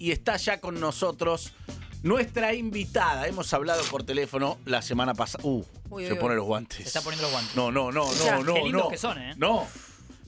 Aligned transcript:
y 0.00 0.12
está 0.12 0.36
ya 0.38 0.60
con 0.60 0.80
nosotros 0.80 1.52
nuestra 2.02 2.54
invitada. 2.54 3.28
Hemos 3.28 3.52
hablado 3.52 3.84
por 3.84 4.02
teléfono 4.02 4.58
la 4.64 4.80
semana 4.82 5.12
pasada. 5.14 5.44
Uh, 5.44 5.62
Uy, 5.90 6.06
se 6.06 6.14
uy, 6.14 6.18
pone 6.18 6.30
uy. 6.30 6.36
los 6.38 6.46
guantes. 6.46 6.78
Se 6.78 6.82
está 6.84 7.02
poniendo 7.02 7.24
los 7.24 7.32
guantes. 7.32 7.54
No, 7.54 7.70
no, 7.70 7.92
no, 7.92 8.10
Escuchá, 8.10 8.38
no, 8.38 8.44
no, 8.44 8.54
qué 8.54 8.62
lindos 8.62 8.82
no. 8.84 8.88
que 8.88 8.96
son, 8.98 9.18
¿eh? 9.18 9.34
No. 9.36 9.68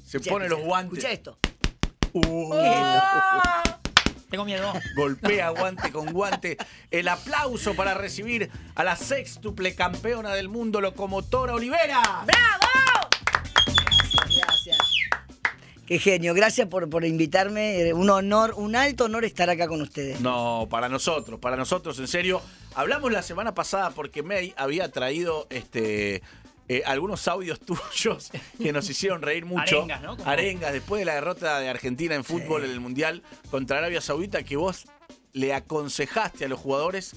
Se 0.06 0.20
pone 0.20 0.48
los 0.48 0.60
guantes. 0.60 0.98
Escucha 0.98 1.12
esto. 1.12 1.38
Uh, 2.12 2.52
Tengo 4.30 4.44
miedo. 4.44 4.72
golpea 4.94 5.48
guante 5.50 5.90
con 5.90 6.12
guante. 6.12 6.58
El 6.90 7.08
aplauso 7.08 7.74
para 7.74 7.94
recibir 7.94 8.50
a 8.74 8.84
la 8.84 8.96
sextuple 8.96 9.74
campeona 9.74 10.34
del 10.34 10.50
mundo, 10.50 10.82
Locomotora 10.82 11.54
Olivera. 11.54 12.02
Gracias. 12.26 12.71
Qué 15.92 15.98
genio. 15.98 16.32
Gracias 16.32 16.68
por, 16.68 16.88
por 16.88 17.04
invitarme. 17.04 17.82
Eh, 17.88 17.92
Un 17.92 18.08
honor, 18.08 18.54
un 18.56 18.74
alto 18.76 19.04
honor 19.04 19.26
estar 19.26 19.50
acá 19.50 19.68
con 19.68 19.82
ustedes. 19.82 20.20
No, 20.22 20.66
para 20.70 20.88
nosotros, 20.88 21.38
para 21.38 21.56
nosotros, 21.56 21.98
en 21.98 22.08
serio. 22.08 22.40
Hablamos 22.74 23.12
la 23.12 23.20
semana 23.22 23.52
pasada 23.54 23.90
porque 23.90 24.22
May 24.22 24.54
había 24.56 24.90
traído 24.90 25.46
este. 25.50 26.22
eh, 26.68 26.82
algunos 26.86 27.28
audios 27.28 27.60
tuyos 27.66 28.30
que 28.58 28.72
nos 28.72 28.88
hicieron 28.88 29.20
reír 29.20 29.44
mucho. 29.44 29.60
Arengas, 29.82 30.00
¿no? 30.00 30.16
Como- 30.16 30.30
Arengas, 30.30 30.72
después 30.72 31.00
de 31.00 31.04
la 31.04 31.14
derrota 31.16 31.58
de 31.60 31.68
Argentina 31.68 32.14
en 32.14 32.24
fútbol 32.24 32.64
en 32.64 32.70
el 32.70 32.80
Mundial 32.80 33.22
contra 33.50 33.76
Arabia 33.76 34.00
Saudita, 34.00 34.42
que 34.44 34.56
vos 34.56 34.86
le 35.34 35.52
aconsejaste 35.52 36.46
a 36.46 36.48
los 36.48 36.58
jugadores 36.58 37.14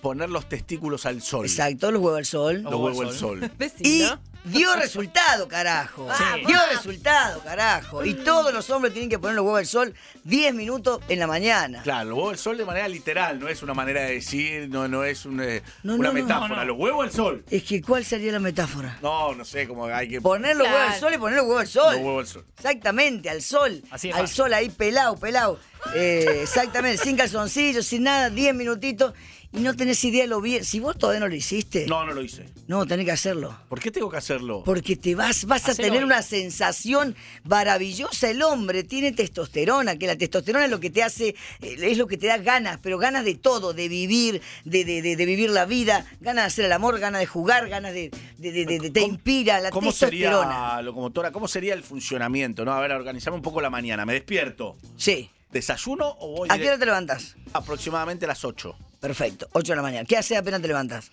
poner 0.00 0.30
los 0.30 0.48
testículos 0.48 1.06
al 1.06 1.22
sol. 1.22 1.44
Exacto, 1.46 1.90
los 1.90 2.00
huevos 2.00 2.18
al 2.18 2.26
sol. 2.26 2.62
Los 2.62 2.74
huevos 2.74 3.06
al 3.08 3.14
sol. 3.14 3.50
Y 3.80 4.04
dio 4.44 4.74
resultado, 4.76 5.46
carajo. 5.48 6.08
Sí. 6.16 6.24
Dio 6.46 6.56
resultado, 6.70 7.40
carajo. 7.42 8.04
Y 8.04 8.14
todos 8.14 8.52
los 8.52 8.68
hombres 8.70 8.92
tienen 8.92 9.08
que 9.10 9.18
poner 9.18 9.36
los 9.36 9.44
huevos 9.44 9.60
al 9.60 9.66
sol 9.66 9.94
10 10.24 10.54
minutos 10.54 11.00
en 11.08 11.18
la 11.18 11.26
mañana. 11.26 11.82
Claro, 11.82 12.10
los 12.10 12.18
huevos 12.18 12.32
al 12.32 12.38
sol 12.38 12.56
de 12.58 12.64
manera 12.64 12.88
literal, 12.88 13.38
no 13.38 13.48
es 13.48 13.62
una 13.62 13.74
manera 13.74 14.02
de 14.02 14.14
decir, 14.14 14.68
no, 14.68 14.88
no 14.88 15.04
es 15.04 15.24
un, 15.26 15.40
eh, 15.40 15.62
No, 15.82 15.94
una 15.94 16.08
no, 16.08 16.14
no. 16.14 16.20
metáfora. 16.22 16.48
No, 16.48 16.56
no. 16.56 16.64
Los 16.64 16.78
huevos 16.78 17.04
al 17.06 17.12
sol. 17.12 17.44
Es 17.50 17.62
que, 17.62 17.82
¿cuál 17.82 18.04
sería 18.04 18.32
la 18.32 18.38
metáfora? 18.40 18.98
No, 19.02 19.34
no 19.34 19.44
sé 19.44 19.66
cómo 19.68 19.86
hay 19.86 20.08
que 20.08 20.20
Poner 20.20 20.56
los 20.56 20.66
Claro. 20.66 20.78
huevos 20.80 20.94
al 20.94 21.00
sol 21.00 21.14
y 21.14 21.18
poner 21.18 21.36
los 21.38 21.46
huevos 21.46 21.60
al 21.62 21.68
sol. 21.68 21.94
Los 21.94 22.02
huevos 22.04 22.20
al 22.20 22.32
sol. 22.32 22.44
Exactamente, 22.56 23.30
al 23.30 23.42
sol. 23.42 23.82
Así 23.90 24.08
es 24.10 24.14
al 24.14 24.22
fácil. 24.22 24.36
sol 24.36 24.54
ahí 24.54 24.68
pelado, 24.70 25.16
pelado. 25.16 25.58
Eh, 25.94 26.40
exactamente, 26.42 27.02
sin 27.02 27.16
calzoncillos, 27.16 27.84
sin 27.86 28.04
nada, 28.04 28.30
10 28.30 28.54
minutitos. 28.54 29.12
Y 29.54 29.58
no 29.60 29.76
tenés 29.76 30.02
idea 30.04 30.26
lo 30.26 30.40
bien. 30.40 30.64
Si 30.64 30.80
vos 30.80 30.96
todavía 30.96 31.20
no 31.20 31.28
lo 31.28 31.34
hiciste, 31.34 31.86
no, 31.86 32.00
No, 32.00 32.06
no 32.06 32.14
lo 32.14 32.22
hice. 32.22 32.46
tenés 32.88 33.04
que 33.04 33.12
hacerlo. 33.12 33.54
¿Por 33.68 33.80
qué 33.80 33.90
tengo 33.90 34.08
que 34.10 34.16
hacerlo? 34.16 34.62
Porque 34.64 34.96
te 34.96 35.14
vas, 35.14 35.44
vas 35.44 35.68
a 35.68 35.74
tener 35.74 36.04
una 36.04 36.22
sensación 36.22 37.14
maravillosa. 37.44 38.30
El 38.30 38.42
hombre 38.42 38.82
tiene 38.82 39.12
testosterona, 39.12 39.96
que 39.96 40.06
la 40.06 40.16
testosterona 40.16 40.64
es 40.64 40.70
lo 40.70 40.80
que 40.80 40.88
te 40.90 41.02
hace, 41.02 41.34
eh, 41.60 41.76
es 41.80 41.98
lo 41.98 42.06
que 42.06 42.16
te 42.16 42.28
da 42.28 42.38
ganas, 42.38 42.78
pero 42.82 42.96
ganas 42.96 43.24
de 43.26 43.34
todo, 43.34 43.74
de 43.74 43.88
vivir, 43.88 44.40
de, 44.64 44.84
de- 44.84 45.02
de- 45.02 45.16
de 45.16 45.26
vivir 45.26 45.50
la 45.50 45.66
vida, 45.66 46.06
ganas 46.20 46.44
de 46.44 46.46
hacer 46.46 46.64
el 46.64 46.72
amor, 46.72 46.98
ganas 46.98 47.20
de 47.20 47.26
jugar, 47.26 47.68
ganas 47.68 47.92
de, 47.92 48.10
de- 48.38 48.52
de- 48.52 48.64
de- 48.64 48.78
de- 48.78 48.90
te 48.90 49.00
¿Cómo- 49.02 49.12
inspira 49.12 49.60
la 49.60 49.70
¿Cómo 49.70 49.90
testosterona. 49.90 50.70
sería, 50.70 50.82
locomotora, 50.82 51.30
cómo 51.30 51.46
sería 51.46 51.74
el 51.74 51.82
funcionamiento? 51.82 52.64
¿no? 52.64 52.72
A 52.72 52.80
ver, 52.80 52.92
organizame 52.92 53.36
un 53.36 53.42
poco 53.42 53.60
la 53.60 53.68
mañana. 53.70 54.06
Me 54.06 54.14
despierto. 54.14 54.76
Sí. 54.96 55.30
¿Desayuno 55.52 56.16
o 56.18 56.28
voy 56.38 56.48
¿A 56.50 56.56
qué 56.58 56.68
hora 56.68 56.78
te 56.78 56.86
levantas? 56.86 57.36
aproximadamente 57.52 58.24
a 58.24 58.28
las 58.28 58.44
8? 58.44 58.74
Perfecto, 59.00 59.48
8 59.52 59.72
de 59.72 59.76
la 59.76 59.82
mañana. 59.82 60.06
¿Qué 60.06 60.16
haces 60.16 60.38
apenas 60.38 60.62
te 60.62 60.68
levantas? 60.68 61.12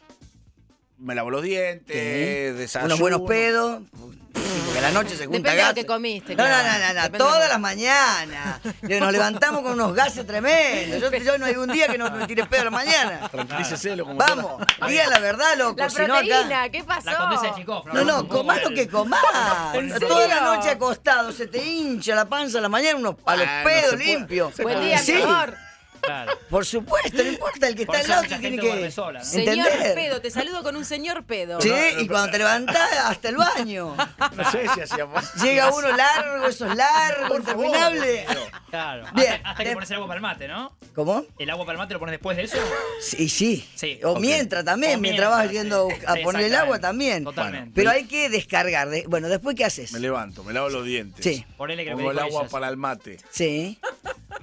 Me 1.00 1.16
lavo 1.16 1.30
los 1.32 1.42
dientes, 1.44 2.58
desayuno. 2.58 2.88
Unos 2.96 3.00
buenos 3.00 3.22
pedos. 3.22 3.82
Porque 4.66 4.80
a 4.80 4.82
la 4.82 4.92
noche 4.92 5.16
se 5.16 5.26
junta 5.26 5.38
Depende 5.38 5.50
de 5.52 5.56
lo 5.58 5.64
gas. 5.64 5.74
que 5.74 5.86
comiste, 5.86 6.36
No, 6.36 6.44
no, 6.44 6.50
claro. 6.50 6.94
no, 6.94 6.94
no, 7.04 7.10
no, 7.10 7.18
todas 7.18 7.50
las 7.50 7.60
mañanas. 7.60 8.60
Nos 8.82 9.12
levantamos 9.12 9.62
con 9.62 9.74
unos 9.74 9.94
gases 9.96 10.26
tremendos. 10.28 11.02
Yo, 11.02 11.12
yo 11.18 11.38
no 11.38 11.46
hay 11.46 11.56
un 11.56 11.72
día 11.72 11.88
que 11.88 11.98
no 11.98 12.10
me 12.12 12.28
tire 12.28 12.46
pedo 12.46 12.62
a 12.62 12.66
la 12.66 12.72
mañana. 12.72 13.30
Tranquilícese, 13.30 13.96
locomotora. 13.96 14.36
Vamos, 14.36 14.68
diga 14.88 15.08
la 15.08 15.20
verdad, 15.20 15.58
loco. 15.58 15.78
La 15.80 15.90
si 15.90 15.98
no 16.06 16.16
acá- 16.16 16.26
proteína, 16.28 16.70
¿qué 16.70 16.84
pasó? 16.84 17.10
La 17.12 17.54
Chicó. 17.56 17.84
No, 17.94 18.04
no, 18.04 18.28
comás 18.28 18.62
lo 18.64 18.70
que 18.72 18.88
comás. 18.88 19.22
Toda 20.08 20.28
la 20.28 20.42
noche 20.42 20.70
acostado, 20.70 21.32
se 21.32 21.48
te 21.48 21.64
hincha 21.66 22.14
la 22.16 22.26
panza 22.26 22.60
a 22.60 22.62
la 22.62 22.70
mañana, 22.70 22.98
unos 23.00 23.16
palos 23.16 23.48
Ah, 23.50 23.64
no 23.64 23.70
pedos 23.70 23.98
limpios. 23.98 24.58
Buen 24.58 24.82
día, 24.82 24.98
Sí. 25.00 25.14
mi 25.14 25.22
amor. 25.22 25.56
Claro. 26.02 26.32
Por 26.50 26.66
supuesto, 26.66 27.24
no 27.24 27.30
importa, 27.30 27.68
el 27.68 27.76
que 27.76 27.86
Por 27.86 27.96
está 27.96 28.14
al 28.16 28.22
eso 28.22 28.28
lado 28.30 28.42
tiene 28.42 28.58
que 28.60 28.92
sola, 28.92 29.20
¿no? 29.20 29.26
Señor 29.26 29.68
entender. 29.68 29.96
pedo, 29.96 30.22
te 30.22 30.32
saludo 30.32 30.64
con 30.64 30.76
un 30.76 30.86
señor 30.86 31.24
pedo. 31.24 31.62
Sí, 31.62 31.70
No, 31.70 31.76
no, 31.76 32.02
y 32.02 32.08
cuando 32.08 32.32
te 32.32 32.38
levantás 32.40 32.92
hasta 33.06 33.30
el 33.30 33.36
baño. 33.38 33.96
No 34.36 34.52
sé 34.52 34.68
si 34.74 34.82
hacíamos. 34.82 35.34
Llega 35.44 35.72
uno 35.74 35.96
largo, 35.96 36.48
esos 36.48 36.76
largos, 36.76 37.30
Por 37.30 37.44
favor. 37.44 37.66
interminables. 37.66 38.26
Claro. 38.70 39.06
Bien. 39.16 39.34
Hasta, 39.34 39.50
hasta 39.50 39.64
que 39.64 39.70
De- 39.70 39.76
pones 39.76 39.90
el 39.92 39.96
agua 39.96 40.08
para 40.08 40.18
el 40.18 40.22
mate, 40.22 40.48
¿no? 40.48 40.74
¿Cómo? 40.96 41.26
¿El 41.38 41.50
agua 41.50 41.66
para 41.66 41.74
el 41.76 41.78
mate 41.80 41.94
lo 41.94 42.00
pones 42.00 42.14
después 42.14 42.38
de 42.38 42.44
eso? 42.44 42.58
Sí, 43.02 43.28
sí. 43.30 43.68
Sí, 43.76 44.00
O 44.04 44.20
mientras 44.20 44.64
también, 44.66 44.98
O 44.98 45.02
mientras 45.02 45.30
vas 45.30 45.50
yendo 45.52 45.88
sí. 45.90 45.96
a 46.08 46.16
poner 46.24 46.44
el 46.44 46.56
agua 46.56 46.80
también. 46.80 47.24
Totalmente. 47.24 47.72
Pero 47.76 47.90
hay 47.92 48.06
que 48.06 48.30
descargar. 48.30 48.90
de- 48.90 49.06
Bueno, 49.08 49.28
¿después 49.30 49.56
qué 49.56 49.66
haces? 49.66 49.92
Me 49.92 50.00
levanto, 50.00 50.44
me 50.44 50.54
lavo 50.54 50.70
los 50.70 50.86
dientes. 50.86 51.24
Sí. 51.26 51.46
Ponele 51.58 51.84
que 51.86 51.92
Pongo 51.92 52.12
el 52.12 52.20
agua 52.20 52.48
para 52.48 52.68
el 52.70 52.78
mate. 52.78 53.18
Sí, 53.32 53.80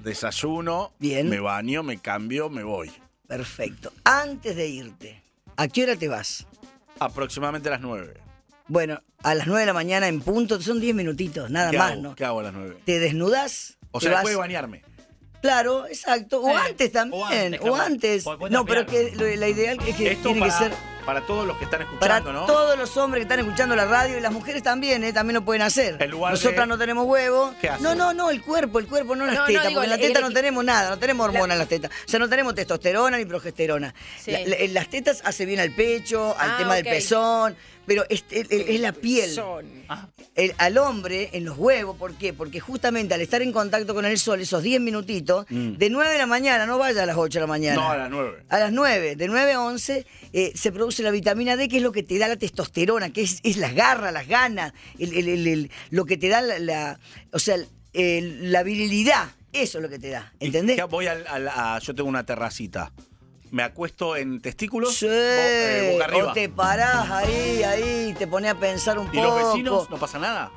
Desayuno. 0.06 0.92
Bien. 1.00 1.28
Me 1.28 1.40
baño, 1.40 1.82
me 1.82 1.98
cambio, 1.98 2.48
me 2.48 2.62
voy. 2.62 2.92
perfecto. 3.26 3.92
Antes 4.04 4.54
de 4.54 4.68
irte, 4.68 5.20
¿a 5.56 5.66
qué 5.66 5.82
hora 5.82 5.96
te 5.96 6.06
vas? 6.06 6.46
Aproximadamente 7.00 7.68
a 7.68 7.72
las 7.72 7.80
9. 7.80 8.14
Bueno, 8.68 9.02
a 9.24 9.34
las 9.34 9.48
9 9.48 9.62
de 9.62 9.66
la 9.66 9.72
mañana 9.72 10.06
en 10.06 10.20
punto, 10.20 10.62
son 10.62 10.78
10 10.78 10.94
minutitos, 10.94 11.50
nada 11.50 11.72
¿Qué 11.72 11.78
más, 11.78 11.92
hago? 11.92 12.02
¿no? 12.02 12.14
¿Qué 12.14 12.24
hago 12.24 12.38
a 12.38 12.44
las 12.44 12.52
9? 12.54 12.76
Te 12.84 13.00
desnudas. 13.00 13.78
O 13.90 14.00
sea, 14.00 14.12
después 14.12 14.32
de 14.34 14.38
bañarme. 14.38 14.84
Claro, 15.42 15.86
exacto. 15.86 16.40
O 16.42 16.50
Eh, 16.50 16.56
antes 16.56 16.90
o 16.90 16.92
también. 16.92 17.54
antes, 17.54 17.60
O 17.62 17.76
antes. 17.76 18.50
No, 18.50 18.64
pero 18.64 18.86
que 18.86 19.12
lo- 19.14 19.26
la 19.36 19.48
ideal 19.48 19.78
es 19.86 19.96
que 19.96 20.12
Esto 20.12 20.22
tiene 20.30 20.40
para, 20.40 20.52
que 20.58 20.64
ser 20.64 20.72
para 21.04 21.20
todos 21.24 21.46
los 21.46 21.56
que 21.56 21.64
están 21.66 21.86
para 22.00 22.16
escuchando, 22.16 22.32
¿no? 22.32 22.46
todos 22.46 22.76
los 22.76 22.96
hombres 22.96 23.20
que 23.20 23.22
están 23.32 23.38
escuchando 23.38 23.76
la 23.76 23.84
radio 23.84 24.18
y 24.18 24.20
las 24.20 24.32
mujeres 24.32 24.62
también, 24.64 25.04
¿eh? 25.04 25.12
también 25.12 25.34
lo 25.34 25.44
pueden 25.44 25.62
hacer. 25.62 26.04
Lugar 26.10 26.32
Nosotras 26.32 26.62
de- 26.62 26.66
no 26.66 26.78
tenemos 26.78 27.06
huevo. 27.06 27.54
¿Qué 27.60 27.68
hace? 27.68 27.80
No, 27.82 27.94
no, 27.94 28.12
no, 28.12 28.28
el 28.30 28.42
cuerpo, 28.42 28.80
el 28.80 28.88
cuerpo, 28.88 29.14
no 29.14 29.24
las 29.24 29.36
No, 29.36 29.40
no, 29.42 29.46
tetas, 29.46 29.68
digo, 29.68 29.80
porque 29.82 29.94
en 29.94 30.00
tetas 30.00 30.16
el- 30.22 30.28
no 30.28 30.34
tenemos 30.34 30.64
nada, 30.64 30.90
no 30.90 30.98
tenemos 30.98 31.28
hormonas 31.28 31.54
en 31.54 31.58
las 31.60 31.68
tetas. 31.68 31.90
O 32.06 32.08
sea, 32.08 32.18
no 32.18 32.28
tenemos 32.28 32.54
testosterona 32.56 33.18
ni 33.18 33.24
progesterona. 33.24 33.94
Sí. 34.20 34.32
La- 34.32 34.40
la- 34.40 34.56
en 34.56 34.74
las 34.74 34.88
tetas 34.88 35.22
hace 35.24 35.46
bien 35.46 35.60
al 35.60 35.70
pecho, 35.70 36.34
al 36.38 36.50
Ah, 36.50 36.56
tema 36.58 36.74
del 36.74 36.84
pezón, 36.84 37.56
pero 37.86 38.04
es, 38.08 38.24
es- 38.30 38.46
es 38.50 38.80
la 38.80 38.92
piel. 38.92 39.30
Ah, 39.88 40.08
El- 40.34 40.54
al 40.58 40.76
hombre 40.78 41.30
en 41.32 41.44
los 41.44 41.56
huevos, 41.56 41.96
¿por 41.96 42.14
qué? 42.14 42.32
Porque 42.34 42.60
justamente 42.60 43.14
al 43.14 43.20
estar 43.20 43.40
en 43.40 43.52
contacto 43.52 43.94
con 43.94 44.04
el 44.04 44.18
sol, 44.18 44.40
esos 44.40 44.62
10 44.62 44.80
minutitos, 44.80 45.46
de 45.48 45.88
9 45.90 46.10
de 46.12 46.18
la 46.18 46.26
mañana, 46.26 46.66
no 46.66 46.76
vaya 46.78 47.04
a 47.04 47.06
las 47.06 47.16
8 47.16 47.38
de 47.38 47.40
la 47.40 47.46
mañana. 47.46 47.76
Mm. 47.80 47.84
No, 47.84 47.90
a 47.90 47.96
las 47.96 48.10
9. 48.10 48.44
A 48.48 48.58
las 48.58 48.72
9, 48.72 49.16
de 49.16 49.28
9 49.28 49.52
a 49.52 49.60
11, 49.62 50.06
eh, 50.32 50.52
se 50.54 50.72
produce 50.72 51.02
la 51.02 51.10
vitamina 51.10 51.56
D, 51.56 51.68
que 51.68 51.76
es 51.78 51.82
lo 51.82 51.92
que 51.92 52.02
te 52.02 52.18
da 52.18 52.28
la 52.28 52.36
testosterona, 52.36 53.10
que 53.12 53.22
es, 53.22 53.38
es 53.44 53.56
las 53.56 53.74
garras, 53.74 54.12
las 54.12 54.26
ganas, 54.28 54.72
el- 54.98 55.14
el- 55.16 55.28
el- 55.28 55.46
el- 55.46 55.70
lo 55.90 56.04
que 56.04 56.16
te 56.16 56.28
da 56.28 56.40
la, 56.42 56.58
la- 56.58 56.98
o 57.32 57.38
sea, 57.38 57.56
el- 57.92 58.52
la 58.52 58.62
virilidad. 58.62 59.28
Eso 59.52 59.78
es 59.78 59.82
lo 59.82 59.88
que 59.88 59.98
te 59.98 60.10
da, 60.10 60.34
¿Y 60.38 60.46
¿entendés? 60.46 60.76
qué 60.76 60.82
Voy 60.84 61.06
al, 61.06 61.26
al- 61.28 61.48
a- 61.48 61.78
yo 61.78 61.94
tengo 61.94 62.08
una 62.10 62.26
terracita. 62.26 62.92
Me 63.50 63.62
acuesto 63.62 64.16
en 64.16 64.40
testículos, 64.40 64.94
Sí, 64.96 65.06
bo- 65.06 65.12
eh, 65.12 65.90
boca 65.92 66.04
arriba. 66.06 66.30
o 66.30 66.32
te 66.32 66.48
parás 66.48 67.10
ahí, 67.10 67.62
ahí, 67.62 68.14
te 68.18 68.26
pones 68.26 68.50
a 68.50 68.54
pensar 68.58 68.98
un 68.98 69.06
¿Y 69.06 69.16
poco. 69.16 69.22
los 69.38 69.48
vecinos? 69.52 69.90
¿No 69.90 69.96
pasa 69.98 70.18
nada? 70.18 70.50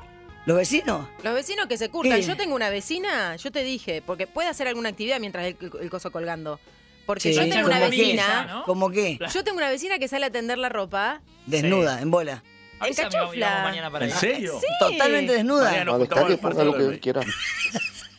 ¿Los 0.46 0.56
vecinos? 0.56 1.06
Los 1.22 1.34
vecinos 1.34 1.66
que 1.66 1.76
se 1.78 1.88
curtan. 1.90 2.18
¿Qué? 2.20 2.26
Yo 2.26 2.36
tengo 2.36 2.54
una 2.54 2.70
vecina, 2.70 3.36
yo 3.36 3.52
te 3.52 3.62
dije, 3.62 4.02
porque 4.04 4.26
puede 4.26 4.48
hacer 4.48 4.66
alguna 4.68 4.88
actividad 4.88 5.20
mientras 5.20 5.44
el, 5.46 5.56
el 5.80 5.90
coso 5.90 6.10
colgando. 6.10 6.58
Porque 7.06 7.22
Sí, 7.30 7.34
yo 7.34 7.42
tengo 7.42 7.66
una 7.66 7.78
¿cómo 7.78 7.90
qué? 7.90 7.96
vecina, 7.96 8.44
¿no? 8.46 8.64
¿Cómo 8.64 8.90
qué? 8.90 9.18
yo 9.32 9.44
tengo 9.44 9.58
una 9.58 9.68
vecina 9.68 9.98
que 9.98 10.08
sale 10.08 10.26
a 10.26 10.30
tender 10.30 10.58
la 10.58 10.68
ropa. 10.68 11.20
Desnuda, 11.46 12.00
en 12.00 12.10
bola. 12.10 12.42
y 12.82 12.94
vamos 13.10 13.36
mañana 13.36 13.90
para 13.90 14.06
¿En 14.06 14.12
serio? 14.12 14.58
Sí. 14.60 14.66
Totalmente 14.78 15.32
desnuda. 15.32 15.76
En 15.78 15.86
lo 15.86 16.88
que 16.90 17.00
quiera. 17.00 17.20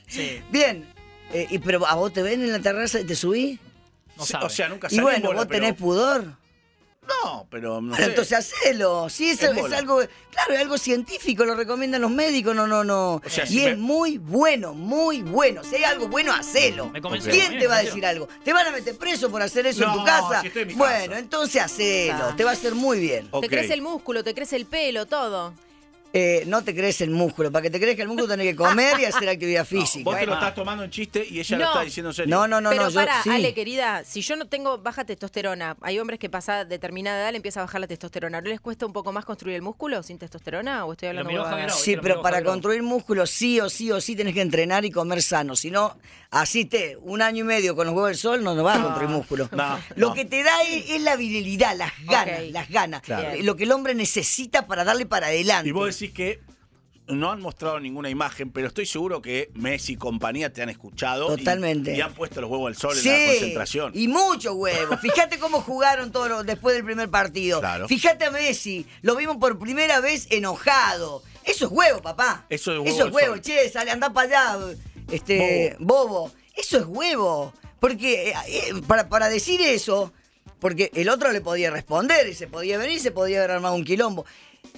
Sí. 0.07 0.41
Bien. 0.51 0.85
Eh, 1.33 1.47
y, 1.49 1.59
pero 1.59 1.85
a 1.87 1.95
vos 1.95 2.11
te 2.11 2.21
ven 2.21 2.41
en 2.41 2.51
la 2.51 2.59
terraza 2.59 2.99
y 2.99 3.05
te 3.05 3.15
subís. 3.15 3.59
No 4.17 4.25
Sí, 4.25 4.31
sabe. 4.33 4.45
O 4.45 4.49
sea, 4.49 4.69
nunca 4.69 4.87
Y 4.91 4.99
bueno, 4.99 5.27
bola, 5.27 5.39
vos 5.41 5.47
pero- 5.49 5.61
tenés 5.65 5.79
pudor. 5.79 6.41
No, 7.23 7.47
pero 7.49 7.81
no 7.81 7.91
Pero 7.95 8.03
sé. 8.05 8.09
entonces 8.11 8.37
hacelo. 8.37 9.09
Sí, 9.09 9.31
es 9.31 9.55
bola. 9.55 9.77
algo, 9.79 10.01
claro, 10.29 10.53
es 10.53 10.59
algo 10.59 10.77
científico, 10.77 11.43
lo 11.45 11.55
recomiendan 11.55 11.99
los 12.01 12.11
médicos, 12.11 12.55
no, 12.55 12.67
no, 12.67 12.83
no. 12.83 13.15
O 13.15 13.21
sea, 13.27 13.43
y 13.45 13.47
si 13.47 13.65
es 13.65 13.75
me- 13.75 13.83
muy 13.83 14.17
bueno, 14.19 14.73
muy 14.75 15.21
bueno. 15.23 15.63
Si 15.63 15.75
hay 15.77 15.83
algo 15.83 16.07
bueno, 16.07 16.31
hacelo. 16.31 16.91
¿Quién 17.23 17.57
te 17.57 17.65
va 17.67 17.77
a 17.77 17.83
decir 17.83 18.05
algo? 18.05 18.29
¿Te 18.45 18.53
van 18.53 18.67
a 18.67 18.71
meter 18.71 18.95
preso 18.97 19.31
por 19.31 19.41
hacer 19.41 19.65
eso 19.65 19.83
en 19.83 19.93
tu 19.93 20.03
casa? 20.05 20.41
si 20.41 20.47
estoy 20.47 20.61
en 20.61 20.67
mi 20.69 20.73
bueno, 20.75 21.05
casa. 21.07 21.19
entonces 21.19 21.61
hacelo, 21.61 22.13
Ah. 22.29 22.33
te 22.37 22.43
va 22.43 22.51
a 22.51 22.53
hacer 22.53 22.75
muy 22.75 22.99
bien. 22.99 23.27
Ok. 23.31 23.41
Te 23.41 23.49
crece 23.49 23.73
el 23.73 23.81
músculo, 23.81 24.23
te 24.23 24.33
crece 24.35 24.55
el 24.55 24.65
pelo, 24.67 25.05
todo. 25.07 25.53
Eh, 26.13 26.43
no 26.47 26.61
te 26.63 26.75
crees 26.75 26.99
el 27.01 27.09
músculo. 27.09 27.51
Para 27.51 27.63
que 27.63 27.69
te 27.69 27.79
crezca 27.79 28.01
el 28.01 28.09
músculo 28.09 28.27
tenés 28.27 28.47
que 28.47 28.55
comer 28.55 28.99
y 28.99 29.05
hacer 29.05 29.29
actividad 29.29 29.65
física. 29.65 30.03
Vos 30.03 30.19
te 30.19 30.25
lo 30.25 30.33
estás 30.33 30.53
tomando 30.53 30.83
en 30.83 30.89
chiste 30.91 31.25
y 31.29 31.39
ella 31.39 31.57
lo 31.57 31.63
No. 31.65 31.71
está 31.71 31.83
diciendo 31.85 32.09
en 32.09 32.13
serio. 32.15 32.35
No, 32.35 32.47
no, 32.47 32.59
no, 32.59 32.69
Pero 32.69 32.83
no. 32.83 32.89
yo- 32.89 32.95
para, 32.95 33.23
sí. 33.23 33.29
Ale, 33.29 33.53
querida, 33.53 34.03
si 34.03 34.21
yo 34.21 34.35
no 34.35 34.47
tengo 34.47 34.77
baja 34.79 35.05
testosterona, 35.05 35.77
hay 35.81 35.99
hombres 35.99 36.19
que 36.19 36.29
pasa 36.29 36.65
determinada 36.65 37.21
edad 37.21 37.31
le 37.31 37.37
empieza 37.37 37.61
a 37.61 37.63
bajar 37.63 37.79
la 37.81 37.87
testosterona. 37.87 38.41
¿No 38.41 38.49
les 38.49 38.59
cuesta 38.59 38.85
un 38.85 38.91
poco 38.93 39.11
más 39.13 39.23
construir 39.23 39.55
el 39.55 39.61
músculo 39.61 40.03
sin 40.03 40.17
testosterona? 40.17 40.83
¿O 40.85 40.91
estoy 40.91 41.09
hablando? 41.09 41.43
Javier, 41.45 41.71
Sí, 41.71 41.95
Lo 41.95 42.01
pero 42.01 42.21
para 42.21 42.37
Javier. 42.37 42.51
construir 42.51 42.83
músculo 42.83 43.25
sí 43.25 43.59
o 43.61 43.69
sí 43.69 43.89
o 43.91 44.01
sí 44.01 44.15
tenés 44.15 44.33
que 44.33 44.41
entrenar 44.41 44.83
y 44.83 44.91
comer 44.91 45.21
sano. 45.21 45.55
Si 45.55 45.71
no, 45.71 45.97
así 46.29 46.65
te, 46.65 46.97
un 46.97 47.21
año 47.21 47.41
y 47.45 47.47
medio 47.47 47.73
con 47.75 47.85
los 47.87 47.95
huevos 47.95 48.09
del 48.09 48.17
sol 48.17 48.43
no 48.43 48.53
nos 48.53 48.63
vas 48.65 48.79
a 48.79 48.83
construir 48.83 49.09
músculo. 49.09 49.47
No, 49.53 49.79
Lo 49.95 50.09
no. 50.09 50.13
que 50.13 50.25
te 50.25 50.43
da 50.43 50.61
es, 50.63 50.89
es 50.89 51.01
la 51.01 51.15
virilidad, 51.15 51.73
las 51.77 51.93
ganas, 52.05 52.49
las 52.51 52.69
ganas. 52.69 53.01
Claro. 53.01 53.29
Lo 53.41 53.55
que 53.55 53.63
el 53.63 53.71
hombre 53.71 53.95
necesita 53.95 54.67
para 54.67 54.83
darle 54.83 55.05
para 55.05 55.27
adelante. 55.27 55.69
Y 55.69 55.71
vos 55.71 56.00
decís 56.01 56.15
que 56.15 56.39
no 57.07 57.29
han 57.31 57.41
mostrado 57.41 57.79
ninguna 57.79 58.09
imagen, 58.09 58.51
pero 58.51 58.67
estoy 58.67 58.85
seguro 58.85 59.21
que 59.21 59.49
Messi 59.55 59.93
y 59.93 59.95
compañía 59.97 60.53
te 60.53 60.61
han 60.61 60.69
escuchado. 60.69 61.33
y- 61.33 61.37
Totalmente. 61.39 61.95
Y, 61.95 61.99
han 62.01 62.13
puesto 62.13 62.39
los 62.39 62.49
huevos 62.49 62.67
al 62.67 62.75
sol 62.77 62.95
Sí, 62.95 63.09
en 63.09 63.21
la 63.27 63.31
concentración. 63.33 63.91
y 63.93 64.07
mucho 64.07 64.53
huevo. 64.53 64.97
Fíjate 64.97 65.37
cómo 65.37 65.61
jugaron 65.61 66.11
todos 66.11 66.29
los- 66.29 66.45
después 66.45 66.75
del 66.75 66.85
primer 66.85 67.09
partido. 67.09 67.59
Claro. 67.59 67.87
Fíjate 67.87 68.25
a 68.25 68.31
Messi, 68.31 68.85
lo 69.01 69.15
vimos 69.15 69.37
por 69.37 69.59
primera 69.59 69.99
vez 69.99 70.27
enojado. 70.29 71.21
Eso 71.43 71.65
es 71.65 71.71
huevo, 71.71 72.01
papá. 72.01 72.45
Eso 72.49 72.71
es 72.71 72.77
huevo 72.79 72.89
Eso 72.95 73.07
es 73.07 73.13
huevo, 73.13 73.33
sol. 73.33 73.41
che, 73.41 73.69
sale, 73.69 73.91
anda 73.91 74.13
para 74.13 74.53
allá, 74.55 74.75
este, 75.11 75.75
bobo. 75.79 76.31
Eso 76.55 76.77
es 76.77 76.85
huevo. 76.85 77.53
Porque 77.79 78.29
eh, 78.29 78.33
eh, 78.47 78.73
para, 78.87 79.09
para 79.09 79.27
decir 79.27 79.59
eso, 79.59 80.13
porque 80.59 80.91
el 80.93 81.09
otro 81.09 81.31
le 81.31 81.41
podía 81.41 81.71
responder 81.71 82.27
y 82.29 82.35
se 82.35 82.45
podía 82.47 82.77
venir, 82.77 82.99
se 83.01 83.11
podía 83.11 83.39
haber 83.39 83.51
armado 83.51 83.73
un 83.75 83.83
quilombo. 83.83 84.23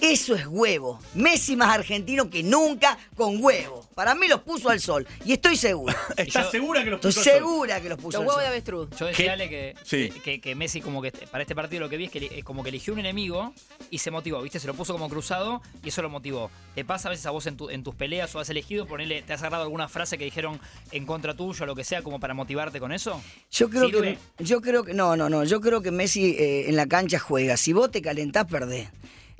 Eso 0.00 0.34
es 0.34 0.46
huevo. 0.46 1.00
Messi 1.14 1.56
más 1.56 1.74
argentino 1.74 2.28
que 2.28 2.42
nunca 2.42 2.98
con 3.16 3.42
huevo. 3.42 3.86
Para 3.94 4.14
mí 4.14 4.26
los 4.28 4.40
puso 4.40 4.68
al 4.68 4.80
sol. 4.80 5.06
Y 5.24 5.32
estoy 5.34 5.56
seguro. 5.56 5.94
¿Estás 6.16 6.44
yo- 6.46 6.50
segura 6.50 6.84
que 6.84 6.90
los 6.90 6.98
Estoy 6.98 7.10
puso 7.12 7.20
al 7.20 7.24
sol? 7.24 7.34
segura 7.34 7.80
que 7.80 7.88
los 7.88 7.98
puso 7.98 8.18
Los 8.18 8.20
al 8.22 8.26
huevos 8.28 8.36
de 8.40 8.44
sol. 8.44 8.52
avestruz. 8.52 8.90
Yo 8.98 9.06
decía, 9.06 9.24
¿Qué? 9.24 9.30
Ale, 9.30 9.48
que, 9.48 9.74
Sí. 9.84 10.10
que, 10.22 10.40
que 10.40 10.54
Messi 10.54 10.80
como 10.80 11.00
que 11.00 11.12
para 11.12 11.42
este 11.42 11.54
partido 11.54 11.80
lo 11.80 11.88
que 11.88 11.96
vi 11.96 12.06
es 12.06 12.10
que 12.10 12.20
li- 12.20 12.30
es 12.32 12.44
como 12.44 12.62
que 12.62 12.68
eligió 12.70 12.92
un 12.92 12.98
enemigo 12.98 13.54
y 13.90 13.98
se 13.98 14.10
motivó, 14.10 14.42
¿viste? 14.42 14.58
Se 14.60 14.66
lo 14.66 14.74
puso 14.74 14.92
como 14.92 15.08
cruzado 15.08 15.62
y 15.82 15.88
eso 15.88 16.02
lo 16.02 16.10
motivó. 16.10 16.50
¿Te 16.74 16.84
pasa 16.84 17.08
a 17.08 17.10
veces 17.10 17.24
a 17.26 17.30
vos 17.30 17.46
en, 17.46 17.56
tu- 17.56 17.70
en 17.70 17.82
tus 17.84 17.94
peleas 17.94 18.34
o 18.34 18.40
has 18.40 18.48
elegido 18.50 18.86
ponerle, 18.86 19.22
te 19.22 19.32
has 19.32 19.40
agarrado 19.40 19.62
alguna 19.64 19.88
frase 19.88 20.18
que 20.18 20.24
dijeron 20.24 20.60
en 20.90 21.06
contra 21.06 21.34
tuyo 21.34 21.62
o 21.62 21.66
lo 21.66 21.74
que 21.74 21.84
sea 21.84 22.02
como 22.02 22.18
para 22.20 22.34
motivarte 22.34 22.80
con 22.80 22.92
eso? 22.92 23.22
Yo 23.52 23.70
creo 23.70 23.86
¿Sirve? 23.86 24.18
que 24.36 24.44
yo 24.44 24.60
creo 24.60 24.82
que 24.84 24.92
no, 24.92 25.16
no, 25.16 25.30
no, 25.30 25.44
yo 25.44 25.60
creo 25.60 25.80
que 25.80 25.90
Messi 25.92 26.34
eh, 26.38 26.68
en 26.68 26.76
la 26.76 26.86
cancha 26.86 27.18
juega. 27.18 27.56
Si 27.56 27.72
vos 27.72 27.90
te 27.90 28.02
calentás, 28.02 28.46
perdés. 28.46 28.88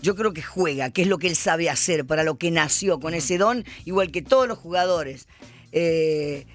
Yo 0.00 0.14
creo 0.14 0.32
que 0.32 0.42
juega, 0.42 0.90
que 0.90 1.02
es 1.02 1.08
lo 1.08 1.18
que 1.18 1.28
él 1.28 1.36
sabe 1.36 1.70
hacer, 1.70 2.04
para 2.04 2.24
lo 2.24 2.36
que 2.36 2.50
nació 2.50 3.00
con 3.00 3.14
ese 3.14 3.38
don, 3.38 3.64
igual 3.84 4.10
que 4.10 4.22
todos 4.22 4.46
los 4.48 4.58
jugadores. 4.58 5.26
Eh, 5.72 6.46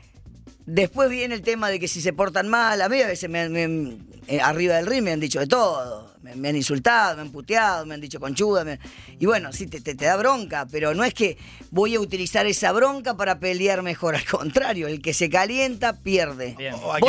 después 0.65 1.09
viene 1.09 1.35
el 1.35 1.41
tema 1.41 1.69
de 1.69 1.79
que 1.79 1.87
si 1.87 2.01
se 2.01 2.13
portan 2.13 2.47
mal, 2.47 2.81
a 2.81 2.89
mí 2.89 3.01
a 3.01 3.07
veces 3.07 3.29
me, 3.29 3.49
me- 3.49 3.97
eh, 4.27 4.39
arriba 4.41 4.75
del 4.75 4.85
ring 4.85 5.03
me 5.03 5.11
han 5.11 5.19
dicho 5.19 5.39
de 5.39 5.47
todo. 5.47 6.09
Me, 6.21 6.35
me 6.35 6.49
han 6.49 6.55
insultado, 6.57 7.15
me 7.15 7.21
han 7.23 7.31
puteado, 7.31 7.85
me 7.85 7.95
han 7.95 8.01
dicho 8.01 8.19
conchuda. 8.19 8.63
me- 8.65 8.79
y 9.19 9.25
bueno, 9.25 9.51
sí, 9.53 9.65
te, 9.67 9.81
te- 9.81 9.95
te 9.95 10.05
da 10.05 10.15
bronca, 10.17 10.67
pero 10.69 10.93
no 10.93 11.03
es 11.03 11.13
que 11.13 11.37
voy 11.71 11.95
a 11.95 11.99
utilizar 11.99 12.45
esa 12.45 12.71
bronca 12.73 13.15
para 13.17 13.39
pelear 13.39 13.81
mejor. 13.81 14.15
Al 14.15 14.25
contrario, 14.29 14.87
el 14.87 15.01
que 15.01 15.13
se 15.13 15.29
calienta 15.29 15.93
pierde. 15.93 16.55
Bien. 16.57 16.75
O 16.75 16.93
hay 16.93 17.01
que 17.01 17.05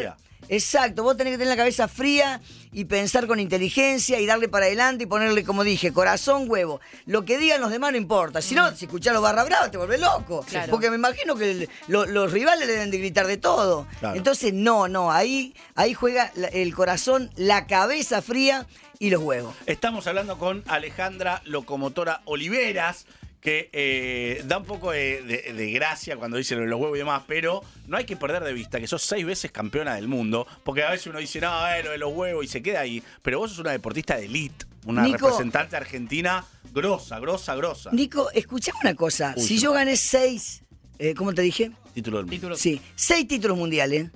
fría. 0.00 0.16
Exacto, 0.48 1.02
vos 1.02 1.16
tenés 1.16 1.32
que 1.32 1.38
tener 1.38 1.48
la 1.50 1.56
cabeza 1.56 1.88
fría 1.88 2.40
y 2.72 2.84
pensar 2.86 3.26
con 3.26 3.38
inteligencia 3.40 4.20
y 4.20 4.26
darle 4.26 4.48
para 4.48 4.66
adelante 4.66 5.04
y 5.04 5.06
ponerle, 5.06 5.44
como 5.44 5.64
dije, 5.64 5.92
corazón, 5.92 6.44
huevo. 6.48 6.80
Lo 7.06 7.24
que 7.24 7.38
digan 7.38 7.60
los 7.60 7.70
demás 7.70 7.92
no 7.92 7.98
importa. 7.98 8.42
Si 8.42 8.54
no, 8.54 8.74
si 8.74 8.86
escuchás 8.86 9.12
los 9.14 9.22
barra 9.22 9.44
brava 9.44 9.70
te 9.70 9.76
vuelves 9.76 10.00
loco. 10.00 10.44
Claro. 10.48 10.70
Porque 10.70 10.90
me 10.90 10.96
imagino 10.96 11.36
que 11.36 11.50
el- 11.50 11.68
lo- 11.88 12.06
los 12.06 12.32
rivales 12.32 12.66
le 12.66 12.72
deben 12.72 12.90
de 12.90 12.98
gritar 12.98 13.26
de 13.26 13.36
todo. 13.36 13.86
Claro. 14.00 14.16
Entonces, 14.16 14.52
no, 14.52 14.88
no, 14.88 15.12
ahí, 15.12 15.54
ahí 15.74 15.94
juega 15.94 16.32
el 16.52 16.74
corazón, 16.74 17.30
la 17.36 17.66
cabeza 17.66 18.22
fría 18.22 18.66
y 18.98 19.10
los 19.10 19.22
huevos. 19.22 19.54
Estamos 19.66 20.06
hablando 20.06 20.38
con 20.38 20.62
Alejandra 20.66 21.42
Locomotora 21.44 22.22
Oliveras, 22.24 23.06
que 23.44 23.68
eh, 23.74 24.42
da 24.46 24.56
un 24.56 24.64
poco 24.64 24.90
de, 24.90 25.22
de- 25.22 25.52
de 25.52 25.70
gracia 25.70 26.16
cuando 26.16 26.38
dice 26.38 26.54
lo 26.54 26.62
de 26.62 26.66
los 26.68 26.80
huevos 26.80 26.96
y 26.96 27.00
demás, 27.00 27.22
pero 27.28 27.62
no 27.86 27.98
hay 27.98 28.06
que 28.06 28.16
perder 28.16 28.42
de 28.42 28.54
vista 28.54 28.80
que 28.80 28.86
sos 28.86 29.02
seis 29.02 29.26
veces 29.26 29.52
campeona 29.52 29.94
del 29.96 30.08
mundo, 30.08 30.46
porque 30.64 30.82
a 30.82 30.90
veces 30.90 31.08
uno 31.08 31.18
dice, 31.18 31.42
no, 31.42 31.68
eh, 31.68 31.82
lo 31.84 31.90
de 31.90 31.98
los 31.98 32.10
huevos 32.14 32.42
y 32.42 32.48
se 32.48 32.62
queda 32.62 32.80
ahí, 32.80 33.02
pero 33.22 33.38
vos 33.38 33.50
sos 33.50 33.58
una 33.60 33.72
deportista 33.72 34.16
de 34.16 34.24
elite, 34.24 34.64
una 34.86 35.02
Nico. 35.02 35.18
representante 35.26 35.76
argentina 35.76 36.42
grosa, 36.72 37.18
grosa, 37.20 37.54
grosa. 37.54 37.90
Nico, 37.92 38.30
escuchame 38.32 38.78
una 38.82 38.94
cosa. 38.94 39.34
Uy, 39.36 39.42
si 39.42 39.58
yo 39.58 39.72
gané 39.74 39.98
seis, 39.98 40.62
eh, 40.98 41.12
¿cómo 41.14 41.34
te 41.34 41.42
dije? 41.42 41.70
Título 41.92 42.22
del 42.24 42.26
mundo. 42.26 42.56
Sí, 42.56 42.80
seis 42.96 43.28
títulos 43.28 43.58
mundiales, 43.58 44.10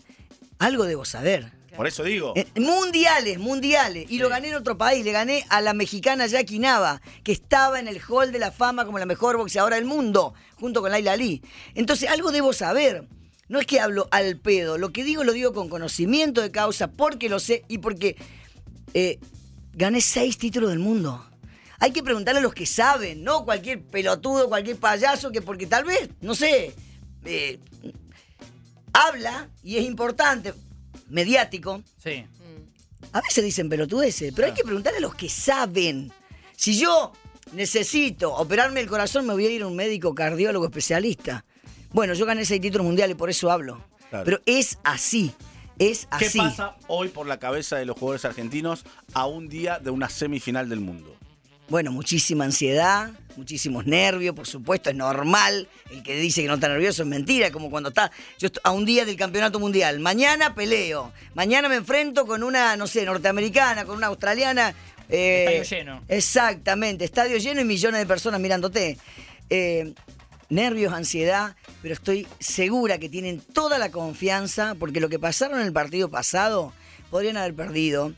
algo 0.58 0.84
debo 0.84 1.04
saber. 1.04 1.52
Por 1.78 1.86
eso 1.86 2.02
digo, 2.02 2.32
Eh, 2.34 2.44
mundiales, 2.56 3.38
mundiales. 3.38 4.10
Y 4.10 4.18
lo 4.18 4.28
gané 4.28 4.48
en 4.48 4.56
otro 4.56 4.76
país. 4.76 5.04
Le 5.04 5.12
gané 5.12 5.44
a 5.48 5.60
la 5.60 5.74
mexicana 5.74 6.26
Jackie 6.26 6.58
Nava, 6.58 7.00
que 7.22 7.30
estaba 7.30 7.78
en 7.78 7.86
el 7.86 8.00
Hall 8.02 8.32
de 8.32 8.40
la 8.40 8.50
Fama 8.50 8.84
como 8.84 8.98
la 8.98 9.06
mejor 9.06 9.36
boxeadora 9.36 9.76
del 9.76 9.84
mundo, 9.84 10.34
junto 10.56 10.80
con 10.80 10.90
Laila 10.90 11.12
Ali. 11.12 11.40
Entonces, 11.76 12.10
algo 12.10 12.32
debo 12.32 12.52
saber. 12.52 13.06
No 13.46 13.60
es 13.60 13.66
que 13.66 13.78
hablo 13.78 14.08
al 14.10 14.38
pedo. 14.40 14.76
Lo 14.76 14.92
que 14.92 15.04
digo 15.04 15.22
lo 15.22 15.32
digo 15.32 15.52
con 15.52 15.68
conocimiento 15.68 16.40
de 16.40 16.50
causa, 16.50 16.90
porque 16.90 17.28
lo 17.28 17.38
sé 17.38 17.62
y 17.68 17.78
porque 17.78 18.16
eh, 18.92 19.20
gané 19.72 20.00
seis 20.00 20.36
títulos 20.36 20.70
del 20.70 20.80
mundo. 20.80 21.24
Hay 21.78 21.92
que 21.92 22.02
preguntarle 22.02 22.40
a 22.40 22.42
los 22.42 22.54
que 22.54 22.66
saben, 22.66 23.22
no 23.22 23.44
cualquier 23.44 23.84
pelotudo, 23.84 24.48
cualquier 24.48 24.78
payaso, 24.78 25.30
que 25.30 25.42
porque 25.42 25.68
tal 25.68 25.84
vez, 25.84 26.10
no 26.22 26.34
sé, 26.34 26.74
eh, 27.24 27.60
habla 28.92 29.48
y 29.62 29.76
es 29.76 29.84
importante, 29.84 30.54
mediático, 31.08 31.82
Sí. 32.02 32.24
a 33.12 33.20
veces 33.20 33.44
dicen 33.44 33.68
pelotudeces, 33.68 34.32
pero 34.34 34.48
hay 34.48 34.54
que 34.54 34.62
preguntarle 34.64 34.98
a 34.98 35.02
los 35.02 35.14
que 35.14 35.28
saben. 35.28 36.12
Si 36.56 36.78
yo 36.78 37.12
necesito 37.52 38.34
operarme 38.34 38.80
el 38.80 38.88
corazón, 38.88 39.26
me 39.26 39.32
voy 39.32 39.46
a 39.46 39.50
ir 39.50 39.62
a 39.62 39.66
un 39.66 39.76
médico 39.76 40.14
cardiólogo 40.14 40.66
especialista. 40.66 41.44
Bueno, 41.92 42.14
yo 42.14 42.26
gané 42.26 42.44
seis 42.44 42.60
títulos 42.60 42.86
mundiales, 42.86 43.16
por 43.16 43.30
eso 43.30 43.50
hablo. 43.50 43.82
Claro. 44.10 44.24
Pero 44.24 44.40
es 44.46 44.78
así. 44.84 45.32
Es 45.78 46.08
¿qué 46.18 46.26
así. 46.26 46.38
pasa 46.38 46.76
hoy 46.88 47.08
por 47.08 47.26
la 47.26 47.38
cabeza 47.38 47.76
de 47.76 47.86
los 47.86 47.96
jugadores 47.96 48.24
argentinos 48.24 48.84
a 49.14 49.26
un 49.26 49.48
día 49.48 49.78
de 49.78 49.90
una 49.90 50.08
semifinal 50.08 50.68
del 50.68 50.80
mundo? 50.80 51.14
Bueno, 51.68 51.92
muchísima 51.92 52.44
ansiedad, 52.44 53.10
muchísimos 53.36 53.84
nervios, 53.84 54.34
por 54.34 54.46
supuesto, 54.46 54.88
es 54.88 54.96
normal. 54.96 55.68
El 55.90 56.02
que 56.02 56.18
dice 56.18 56.40
que 56.40 56.48
no 56.48 56.54
está 56.54 56.68
nervioso 56.68 57.02
es 57.02 57.08
mentira, 57.08 57.50
como 57.50 57.70
cuando 57.70 57.90
está 57.90 58.10
yo 58.38 58.46
estoy 58.46 58.62
a 58.64 58.70
un 58.70 58.86
día 58.86 59.04
del 59.04 59.16
campeonato 59.16 59.60
mundial. 59.60 60.00
Mañana 60.00 60.54
peleo, 60.54 61.12
mañana 61.34 61.68
me 61.68 61.76
enfrento 61.76 62.26
con 62.26 62.42
una, 62.42 62.76
no 62.76 62.86
sé, 62.86 63.04
norteamericana, 63.04 63.84
con 63.84 63.96
una 63.98 64.06
australiana. 64.06 64.74
eh, 65.10 65.60
Estadio 65.60 65.78
lleno. 65.78 66.02
Exactamente, 66.08 67.04
estadio 67.04 67.36
lleno 67.36 67.60
y 67.60 67.64
millones 67.64 68.00
de 68.00 68.06
personas 68.06 68.40
mirándote. 68.40 68.96
Eh, 69.50 69.92
nervios, 70.50 70.94
ansiedad, 70.94 71.54
pero 71.82 71.92
estoy 71.92 72.26
segura 72.40 72.96
que 72.96 73.10
tienen 73.10 73.40
toda 73.40 73.76
la 73.76 73.90
confianza, 73.90 74.74
porque 74.78 75.00
lo 75.00 75.10
que 75.10 75.18
pasaron 75.18 75.60
en 75.60 75.66
el 75.66 75.74
partido 75.74 76.10
pasado 76.10 76.72
podrían 77.10 77.36
haber 77.36 77.54
perdido 77.54 78.14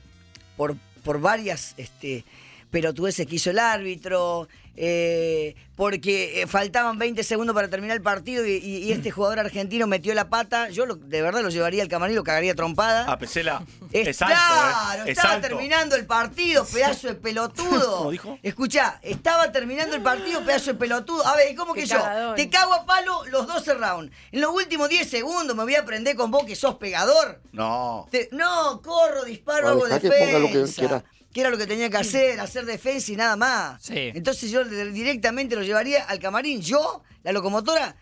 por, 0.57 0.76
por 1.02 1.21
varias 1.21 1.75
este, 1.76 2.25
pelotudeces 2.71 3.27
que 3.27 3.37
hizo 3.37 3.50
el 3.50 3.59
árbitro, 3.59 4.49
eh, 4.77 5.57
porque 5.77 6.43
eh, 6.43 6.47
faltaban 6.47 6.99
20 6.99 7.23
segundos 7.25 7.55
para 7.55 7.69
terminar 7.69 7.97
el 7.97 8.03
partido 8.03 8.47
y, 8.47 8.53
y- 8.53 8.77
y 8.85 8.93
este 8.93 9.11
jugador 9.11 9.39
argentino 9.41 9.87
metió 9.87 10.15
la 10.15 10.29
pata. 10.29 10.69
Yo 10.71 10.87
lo- 10.87 10.95
de 10.95 11.21
verdad 11.23 11.43
lo 11.43 11.50
llevaría 11.50 11.83
al 11.83 11.89
camarín 11.89 12.12
y 12.15 12.17
lo 12.17 12.23
cagaría 12.25 12.55
trompada. 12.55 13.05
A 13.11 13.19
Pesela. 13.19 13.62
Es- 13.93 14.09
Es 14.09 14.23
alto, 14.23 14.35
claro, 14.35 15.03
¿eh? 15.03 15.11
Es 15.11 15.19
estaba 15.19 15.35
alto. 15.35 15.49
terminando 15.49 15.97
el 15.97 16.07
partido, 16.07 16.65
pedazo 16.65 17.09
de 17.09 17.15
pelotudo. 17.15 17.97
¿Cómo 17.99 18.11
dijo? 18.11 18.39
Escuchá, 18.43 19.00
estaba 19.03 19.50
terminando 19.53 19.97
el 19.97 20.03
partido, 20.03 20.43
pedazo 20.45 20.73
de 20.73 20.79
pelotudo. 20.79 21.27
A 21.27 21.37
ver, 21.37 21.55
¿cómo 21.57 21.75
Qué 21.75 21.81
que 21.83 21.87
yo? 21.87 21.97
cagadón. 21.99 22.37
Te 22.37 22.49
cago 22.49 22.73
a 22.75 22.87
palo 22.87 23.25
los 23.27 23.47
12 23.47 23.75
rounds. 23.75 24.12
En 24.33 24.41
los 24.41 24.55
últimos 24.55 24.89
10 24.89 25.09
segundos 25.11 25.57
me 25.57 25.65
voy 25.65 25.75
a 25.75 25.81
aprender 25.81 26.15
con 26.17 26.31
vos 26.31 26.45
que 26.45 26.55
sos 26.57 26.77
pegador. 26.77 27.41
No. 27.53 28.07
Te- 28.11 28.29
no, 28.33 28.81
corro, 28.83 29.25
disparo, 29.25 29.62
No, 29.67 29.69
hago 29.73 29.85
dejá 29.87 30.00
que 30.00 30.09
defensa. 30.09 30.33
ponga 30.39 30.39
lo 30.39 30.65
que 30.67 30.73
quiera. 30.73 31.05
Que 31.33 31.41
era 31.43 31.51
lo 31.51 31.59
que 31.59 31.67
tenía 31.67 31.89
que 31.89 31.97
hacer, 31.97 32.41
hacer 32.41 32.65
defensa 32.65 33.13
y 33.13 33.17
nada 33.17 33.37
más. 33.37 33.83
Sí. 33.83 33.95
Entonces 34.15 34.51
yo 34.51 34.65
directamente 34.65 35.55
lo 35.55 35.63
llevaría 35.63 36.05
al 36.05 36.19
camarín. 36.19 36.61
Yo, 36.61 37.03
la 37.23 37.33
locomotora, 37.33 37.95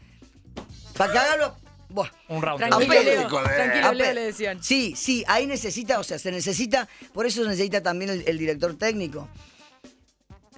para 0.96 1.12
cagarlo. 1.12 1.56
Buah. 1.90 2.08
Un 2.28 2.42
round. 2.42 2.58
Tranquilo, 2.58 3.02
Leo. 3.02 3.28
Ape- 3.28 3.54
Tranquilo, 3.54 3.92
Leo, 3.94 4.12
le 4.14 4.20
decían. 4.22 4.62
Sí, 4.62 4.94
sí, 4.96 5.24
ahí 5.26 5.46
necesita, 5.46 5.98
o 5.98 6.04
sea, 6.04 6.18
se 6.18 6.30
necesita, 6.30 6.86
por 7.14 7.24
eso 7.26 7.42
se 7.42 7.48
necesita 7.48 7.82
también 7.82 8.10
el, 8.10 8.24
el 8.26 8.38
director 8.38 8.76
técnico. 8.76 9.28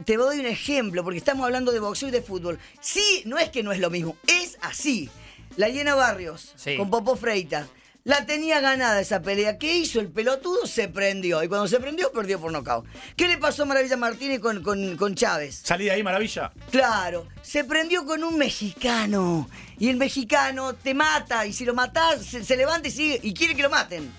Te 0.04 0.16
doy 0.16 0.40
un 0.40 0.46
ejemplo, 0.46 1.04
porque 1.04 1.18
estamos 1.18 1.44
hablando 1.44 1.72
de 1.72 1.78
boxeo 1.78 2.08
y 2.08 2.12
de 2.12 2.22
fútbol. 2.22 2.58
Sí, 2.80 3.22
no 3.26 3.38
es 3.38 3.50
que 3.50 3.62
no 3.62 3.70
es 3.70 3.78
lo 3.80 3.90
mismo, 3.90 4.16
es 4.26 4.56
así. 4.62 5.10
La 5.56 5.68
llena 5.68 5.94
Barrios, 5.94 6.52
Sí. 6.56 6.76
con 6.76 6.88
Popo 6.90 7.16
Freitas. 7.16 7.66
La 8.04 8.24
tenía 8.24 8.60
ganada 8.60 9.00
esa 9.00 9.20
pelea. 9.20 9.58
¿Qué 9.58 9.76
hizo? 9.76 10.00
El 10.00 10.08
pelotudo 10.08 10.66
se 10.66 10.88
prendió. 10.88 11.42
Y 11.42 11.48
cuando 11.48 11.68
se 11.68 11.78
prendió, 11.78 12.10
perdió 12.12 12.40
por 12.40 12.50
nocaut. 12.50 12.86
¿Qué 13.14 13.28
le 13.28 13.36
pasó 13.36 13.64
a 13.64 13.66
Maravilla 13.66 13.96
Martínez 13.98 14.40
con, 14.40 14.62
con, 14.62 14.96
con 14.96 15.14
Chávez? 15.14 15.60
Salí 15.64 15.84
de 15.84 15.90
ahí, 15.90 16.02
maravilla. 16.02 16.50
Claro, 16.70 17.26
se 17.42 17.64
prendió 17.64 18.06
con 18.06 18.24
un 18.24 18.38
mexicano. 18.38 19.48
Y 19.78 19.90
el 19.90 19.96
mexicano 19.96 20.74
te 20.74 20.94
mata. 20.94 21.44
Y 21.44 21.52
si 21.52 21.64
lo 21.66 21.74
matás, 21.74 22.24
se, 22.24 22.42
se 22.42 22.56
levanta 22.56 22.88
y 22.88 22.90
sigue. 22.90 23.20
Y 23.22 23.34
quiere 23.34 23.54
que 23.54 23.62
lo 23.62 23.70
maten. 23.70 24.10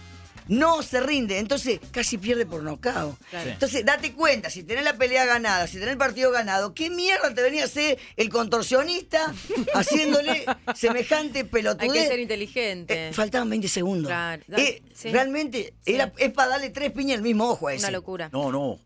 No 0.51 0.83
se 0.83 0.99
rinde. 0.99 1.39
Entonces, 1.39 1.79
casi 1.91 2.17
pierde 2.17 2.45
por. 2.45 2.61
Claro. 2.81 3.17
Entonces, 3.33 3.85
date 3.85 4.11
cuenta, 4.11 4.49
si 4.49 4.63
tenés 4.63 4.83
la 4.83 4.97
pelea 4.97 5.23
ganada, 5.25 5.65
si 5.65 5.75
tenés 5.75 5.93
el 5.93 5.97
partido 5.97 6.29
ganado, 6.29 6.73
¿qué 6.73 6.89
mierda 6.89 7.33
te 7.33 7.41
venía 7.41 7.61
a 7.63 7.65
hacer 7.65 7.97
el 8.17 8.27
contorsionista 8.29 9.33
haciéndole 9.73 10.45
semejante 10.75 11.45
pelotudez? 11.45 11.89
Hay 11.91 11.99
que 12.01 12.07
ser 12.07 12.19
inteligente. 12.19 13.07
Eh, 13.09 13.13
faltaban 13.13 13.49
20 13.49 13.67
segundos. 13.69 14.09
Claro. 14.09 14.43
Eh, 14.57 14.81
Sí. 14.93 15.09
Realmente 15.11 15.73
Sí. 15.85 15.93
era, 15.95 16.11
es 16.17 16.31
para 16.31 16.49
darle 16.51 16.69
tres 16.69 16.91
piñas 16.91 17.17
al 17.17 17.23
mismo 17.23 17.49
ojo 17.49 17.69
a 17.69 17.73
ese. 17.73 17.85
Una 17.85 17.91
locura. 17.91 18.29
No, 18.31 18.51
no. 18.51 18.77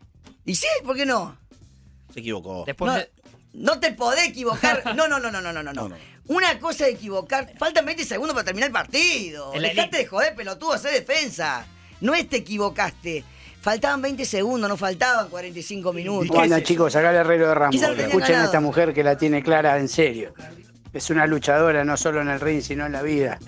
¿Y 0.46 0.54
sí? 0.54 0.66
¿Por 0.84 0.96
qué 0.96 1.04
no? 1.04 1.36
Se 2.14 2.20
equivocó. 2.20 2.62
Después 2.64 2.90
no, 2.92 2.96
de- 2.98 3.10
no 3.52 3.80
te 3.80 3.92
podés 3.92 4.28
equivocar. 4.28 4.82
No, 4.96 5.08
no, 5.08 5.18
no, 5.18 5.30
no, 5.30 5.42
no, 5.42 5.52
no, 5.52 5.62
no. 5.62 5.72
No, 5.74 5.88
no. 5.90 5.96
Una 6.28 6.58
cosa 6.58 6.86
es 6.86 6.94
equivocar. 6.94 7.52
Faltan 7.58 7.84
20 7.86 8.04
segundos 8.04 8.34
para 8.34 8.44
terminar 8.44 8.68
el 8.68 8.72
partido. 8.72 9.54
En 9.54 9.62
la 9.62 9.68
Dejate 9.68 9.98
de 9.98 10.06
joder, 10.06 10.34
pelotudo, 10.34 10.72
hacer 10.72 10.92
defensa. 10.92 11.66
No 12.00 12.14
es 12.14 12.28
te 12.28 12.38
equivocaste. 12.38 13.24
Faltaban 13.60 14.00
20 14.00 14.24
segundos, 14.24 14.68
no 14.68 14.76
faltaban 14.76 15.28
45 15.28 15.92
minutos. 15.92 16.28
Bueno, 16.28 16.56
es 16.56 16.62
chicos, 16.62 16.94
acá 16.94 17.10
el 17.10 17.16
Herrero 17.16 17.48
de 17.48 17.54
Ramos. 17.54 17.82
Escuchen 17.82 18.36
a 18.36 18.44
esta 18.44 18.60
mujer 18.60 18.94
que 18.94 19.02
la 19.02 19.16
tiene 19.16 19.42
clara 19.42 19.78
en 19.78 19.88
serio. 19.88 20.34
Es 20.92 21.10
una 21.10 21.26
luchadora 21.26 21.84
no 21.84 21.96
solo 21.96 22.22
en 22.22 22.28
el 22.28 22.40
ring, 22.40 22.62
sino 22.62 22.86
en 22.86 22.92
la 22.92 23.02
vida. 23.02 23.38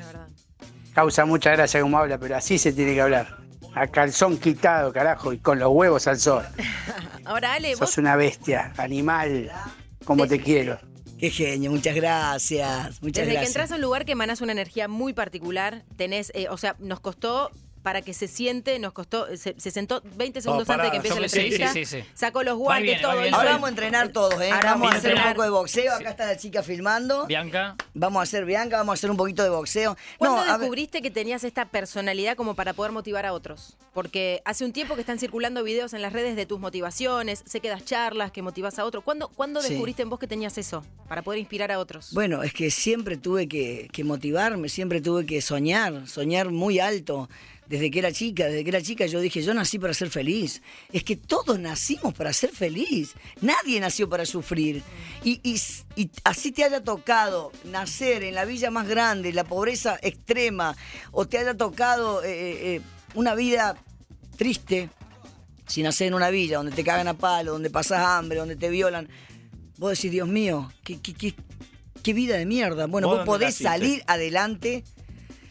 Causa 0.92 1.24
mucha 1.24 1.52
gracia 1.52 1.80
como 1.80 1.98
habla, 1.98 2.18
pero 2.18 2.36
así 2.36 2.58
se 2.58 2.72
tiene 2.72 2.94
que 2.94 3.00
hablar. 3.00 3.38
A 3.74 3.86
calzón 3.86 4.38
quitado, 4.38 4.92
carajo, 4.92 5.32
y 5.32 5.38
con 5.38 5.60
los 5.60 5.70
huevos 5.70 6.08
al 6.08 6.18
sol. 6.18 6.44
Ahora, 7.24 7.52
Ale, 7.54 7.76
vos 7.76 7.90
Sos 7.90 7.98
una 7.98 8.16
bestia, 8.16 8.72
animal, 8.76 9.52
como 10.04 10.26
te 10.26 10.40
quiero. 10.40 10.80
Qué 11.18 11.30
genio, 11.30 11.70
muchas 11.70 11.94
gracias. 11.94 13.02
Muchas 13.02 13.26
Desde 13.26 13.40
que 13.40 13.46
entras 13.46 13.72
a 13.72 13.74
un 13.74 13.80
lugar 13.80 14.04
que 14.04 14.12
emanas 14.12 14.40
una 14.40 14.52
energía 14.52 14.88
muy 14.88 15.12
particular, 15.12 15.84
tenés, 15.96 16.30
eh, 16.34 16.48
o 16.48 16.56
sea, 16.56 16.76
nos 16.78 17.00
costó 17.00 17.50
para 17.82 18.02
que 18.02 18.12
se 18.14 18.28
siente, 18.28 18.78
nos 18.78 18.92
costó, 18.92 19.26
se, 19.36 19.54
se 19.58 19.70
sentó 19.70 20.02
20 20.16 20.40
segundos 20.42 20.68
antes 20.68 20.84
de 20.86 20.90
que 20.90 20.96
empiece 20.96 21.20
la 21.20 21.26
entrevista, 21.26 21.72
sí, 21.72 21.84
sí, 21.84 22.02
sí. 22.02 22.08
sacó 22.14 22.42
los 22.42 22.56
guantes, 22.58 22.82
bien, 22.84 23.00
todo. 23.02 23.24
hizo- 23.26 23.36
Ahora 23.36 23.52
vamos 23.52 23.66
a 23.66 23.70
entrenar 23.70 24.08
todos, 24.08 24.40
¿eh? 24.40 24.50
Ahora 24.50 24.70
vamos 24.72 24.92
a 24.92 24.96
hacer 24.96 25.14
un 25.14 25.22
poco 25.22 25.42
de 25.42 25.50
boxeo. 25.50 25.92
Acá 25.94 26.10
está 26.10 26.26
la 26.26 26.36
chica 26.36 26.62
filmando. 26.62 27.26
Bianca. 27.26 27.76
Vamos 27.94 28.20
a 28.20 28.22
hacer 28.24 28.44
Bianca, 28.44 28.76
vamos 28.78 28.92
a 28.92 28.94
hacer 28.94 29.10
un 29.10 29.16
poquito 29.16 29.42
de 29.42 29.50
boxeo. 29.50 29.96
¿Cuándo 30.18 30.44
No, 30.44 30.58
descubriste 30.58 31.02
que 31.02 31.10
tenías 31.10 31.44
esta 31.44 31.66
personalidad 31.66 32.36
como 32.36 32.54
para 32.54 32.72
poder 32.72 32.92
motivar 32.92 33.26
a 33.26 33.32
otros? 33.32 33.76
Porque 33.94 34.42
hace 34.44 34.64
un 34.64 34.72
tiempo 34.72 34.94
que 34.94 35.00
están 35.00 35.18
circulando 35.18 35.62
videos 35.64 35.92
en 35.92 36.02
las 36.02 36.12
redes 36.12 36.36
de 36.36 36.46
tus 36.46 36.60
motivaciones, 36.60 37.42
sé 37.46 37.60
que 37.60 37.68
das 37.68 37.84
charlas, 37.84 38.30
que 38.32 38.42
motivas 38.42 38.78
a 38.78 38.84
otros. 38.84 39.04
¿Cuándo, 39.04 39.28
¿cuándo 39.28 39.60
Sí. 39.62 39.68
descubriste 39.70 40.02
en 40.02 40.10
vos 40.10 40.18
que 40.18 40.26
tenías 40.26 40.56
eso 40.58 40.84
para 41.08 41.22
poder 41.22 41.40
inspirar 41.40 41.72
a 41.72 41.78
otros? 41.78 42.12
Bueno, 42.12 42.42
es 42.42 42.52
que 42.52 42.70
siempre 42.70 43.16
tuve 43.16 43.48
que, 43.48 43.88
que 43.92 44.04
motivarme, 44.04 44.68
siempre 44.68 45.00
tuve 45.00 45.26
que 45.26 45.40
soñar, 45.40 46.06
soñar 46.08 46.50
muy 46.50 46.78
alto. 46.80 47.28
Desde 47.68 47.90
que 47.90 47.98
era 47.98 48.10
chica, 48.12 48.46
desde 48.46 48.64
que 48.64 48.70
era 48.70 48.80
chica 48.80 49.04
yo 49.06 49.20
dije, 49.20 49.42
yo 49.42 49.52
nací 49.52 49.78
para 49.78 49.92
ser 49.92 50.08
feliz. 50.08 50.62
Es 50.92 51.04
que 51.04 51.16
todos 51.16 51.58
nacimos 51.60 52.14
para 52.14 52.32
ser 52.32 52.50
feliz. 52.50 53.14
Nadie 53.42 53.78
nació 53.78 54.08
para 54.08 54.24
sufrir. 54.24 54.82
Y, 55.22 55.40
y 55.42 55.54
s- 55.56 55.84
y 55.94 56.10
así 56.24 56.50
te 56.50 56.64
haya 56.64 56.82
tocado 56.82 57.52
nacer 57.64 58.22
en 58.22 58.34
la 58.34 58.46
villa 58.46 58.70
más 58.70 58.88
grande, 58.88 59.32
la 59.34 59.44
pobreza 59.44 59.98
extrema, 60.00 60.76
o 61.12 61.26
te 61.28 61.36
haya 61.36 61.54
tocado 61.54 62.22
eh, 62.24 62.30
eh, 62.30 62.74
eh, 62.76 62.80
una 63.14 63.34
vida 63.34 63.76
triste, 64.38 64.88
si 65.66 65.82
nacés 65.82 66.08
en 66.08 66.14
una 66.14 66.30
villa 66.30 66.56
donde 66.56 66.72
te 66.72 66.82
cagan 66.84 67.08
a 67.08 67.14
palo, 67.18 67.52
donde 67.52 67.68
pasas 67.68 68.00
hambre, 68.00 68.38
donde 68.38 68.56
te 68.56 68.70
violan, 68.70 69.08
vos 69.76 69.90
decís, 69.90 70.10
Dios 70.10 70.26
mío, 70.28 70.72
qué, 70.84 70.98
qué, 71.02 71.12
qué, 71.12 71.34
qué 72.02 72.12
vida 72.14 72.36
de 72.38 72.46
mierda. 72.46 72.86
Bueno, 72.86 73.08
¿Vos 73.08 73.26
podés 73.26 73.48
naciste? 73.48 73.64
salir 73.64 74.02
adelante 74.06 74.84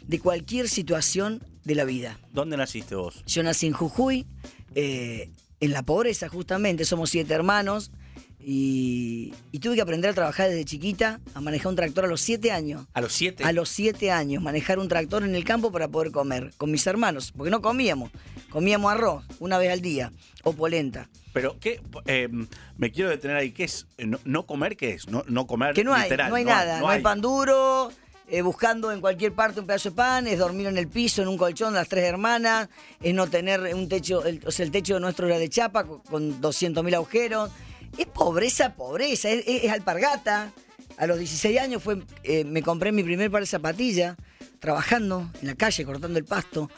de 0.02 0.20
cualquier 0.20 0.68
situación 0.70 1.44
de 1.68 1.76
la 1.76 1.84
vida. 1.84 2.18
¿Dónde 2.32 2.56
naciste 2.56 2.96
vos? 2.96 3.24
Yo 3.28 3.44
nací 3.44 3.68
en 3.68 3.74
Jujuy, 3.74 4.26
eh, 4.74 5.30
en 5.60 5.72
la 5.72 5.84
pobreza 5.84 6.30
justamente, 6.30 6.86
somos 6.86 7.10
siete 7.10 7.34
hermanos. 7.34 7.92
Y, 8.40 9.34
y 9.52 9.60
tuve 9.60 9.76
que 9.76 9.82
aprender 9.82 10.12
a 10.12 10.14
trabajar 10.14 10.48
desde 10.48 10.64
chiquita, 10.64 11.20
a 11.34 11.42
manejar 11.42 11.68
un 11.68 11.76
tractor 11.76 12.06
a 12.06 12.08
los 12.08 12.22
siete 12.22 12.52
años. 12.52 12.86
A 12.94 13.02
los 13.02 13.12
siete. 13.12 13.44
A 13.44 13.52
los 13.52 13.68
siete 13.68 14.10
años, 14.10 14.42
manejar 14.42 14.80
un 14.80 14.88
tractor 14.88 15.24
en 15.24 15.36
el 15.36 15.44
campo 15.44 15.70
para 15.74 15.90
poder 15.90 16.12
comer 16.12 16.54
con 16.56 16.72
mis 16.72 16.88
hermanos, 16.88 17.34
porque 17.36 17.52
no 17.52 17.62
comíamos. 17.62 18.10
Comíamos 18.50 18.90
arroz 18.90 19.26
una 19.40 19.58
vez 19.58 19.70
al 19.74 19.82
día 19.82 20.14
o 20.44 20.54
polenta. 20.54 21.10
Pero, 21.34 21.60
¿qué? 21.60 21.82
Eh, 22.06 22.30
me 22.78 22.92
quiero 22.92 23.10
detener 23.10 23.36
ahí. 23.36 23.52
¿Qué 23.52 23.66
es? 23.66 23.86
¿No, 23.98 24.18
no 24.24 24.46
comer 24.46 24.78
qué 24.78 24.92
es? 24.92 25.10
No, 25.10 25.26
no 25.28 25.46
comer 25.46 25.74
Que 25.74 25.84
no 25.84 25.94
hay, 25.94 26.04
literal. 26.04 26.30
no 26.30 26.36
hay 26.38 26.46
nada, 26.46 26.80
no, 26.80 26.88
hay. 26.88 27.02
pan 27.02 27.20
duro, 27.20 27.92
eh, 28.27 28.41
buscando 28.41 28.91
en 28.91 29.00
cualquier 29.01 29.34
parte 29.34 29.60
un 29.60 29.65
pedazo 29.67 29.89
de 29.89 29.96
pan, 29.96 30.27
es 30.27 30.38
dormir 30.39 30.67
en 30.67 30.77
el 30.77 30.88
piso, 30.88 31.22
en 31.22 31.27
un 31.29 31.38
colchón, 31.38 31.74
las 31.74 31.88
tres 31.88 32.03
hermanas, 32.05 32.67
es 33.01 33.13
no 33.13 33.27
tener 33.27 33.74
un 33.74 33.88
techo, 33.88 34.25
el- 34.25 34.41
o 34.46 34.51
sea, 34.51 34.65
el 34.65 34.72
techo 34.72 35.00
nuestro 35.00 35.27
era 35.27 35.39
de 35.39 35.50
chapa 35.50 35.84
co- 35.86 36.01
con 36.03 36.41
200 36.41 36.84
mil 36.84 36.93
agujeros. 36.96 37.50
Es 37.98 38.05
pobreza, 38.07 38.75
pobreza, 38.75 39.29
es 39.29 39.72
alpargata. 39.72 40.51
A 40.98 41.07
los 41.07 41.17
16 41.19 41.60
años 41.60 41.81
fue, 41.81 42.01
eh, 42.24 42.43
me 42.43 42.62
compré 42.62 42.91
mi 42.91 43.03
primer 43.03 43.31
par 43.31 43.41
de 43.41 43.48
zapatillas, 43.48 44.17
trabajando 44.60 45.29
en 45.41 45.48
la 45.48 45.55
calle, 45.55 45.86
cortando 45.86 46.17
el 46.19 46.25
pasto. 46.25 46.69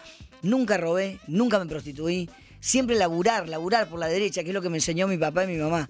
Nunca 0.42 0.78
robé, 0.78 1.20
nunca 1.28 1.58
me 1.60 1.66
prostituí. 1.66 2.30
Siempre 2.60 2.96
laburar, 2.98 3.48
laburar 3.48 3.88
por 3.90 4.00
la 4.00 4.08
derecha, 4.08 4.44
que 4.44 4.50
es 4.50 4.54
lo 4.54 4.62
que 4.62 4.70
me 4.70 4.78
enseñó 4.78 5.08
mi 5.08 5.18
papá 5.18 5.46
y 5.46 5.48
mi 5.48 5.58
mamá. 5.58 5.90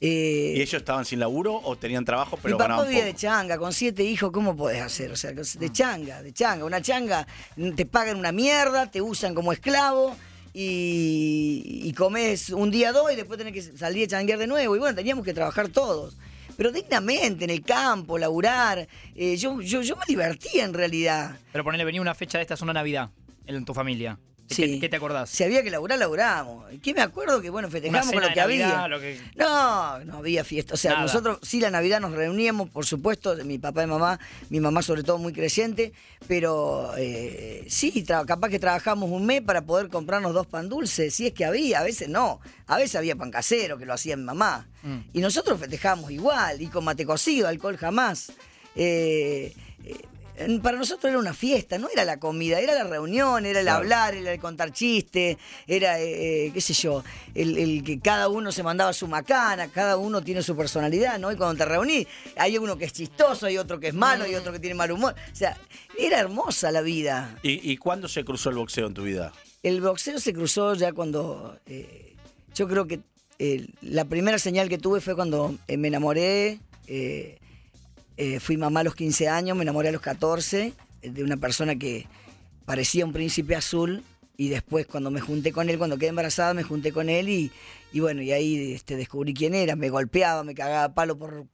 Eh, 0.00 0.54
¿Y 0.56 0.60
ellos 0.60 0.74
estaban 0.74 1.04
sin 1.04 1.20
laburo 1.20 1.58
o 1.64 1.76
tenían 1.76 2.04
trabajo 2.04 2.38
pero 2.42 2.56
mi 2.56 2.58
papá 2.58 2.64
ganaban 2.64 2.88
vivía 2.88 3.04
poco? 3.04 3.12
de 3.12 3.18
changa, 3.18 3.58
con 3.58 3.72
siete 3.72 4.04
hijos, 4.04 4.30
¿cómo 4.30 4.54
podés 4.54 4.82
hacer? 4.82 5.10
O 5.10 5.16
sea, 5.16 5.32
de 5.32 5.72
changa, 5.72 6.22
de 6.22 6.32
changa. 6.32 6.64
Una 6.64 6.82
changa, 6.82 7.26
te 7.74 7.86
pagan 7.86 8.18
una 8.18 8.32
mierda, 8.32 8.90
te 8.90 9.00
usan 9.00 9.34
como 9.34 9.52
esclavo 9.52 10.14
y, 10.52 11.82
y 11.84 11.92
comes 11.94 12.50
un 12.50 12.70
día 12.70 12.92
dos 12.92 13.10
y 13.12 13.16
después 13.16 13.38
tenés 13.38 13.54
que 13.54 13.62
salir 13.76 14.04
a 14.04 14.08
changuear 14.08 14.38
de 14.38 14.46
nuevo. 14.46 14.76
Y 14.76 14.78
bueno, 14.78 14.94
teníamos 14.94 15.24
que 15.24 15.32
trabajar 15.32 15.68
todos. 15.68 16.16
Pero 16.56 16.72
dignamente, 16.72 17.44
en 17.44 17.50
el 17.50 17.62
campo, 17.62 18.18
laburar. 18.18 18.88
Eh, 19.14 19.36
yo, 19.36 19.60
yo, 19.60 19.82
yo 19.82 19.96
me 19.96 20.04
divertía 20.06 20.64
en 20.64 20.72
realidad. 20.74 21.36
Pero 21.52 21.64
ponele, 21.64 21.84
venía 21.84 22.00
una 22.00 22.14
fecha 22.14 22.38
de 22.38 22.42
esta, 22.42 22.54
es 22.54 22.62
una 22.62 22.72
Navidad 22.72 23.10
en 23.46 23.64
tu 23.64 23.74
familia. 23.74 24.18
¿Qué, 24.48 24.54
Sí. 24.54 24.80
qué 24.80 24.88
te 24.88 24.96
acordás? 24.96 25.28
Si 25.30 25.42
había 25.42 25.62
que 25.62 25.70
laburar, 25.70 25.98
laburábamos. 25.98 26.64
¿Qué 26.82 26.94
me 26.94 27.00
acuerdo? 27.02 27.40
Que 27.40 27.50
bueno, 27.50 27.68
festejamos 27.70 28.12
con 28.12 28.22
lo 28.22 28.28
que 28.28 28.36
Navidad, 28.36 28.84
había. 28.84 28.88
lo 28.88 29.00
que- 29.00 29.20
No, 29.34 29.98
no 30.04 30.18
había 30.18 30.44
fiesta. 30.44 30.74
O 30.74 30.76
sea, 30.76 30.92
Nada. 30.92 31.02
nosotros 31.02 31.38
sí 31.42 31.60
la 31.60 31.70
Navidad 31.70 32.00
nos 32.00 32.12
reuníamos, 32.12 32.70
por 32.70 32.86
supuesto, 32.86 33.34
mi 33.44 33.58
papá 33.58 33.82
y 33.82 33.86
mamá, 33.86 34.20
mi 34.50 34.60
mamá 34.60 34.82
sobre 34.82 35.02
todo 35.02 35.18
muy 35.18 35.32
creyente, 35.32 35.92
pero 36.28 36.92
eh, 36.96 37.64
sí, 37.68 38.04
capaz 38.04 38.48
que 38.48 38.58
trabajamos 38.58 39.10
un 39.10 39.26
mes 39.26 39.40
para 39.42 39.62
poder 39.62 39.88
comprarnos 39.88 40.32
dos 40.32 40.46
pan 40.46 40.68
dulces, 40.68 41.14
si 41.14 41.26
es 41.26 41.32
que 41.32 41.44
había, 41.44 41.80
a 41.80 41.82
veces 41.82 42.08
no, 42.08 42.40
a 42.66 42.76
veces 42.76 42.96
había 42.96 43.16
pan 43.16 43.30
casero 43.30 43.78
que 43.78 43.84
lo 43.86 43.94
hacía 43.94 44.16
mi 44.16 44.22
mamá. 44.24 44.68
Mm. 44.82 44.98
Y 45.12 45.20
nosotros 45.20 45.58
festejamos 45.58 46.10
igual, 46.10 46.62
y 46.62 46.68
con 46.68 46.84
mate 46.84 47.04
cocido, 47.04 47.48
alcohol 47.48 47.76
jamás. 47.76 48.32
Eh, 48.76 49.52
eh, 49.84 49.94
para 50.62 50.76
nosotros 50.78 51.08
era 51.10 51.18
una 51.18 51.34
fiesta, 51.34 51.78
no 51.78 51.88
era 51.92 52.04
la 52.04 52.18
comida, 52.18 52.60
era 52.60 52.74
la 52.74 52.84
reunión, 52.84 53.46
era 53.46 53.60
el 53.60 53.66
Claro. 53.66 53.78
hablar, 53.78 54.14
era 54.14 54.32
el 54.32 54.40
contar 54.40 54.72
chistes, 54.72 55.36
era, 55.66 56.00
eh, 56.00 56.50
qué 56.52 56.60
sé 56.60 56.72
yo, 56.74 57.02
el, 57.34 57.56
el 57.58 57.82
que 57.84 57.98
cada 58.00 58.28
uno 58.28 58.52
se 58.52 58.62
mandaba 58.62 58.92
su 58.92 59.08
macana, 59.08 59.68
cada 59.68 59.96
uno 59.96 60.22
tiene 60.22 60.42
su 60.42 60.56
personalidad, 60.56 61.18
¿no? 61.18 61.32
Y 61.32 61.36
cuando 61.36 61.56
te 61.56 61.64
reunís, 61.64 62.06
hay 62.36 62.58
uno 62.58 62.76
que 62.76 62.84
es 62.84 62.92
chistoso, 62.92 63.46
hay 63.46 63.58
otro 63.58 63.80
que 63.80 63.88
es 63.88 63.94
malo, 63.94 64.26
y 64.26 64.34
otro 64.34 64.52
que 64.52 64.58
tiene 64.58 64.74
mal 64.74 64.90
humor. 64.92 65.14
O 65.32 65.36
sea, 65.36 65.56
era 65.98 66.18
hermosa 66.20 66.70
la 66.70 66.80
vida. 66.82 67.38
¿Y, 67.42 67.70
y 67.72 67.76
cuándo 67.76 68.08
se 68.08 68.24
cruzó 68.24 68.50
el 68.50 68.56
boxeo 68.56 68.86
en 68.86 68.94
tu 68.94 69.02
vida? 69.02 69.32
El 69.62 69.80
boxeo 69.80 70.18
se 70.20 70.32
cruzó 70.32 70.74
ya 70.74 70.92
cuando. 70.92 71.58
eh, 71.66 72.14
yo 72.54 72.66
creo 72.68 72.86
que 72.86 73.00
eh, 73.38 73.66
la 73.82 74.04
primera 74.06 74.38
señal 74.38 74.68
que 74.68 74.78
tuve 74.78 75.00
fue 75.00 75.14
cuando 75.14 75.54
eh, 75.68 75.76
me 75.76 75.88
enamoré. 75.88 76.58
eh, 76.86 77.38
eh, 78.16 78.40
fui 78.40 78.56
mamá 78.56 78.80
a 78.80 78.84
los 78.84 78.94
15 78.94 79.28
años, 79.28 79.56
me 79.56 79.62
enamoré 79.62 79.90
a 79.90 79.92
los 79.92 80.00
14 80.00 80.72
eh, 81.02 81.10
de 81.10 81.22
una 81.22 81.36
persona 81.36 81.76
que 81.76 82.06
parecía 82.64 83.04
un 83.04 83.12
príncipe 83.12 83.54
azul. 83.54 84.02
Y 84.38 84.48
después, 84.48 84.86
cuando 84.86 85.10
me 85.10 85.20
junté 85.20 85.50
con 85.52 85.70
él, 85.70 85.78
cuando 85.78 85.96
quedé 85.96 86.10
embarazada, 86.10 86.52
me 86.52 86.62
junté 86.62 86.92
con 86.92 87.08
él 87.08 87.28
y, 87.28 87.50
y 87.92 88.00
bueno, 88.00 88.20
y 88.20 88.32
ahí 88.32 88.72
este, 88.72 88.96
descubrí 88.96 89.32
quién 89.32 89.54
era. 89.54 89.76
Me 89.76 89.88
golpeaba, 89.88 90.44
me 90.44 90.54
cagaba 90.54 90.84
a 90.84 90.94
palo 90.94 91.16
por, 91.16 91.46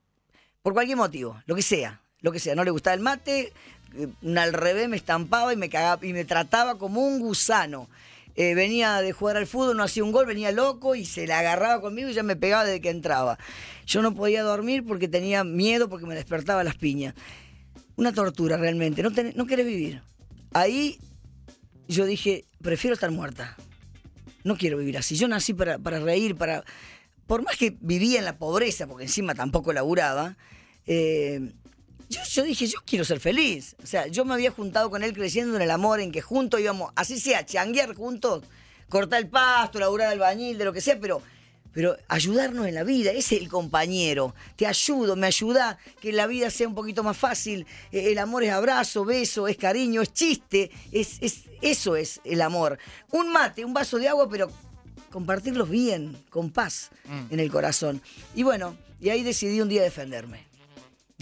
por 0.62 0.72
cualquier 0.72 0.96
motivo, 0.96 1.40
lo 1.46 1.54
que 1.54 1.62
sea, 1.62 2.00
lo 2.20 2.32
que 2.32 2.40
sea. 2.40 2.56
No 2.56 2.64
le 2.64 2.72
gustaba 2.72 2.94
el 2.94 3.00
mate, 3.00 3.52
eh, 3.96 4.08
al 4.36 4.52
revés 4.52 4.88
me 4.88 4.96
estampaba 4.96 5.52
y 5.52 5.56
me 5.56 5.68
cagaba 5.68 6.04
y 6.04 6.12
me 6.12 6.24
trataba 6.24 6.76
como 6.76 7.06
un 7.06 7.20
gusano. 7.20 7.88
Eh, 8.34 8.54
venía 8.54 9.00
de 9.02 9.12
jugar 9.12 9.36
al 9.36 9.46
fútbol, 9.46 9.76
no 9.76 9.82
hacía 9.82 10.04
un 10.04 10.12
gol, 10.12 10.26
venía 10.26 10.52
loco 10.52 10.94
y 10.94 11.04
se 11.04 11.26
la 11.26 11.40
agarraba 11.40 11.80
conmigo 11.80 12.08
y 12.08 12.14
ya 12.14 12.22
me 12.22 12.34
pegaba 12.36 12.64
desde 12.64 12.80
que 12.80 12.90
entraba. 12.90 13.38
Yo 13.86 14.00
no 14.02 14.14
podía 14.14 14.42
dormir 14.42 14.84
porque 14.86 15.06
tenía 15.08 15.44
miedo 15.44 15.88
porque 15.88 16.06
me 16.06 16.14
despertaba 16.14 16.64
las 16.64 16.76
piñas. 16.76 17.14
Una 17.96 18.12
tortura 18.12 18.56
realmente, 18.56 19.02
no, 19.02 19.10
tenés- 19.10 19.34
no 19.34 19.46
querés 19.46 19.66
vivir. 19.66 20.02
ahí 20.54 20.98
yo 21.88 22.06
dije, 22.06 22.46
prefiero 22.62 22.94
estar 22.94 23.10
muerta. 23.10 23.56
No 24.44 24.56
quiero 24.56 24.78
vivir 24.78 24.96
así. 24.96 25.14
Yo 25.16 25.28
nací 25.28 25.52
para, 25.52 25.78
para 25.78 26.00
reír, 26.00 26.34
para... 26.36 26.64
Por 27.26 27.42
más 27.42 27.56
que 27.56 27.76
vivía 27.80 28.18
en 28.18 28.24
la 28.24 28.38
pobreza, 28.38 28.86
porque 28.86 29.04
encima 29.04 29.34
tampoco 29.34 29.72
laburaba, 29.72 30.36
eh, 30.86 31.52
yo, 32.08 32.20
yo 32.30 32.42
dije, 32.44 32.66
yo 32.66 32.78
quiero 32.84 33.04
ser 33.04 33.20
feliz. 33.20 33.74
O 33.82 33.86
sea, 33.86 34.06
yo 34.06 34.24
me 34.24 34.34
había 34.34 34.50
juntado 34.50 34.90
con 34.90 35.02
él 35.02 35.12
creciendo 35.12 35.56
en 35.56 35.62
el 35.62 35.70
amor, 35.70 36.00
en 36.00 36.12
que 36.12 36.20
juntos 36.20 36.60
íbamos, 36.60 36.92
así 36.96 37.18
sea, 37.20 37.44
changuear 37.46 37.94
juntos, 37.94 38.42
cortar 38.88 39.20
el 39.22 39.28
pasto, 39.28 39.78
laburar 39.78 40.08
al 40.08 40.18
bañil, 40.18 40.58
de 40.58 40.64
lo 40.64 40.72
que 40.72 40.80
sea, 40.80 40.98
pero 41.00 41.22
pero 41.74 41.96
ayudarnos 42.08 42.66
en 42.66 42.74
la 42.74 42.84
vida, 42.84 43.12
ese 43.12 43.36
es 43.36 43.40
el 43.40 43.48
compañero. 43.48 44.34
Te 44.56 44.66
ayudo, 44.66 45.16
me 45.16 45.26
ayuda 45.26 45.78
que 46.02 46.12
la 46.12 46.26
vida 46.26 46.50
sea 46.50 46.68
un 46.68 46.74
poquito 46.74 47.02
más 47.02 47.16
fácil. 47.16 47.66
Eh, 47.90 48.12
El 48.12 48.18
amor 48.18 48.44
es 48.44 48.50
abrazo, 48.52 49.06
beso, 49.06 49.48
es 49.48 49.56
cariño, 49.56 50.02
es 50.02 50.12
chiste, 50.12 50.70
es, 50.92 51.16
es- 51.22 51.44
eso 51.62 51.96
es 51.96 52.20
el 52.24 52.42
amor. 52.42 52.78
Un 53.10 53.32
mate, 53.32 53.64
un 53.64 53.72
vaso 53.72 53.96
de 53.98 54.06
agua, 54.06 54.28
pero 54.28 54.50
compartirlos 55.10 55.70
bien, 55.70 56.14
con 56.28 56.50
paz 56.50 56.90
en 57.30 57.40
el 57.40 57.50
corazón. 57.50 58.02
Y 58.34 58.42
bueno, 58.42 58.76
y 59.00 59.08
ahí 59.08 59.22
decidí 59.22 59.60
un 59.62 59.70
día 59.70 59.82
defenderme. 59.82 60.44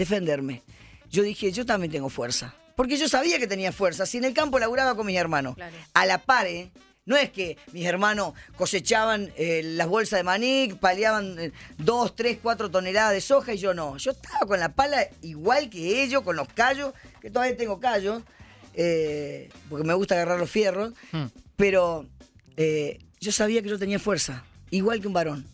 Defenderme. 0.01 0.63
Yo 1.11 1.23
dije, 1.23 1.53
yo 1.53 1.67
también 1.67 1.93
tengo 1.93 2.09
fuerza. 2.09 2.55
Porque 2.75 2.97
yo 2.97 3.07
sabía 3.07 3.39
que 3.39 3.47
tenía 3.47 3.71
fuerza. 3.71 4.07
Si 4.07 4.17
en 4.17 4.25
el 4.25 4.33
campo 4.33 4.59
laburaba 4.59 4.97
con 4.97 5.05
mis 5.05 5.19
hermanos. 5.19 5.57
Claro. 5.57 5.77
A 5.93 6.07
la 6.07 6.17
par, 6.17 6.47
¿eh? 6.47 6.71
No 7.05 7.19
es 7.19 7.29
que 7.31 7.59
mis 7.73 7.85
hermanos 7.85 8.33
cosechaban 8.57 9.31
eh, 9.37 9.61
las 9.63 9.89
bolsas 9.89 10.21
de 10.21 10.23
maní, 10.23 10.75
paleaban 10.81 11.39
eh, 11.39 11.53
dos, 11.77 12.17
tres, 12.17 12.39
cuatro 12.43 12.71
toneladas 12.71 13.13
de 13.13 13.21
soja 13.21 13.53
y 13.53 13.59
yo 13.59 13.75
no. 13.75 13.99
Yo 13.99 14.13
estaba 14.13 14.47
con 14.47 14.59
la 14.59 14.73
pala 14.73 15.07
igual 15.21 15.69
que 15.69 16.03
ellos, 16.03 16.23
con 16.23 16.35
los 16.35 16.49
callos, 16.49 16.95
que 17.21 17.29
todavía 17.31 17.59
tengo 17.59 17.79
callos, 17.79 18.23
eh, 18.73 19.51
porque 19.69 19.85
me 19.85 19.93
gusta 19.93 20.15
agarrar 20.15 20.39
los 20.39 20.51
fierros, 20.51 20.95
pero 21.57 22.07
eh, 22.57 23.01
yo 23.21 23.33
sabía 23.33 23.61
que 23.61 23.69
yo 23.69 23.79
tenía 23.79 23.99
fuerza, 23.99 24.45
igual 24.71 25.03
que 25.03 25.09
un 25.09 25.13
varón. 25.13 25.47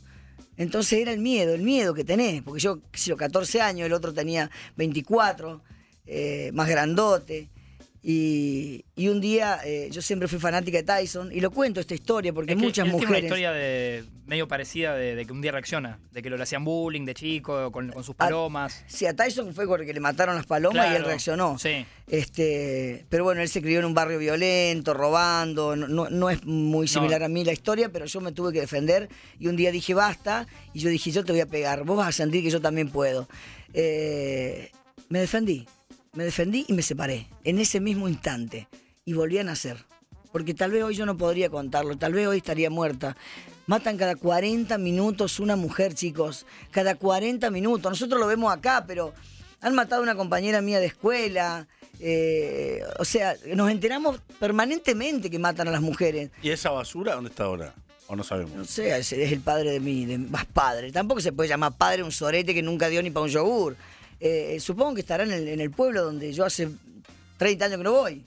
Entonces 0.57 1.01
era 1.01 1.13
el 1.13 1.21
miedo, 1.21 1.55
el 1.55 1.63
miedo 1.63 1.93
que 1.95 2.05
tenés, 2.05 2.43
porque 2.43 2.61
yo, 2.61 2.81
qué 2.91 2.99
sé 2.99 3.11
yo, 3.11 3.17
14 3.17 3.61
años, 3.61 3.87
el 3.87 3.93
otro 3.93 4.13
tenía 4.13 4.51
24, 4.77 5.61
eh, 6.07 6.51
más 6.55 6.69
grandote. 6.69 7.51
Y, 8.09 8.85
y 8.95 9.09
un 9.09 9.21
día 9.21 9.59
eh, 9.65 9.89
yo 9.91 10.01
siempre 10.01 10.29
fui 10.29 10.39
fanática 10.39 10.79
de 10.79 10.85
Tyson 10.85 11.33
y 11.33 11.41
lo 11.41 11.51
cuento 11.51 11.81
esta 11.81 11.93
historia 11.93 12.33
porque 12.33 12.53
Es 12.53 12.57
que 12.59 12.63
muchas 12.65 12.85
él 12.87 12.93
tiene 12.93 12.97
una 12.99 13.09
mujeres. 13.09 13.25
historia 13.25 13.51
de, 13.51 14.05
medio 14.27 14.47
parecida 14.47 14.95
de, 14.95 15.17
de 15.17 15.27
que 15.27 15.33
un 15.33 15.41
día 15.41 15.51
reacciona, 15.51 15.99
de 16.13 16.23
que 16.23 16.31
lo 16.31 16.37
le 16.37 16.45
hacían 16.45 16.65
bullying 16.65 17.05
de 17.05 17.15
chico, 17.15 17.73
con, 17.73 17.91
con 17.91 18.05
sus 18.05 18.15
Ah, 18.15 18.27
palomas. 18.27 18.85
Sí, 18.87 19.07
a 19.07 19.17
Tyson 19.17 19.53
fue 19.55 19.67
porque 19.67 19.93
le 19.93 19.99
mataron 19.99 20.37
las 20.37 20.47
palomas 20.47 20.93
y 20.93 20.95
él 20.97 21.05
reaccionó. 21.05 21.59
sí. 21.59 21.85
Este, 22.09 23.05
pero 23.09 23.25
bueno, 23.25 23.43
él 23.43 23.49
se 23.49 23.61
crió 23.61 23.81
en 23.81 23.85
un 23.85 23.93
barrio 23.95 24.21
violento, 24.21 24.95
robando. 24.95 25.75
No, 25.75 25.89
no- 25.89 26.09
no 26.09 26.31
es 26.31 26.45
muy 26.45 26.87
similar 26.87 27.25
a 27.25 27.29
mí 27.29 27.45
la 27.45 27.53
historia, 27.53 27.89
pero 27.89 28.07
yo 28.07 28.21
me 28.21 28.31
tuve 28.31 28.53
que 28.53 28.61
defender 28.61 29.09
y 29.41 29.49
un 29.49 29.57
día 29.57 29.73
dije 29.73 29.95
basta 29.95 30.47
y 30.73 30.79
yo 30.79 30.89
dije 30.91 31.11
yo 31.11 31.25
te 31.25 31.33
voy 31.33 31.41
a 31.41 31.47
pegar. 31.47 31.83
Vos 31.83 31.97
vas 31.97 32.09
a 32.09 32.13
sentir 32.13 32.45
que 32.45 32.51
yo 32.51 32.61
también 32.61 32.89
puedo. 32.89 33.29
Eh, 33.75 34.71
me 35.09 35.19
defendí, 35.19 35.67
me 36.17 36.25
defendí 36.25 36.65
y 36.67 36.73
me 36.73 36.83
separé 36.83 37.29
en 37.45 37.59
ese 37.59 37.79
mismo 37.81 38.09
instante 38.09 38.67
y 39.05 39.13
volví 39.13 39.39
a 39.39 39.45
nacer. 39.45 39.85
Porque 40.33 40.53
tal 40.55 40.71
vez 40.73 40.83
hoy 40.83 40.95
yo 40.97 41.07
no 41.07 41.17
podría 41.17 41.49
contarlo, 41.49 41.97
tal 41.97 42.13
vez 42.13 42.27
hoy 42.27 42.39
estaría 42.39 42.69
muerta. 42.71 43.17
Matan 43.67 43.97
cada 43.97 44.17
40 44.17 44.77
minutos 44.79 45.41
una 45.41 45.57
mujer, 45.57 45.95
chicos. 45.95 46.47
Cada 46.71 46.95
40 46.95 47.51
minutos. 47.51 47.91
Nosotros 47.91 48.21
lo 48.21 48.27
vemos 48.27 48.53
acá, 48.53 48.85
pero 48.87 49.13
han 49.61 49.75
matado 49.75 50.01
a 50.01 50.05
una 50.05 50.15
compañera 50.15 50.61
mía 50.61 50.79
de 50.81 50.87
escuela. 50.87 51.67
eh, 52.01 52.83
o 52.99 53.05
sea, 53.05 53.35
nos 53.55 53.71
enteramos 53.71 54.21
permanentemente 54.39 55.31
que 55.31 55.39
matan 55.39 55.69
a 55.69 55.71
las 55.71 55.81
mujeres. 55.81 56.31
¿Y 56.43 56.51
esa 56.51 56.71
basura 56.71 57.15
dónde 57.15 57.31
está 57.31 57.45
ahora? 57.45 57.75
¿O 58.07 58.13
no 58.13 58.19
No 58.19 58.25
sabemos? 58.25 58.69
sé, 58.69 58.97
es, 58.97 59.13
es 59.13 59.33
el 59.33 59.41
padre 59.41 59.73
de 59.73 59.81
mi, 59.81 60.05
de, 60.07 60.19
más 60.19 60.45
padre. 60.45 60.93
Tampoco 60.93 61.21
se 61.21 61.33
puede 61.33 61.49
llamar 61.49 61.77
padre 61.77 62.03
un 62.05 62.13
sorete 62.13 62.55
que 62.55 62.63
nunca 62.63 62.89
dio 62.89 63.03
ni 63.03 63.11
para 63.11 63.25
un 63.25 63.31
yogur. 63.31 63.77
Eh, 64.21 64.59
supongo 64.61 64.95
que 64.95 65.01
estará 65.01 65.25
en 65.25 65.33
el, 65.33 65.49
en 65.49 65.61
el 65.61 65.71
pueblo 65.71 66.03
donde 66.05 66.33
yo 66.33 66.45
hace 66.45 66.69
30 67.39 67.65
años 67.67 67.79
que 67.79 67.85
no 67.85 67.93
voy. 67.93 68.25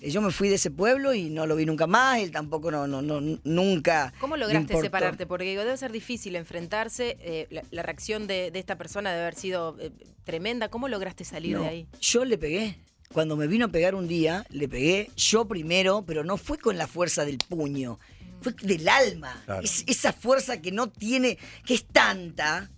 Eh, 0.00 0.10
yo 0.10 0.20
me 0.20 0.32
fui 0.32 0.48
de 0.48 0.56
ese 0.56 0.70
pueblo 0.70 1.14
y 1.14 1.30
no 1.30 1.46
lo 1.46 1.54
vi 1.54 1.64
nunca 1.64 1.86
más, 1.86 2.18
él 2.18 2.32
tampoco 2.32 2.70
no, 2.72 2.86
no, 2.88 3.00
no 3.02 3.20
nunca. 3.44 4.12
¿Cómo 4.18 4.36
lograste 4.36 4.76
separarte? 4.80 5.26
Porque 5.26 5.44
digo, 5.44 5.62
debe 5.62 5.76
ser 5.76 5.92
difícil 5.92 6.34
enfrentarse. 6.36 7.16
eh, 7.20 7.46
la, 7.50 7.62
la 7.70 7.82
reacción 7.82 8.26
de, 8.26 8.50
de 8.50 8.58
esta 8.58 8.76
persona 8.76 9.10
debe 9.10 9.22
haber 9.22 9.34
sido 9.36 9.76
eh, 9.80 9.92
tremenda. 10.24 10.68
¿Cómo 10.70 10.88
lograste 10.88 11.24
salir 11.24 11.56
No, 11.56 11.62
de 11.62 11.68
ahí? 11.68 11.86
Yo 12.00 12.24
le 12.24 12.36
pegué. 12.36 12.76
Cuando 13.12 13.36
me 13.36 13.46
vino 13.46 13.66
a 13.66 13.68
pegar 13.68 13.94
un 13.94 14.08
día, 14.08 14.44
le 14.48 14.68
pegué 14.68 15.10
yo 15.16 15.44
primero, 15.46 16.02
pero 16.06 16.24
no 16.24 16.36
fue 16.38 16.58
con 16.58 16.78
la 16.78 16.86
fuerza 16.86 17.24
del 17.26 17.36
puño, 17.38 18.00
fue 18.40 18.54
del 18.62 18.88
alma. 18.88 19.40
Claro. 19.44 19.62
Es- 19.62 19.84
esa 19.86 20.12
fuerza 20.14 20.60
que 20.62 20.72
no 20.72 20.88
tiene, 20.88 21.36
que 21.66 21.74
es 21.74 21.84
tanta, 21.84 22.70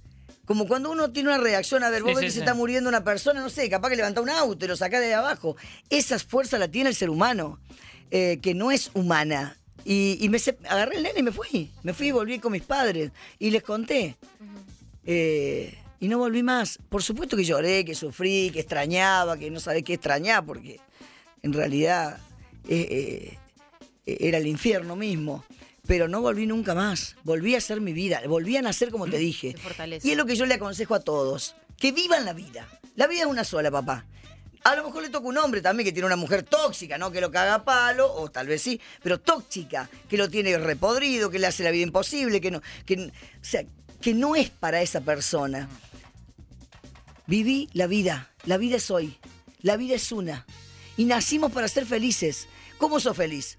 como 0.45 0.67
cuando 0.69 0.91
uno 0.91 1.11
tiene 1.11 1.31
una 1.31 1.39
reacción, 1.39 1.85
a 1.85 1.91
ver, 1.91 2.03
vos 2.03 2.11
Sí, 2.11 2.17
ves 2.17 2.21
sí, 2.21 2.27
que 2.27 2.33
se 2.33 2.39
está 2.41 2.55
muriendo 2.55 2.89
una 2.89 3.03
persona, 3.03 3.41
no 3.41 3.51
sé, 3.51 3.69
capaz 3.71 3.89
que 3.91 3.97
levanta 3.97 4.21
un 4.21 4.29
auto 4.29 4.65
y 4.65 4.69
lo 4.69 4.77
saca 4.77 5.01
de 5.01 5.15
abajo. 5.15 5.57
Esa 5.91 6.19
fuerza 6.19 6.59
la 6.59 6.69
tiene 6.69 6.91
el 6.91 6.95
ser 6.95 7.11
humano, 7.11 7.59
eh, 8.11 8.39
que 8.43 8.55
no 8.55 8.71
es 8.71 8.91
humana. 8.95 9.57
Y, 9.85 10.19
y 10.21 10.29
me 10.29 10.39
agarré 10.69 10.97
el 10.97 11.03
nene 11.03 11.21
y 11.21 11.23
me 11.23 11.33
fui. 11.33 11.71
Me 11.83 11.93
fui 11.93 12.09
y 12.09 12.11
volví 12.11 12.39
con 12.39 12.53
mis 12.53 12.63
padres. 12.63 13.11
Y 13.39 13.51
les 13.51 13.63
conté. 13.63 14.17
Eh, 15.05 15.77
y 16.01 16.09
no 16.09 16.19
volví 16.19 16.43
más. 16.43 16.79
Por 16.89 17.03
supuesto 17.03 17.37
que 17.37 17.45
lloré, 17.45 17.85
que 17.85 17.95
sufrí, 17.95 18.51
que 18.51 18.61
extrañaba, 18.61 19.37
que 19.37 19.51
no 19.51 19.61
sabía 19.61 19.83
qué 19.83 19.95
extrañar, 19.95 20.45
porque 20.45 20.81
en 21.43 21.53
realidad 21.53 22.19
eh, 22.69 23.37
era 24.07 24.39
el 24.39 24.47
infierno 24.47 24.97
mismo. 24.97 25.45
Pero 25.87 26.09
no 26.09 26.21
volví 26.23 26.47
nunca 26.47 26.75
más. 26.75 27.17
Volví 27.25 27.55
a 27.55 27.59
hacer 27.59 27.81
mi 27.81 27.93
vida. 27.93 28.23
Volví 28.27 28.57
a 28.57 28.63
nacer 28.63 28.91
como 28.91 29.07
te 29.07 29.19
dije. 29.19 29.55
Y 30.03 30.11
es 30.11 30.17
lo 30.17 30.27
que 30.27 30.37
yo 30.37 30.47
le 30.47 30.55
aconsejo 30.55 30.95
a 30.95 31.01
todos. 31.01 31.57
Que 31.79 31.93
vivan 31.93 32.25
la 32.25 32.33
vida. 32.33 32.67
La 32.97 33.07
vida 33.07 33.23
es 33.23 33.27
una 33.27 33.45
sola, 33.45 33.71
papá. 33.71 34.07
A 34.65 34.75
lo 34.77 34.85
mejor 34.85 35.03
le 35.03 35.11
toca 35.11 35.29
un 35.29 35.37
hombre 35.37 35.61
también 35.61 35.85
que 35.85 35.93
tiene 35.93 36.07
una 36.07 36.17
mujer 36.17 36.43
tóxica, 36.43 36.97
¿no? 36.97 37.13
Que 37.13 37.21
lo 37.21 37.31
caga 37.31 37.55
a 37.57 37.65
palo, 37.65 38.11
o 38.11 38.31
tal 38.31 38.47
vez 38.47 38.63
sí, 38.63 38.81
pero 39.03 39.21
tóxica, 39.21 39.91
que 40.09 40.17
lo 40.17 40.31
tiene 40.31 40.57
repodrido, 40.57 41.29
que 41.29 41.39
le 41.39 41.47
hace 41.47 41.63
la 41.63 41.71
vida 41.71 41.83
imposible, 41.83 42.41
que 42.41 42.51
no, 42.51 42.63
que, 42.87 42.95
o 42.97 43.11
sea, 43.43 43.67
que 44.01 44.15
no 44.15 44.37
es 44.37 44.49
para 44.49 44.81
esa 44.81 45.03
persona. 45.03 45.69
Viví 47.27 47.69
la 47.75 47.87
vida, 47.87 48.31
la 48.45 48.57
vida 48.57 48.77
es 48.77 48.91
hoy, 48.91 49.19
la 49.61 49.77
vida 49.77 49.97
es 49.97 50.13
una. 50.13 50.47
Y 50.97 51.05
nacimos 51.05 51.53
para 51.53 51.69
ser 51.69 51.85
felices. 51.85 52.49
¿Cómo 52.79 53.01
sos 53.01 53.17
feliz? 53.17 53.59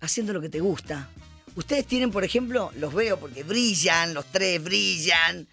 Haciendo 0.00 0.32
lo 0.32 0.40
que 0.40 0.48
te 0.48 0.60
gusta. 0.60 1.10
Ustedes 1.56 1.84
tienen, 1.86 2.10
por 2.10 2.24
ejemplo, 2.24 2.70
los 2.76 2.94
veo 2.94 3.18
porque 3.18 3.42
brillan, 3.42 4.14
los 4.14 4.24
tres 4.26 4.62
brillan. 4.62 5.48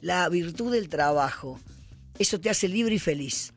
La 0.00 0.28
virtud 0.28 0.72
del 0.72 0.88
trabajo. 0.88 1.60
Eso 2.18 2.40
te 2.40 2.50
hace 2.50 2.68
libre 2.68 2.94
y 2.94 2.98
feliz. 2.98 3.52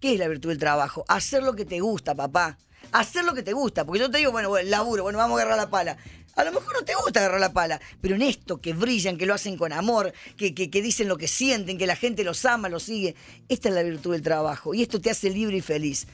¿Qué 0.00 0.14
es 0.14 0.18
la 0.18 0.28
virtud 0.28 0.48
del 0.50 0.58
trabajo? 0.58 1.04
Hacer 1.08 1.42
lo 1.42 1.54
que 1.54 1.64
te 1.64 1.80
gusta, 1.80 2.14
papá. 2.14 2.58
Hacer 2.92 3.24
lo 3.24 3.34
que 3.34 3.42
te 3.42 3.52
gusta. 3.52 3.84
Porque 3.84 4.00
yo 4.00 4.10
te 4.10 4.18
digo, 4.18 4.32
bueno, 4.32 4.48
bueno, 4.48 4.68
laburo, 4.68 5.02
bueno, 5.04 5.18
vamos 5.18 5.38
a 5.38 5.42
agarrar 5.42 5.58
la 5.58 5.70
pala. 5.70 5.96
A 6.36 6.44
lo 6.44 6.52
mejor 6.52 6.72
no 6.72 6.82
te 6.84 6.94
gusta 6.94 7.20
agarrar 7.20 7.40
la 7.40 7.52
pala, 7.52 7.80
pero 8.00 8.14
en 8.14 8.22
esto 8.22 8.60
que 8.60 8.72
brillan, 8.72 9.18
que 9.18 9.26
lo 9.26 9.34
hacen 9.34 9.56
con 9.58 9.72
amor, 9.72 10.12
que, 10.36 10.54
que- 10.54 10.70
que 10.70 10.80
dicen 10.80 11.08
lo 11.08 11.18
que 11.18 11.28
sienten, 11.28 11.76
que 11.76 11.86
la 11.86 11.96
gente 11.96 12.22
los 12.24 12.44
ama, 12.44 12.68
los 12.68 12.84
sigue, 12.84 13.14
esta 13.48 13.68
es 13.68 13.74
la 13.74 13.82
virtud 13.82 14.12
del 14.12 14.22
trabajo. 14.22 14.72
Y 14.72 14.82
esto 14.82 15.00
te 15.00 15.10
hace 15.10 15.28
libre 15.30 15.56
y 15.58 15.60
feliz. 15.60 16.06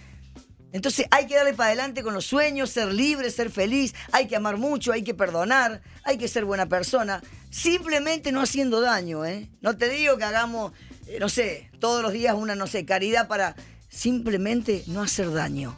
Entonces 0.77 1.07
hay 1.11 1.27
que 1.27 1.37
darle 1.37 1.55
para 1.55 1.69
adelante 1.69 2.03
con 2.03 2.13
los 2.13 2.27
sueños, 2.27 2.69
ser 2.69 2.93
libre, 2.93 3.31
ser 3.31 3.51
feliz, 3.51 3.95
hay 4.13 4.27
que 4.29 4.37
amar 4.37 4.59
mucho, 4.59 4.93
hay 4.93 5.03
que 5.03 5.15
perdonar, 5.15 5.81
hay 6.05 6.19
que 6.19 6.29
ser 6.29 6.45
buena 6.45 6.67
persona, 6.67 7.23
simplemente 7.49 8.31
no 8.31 8.43
haciendo 8.43 8.83
daño, 8.83 9.25
¿eh? 9.25 9.49
No 9.63 9.79
te 9.79 9.89
digo 9.89 10.19
que 10.19 10.25
hagamos, 10.25 10.73
eh, 11.07 11.17
no 11.19 11.31
sé, 11.31 11.71
todos 11.81 12.03
los 12.03 12.13
días 12.13 12.35
una, 12.35 12.55
no 12.55 12.67
sé, 12.67 12.85
caridad 12.85 13.27
para 13.27 13.57
simplemente 13.89 14.85
no 14.89 15.03
hacer 15.03 15.33
daño. 15.33 15.75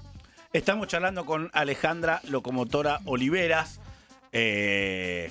Estamos 0.52 0.88
charlando 0.88 1.24
con 1.24 1.48
Alejandra 1.52 2.20
Locomotora 2.28 2.98
Oliveras, 3.04 3.78
eh, 4.32 5.30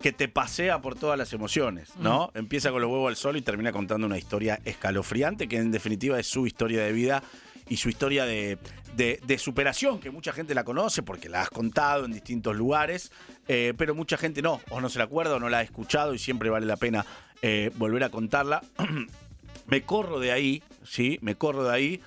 que 0.00 0.12
te 0.12 0.28
pasea 0.28 0.80
por 0.80 0.94
todas 0.94 1.18
las 1.18 1.32
emociones, 1.32 1.96
¿no? 1.98 2.30
Empieza 2.34 2.70
con 2.70 2.80
los 2.80 2.88
huevos 2.88 3.08
al 3.08 3.16
sol 3.16 3.36
y 3.36 3.42
termina 3.42 3.72
contando 3.72 4.06
una 4.06 4.18
historia 4.18 4.60
escalofriante, 4.64 5.48
que 5.48 5.56
en 5.56 5.72
definitiva 5.72 6.20
es 6.20 6.28
su 6.28 6.46
historia 6.46 6.84
de 6.84 6.92
vida 6.92 7.24
y 7.68 7.76
su 7.76 7.88
historia 7.88 8.24
de, 8.24 8.58
de- 8.96 9.20
de 9.24 9.38
superación, 9.38 9.98
que 10.00 10.10
mucha 10.10 10.32
gente 10.32 10.54
la 10.54 10.64
conoce 10.64 11.02
porque 11.02 11.28
la 11.28 11.42
has 11.42 11.50
contado 11.50 12.04
en 12.04 12.12
distintos 12.12 12.56
lugares, 12.56 13.10
eh, 13.48 13.72
pero 13.76 13.94
mucha 13.94 14.16
gente 14.16 14.42
no, 14.42 14.60
o 14.70 14.80
no 14.80 14.88
se 14.88 14.98
la 14.98 15.04
acuerda 15.04 15.36
o 15.36 15.40
no 15.40 15.48
la 15.48 15.58
ha 15.58 15.62
escuchado 15.62 16.14
y 16.14 16.18
siempre 16.18 16.50
vale 16.50 16.66
la 16.66 16.76
pena 16.76 17.04
eh, 17.42 17.70
volver 17.76 18.04
a 18.04 18.10
contarla. 18.10 18.62
me 19.66 19.82
corro 19.82 20.18
de 20.20 20.32
ahí, 20.32 20.62
¿sí? 20.84 21.18
Me 21.22 21.34
corro 21.36 21.64
de 21.64 21.74
ahí 21.74 22.00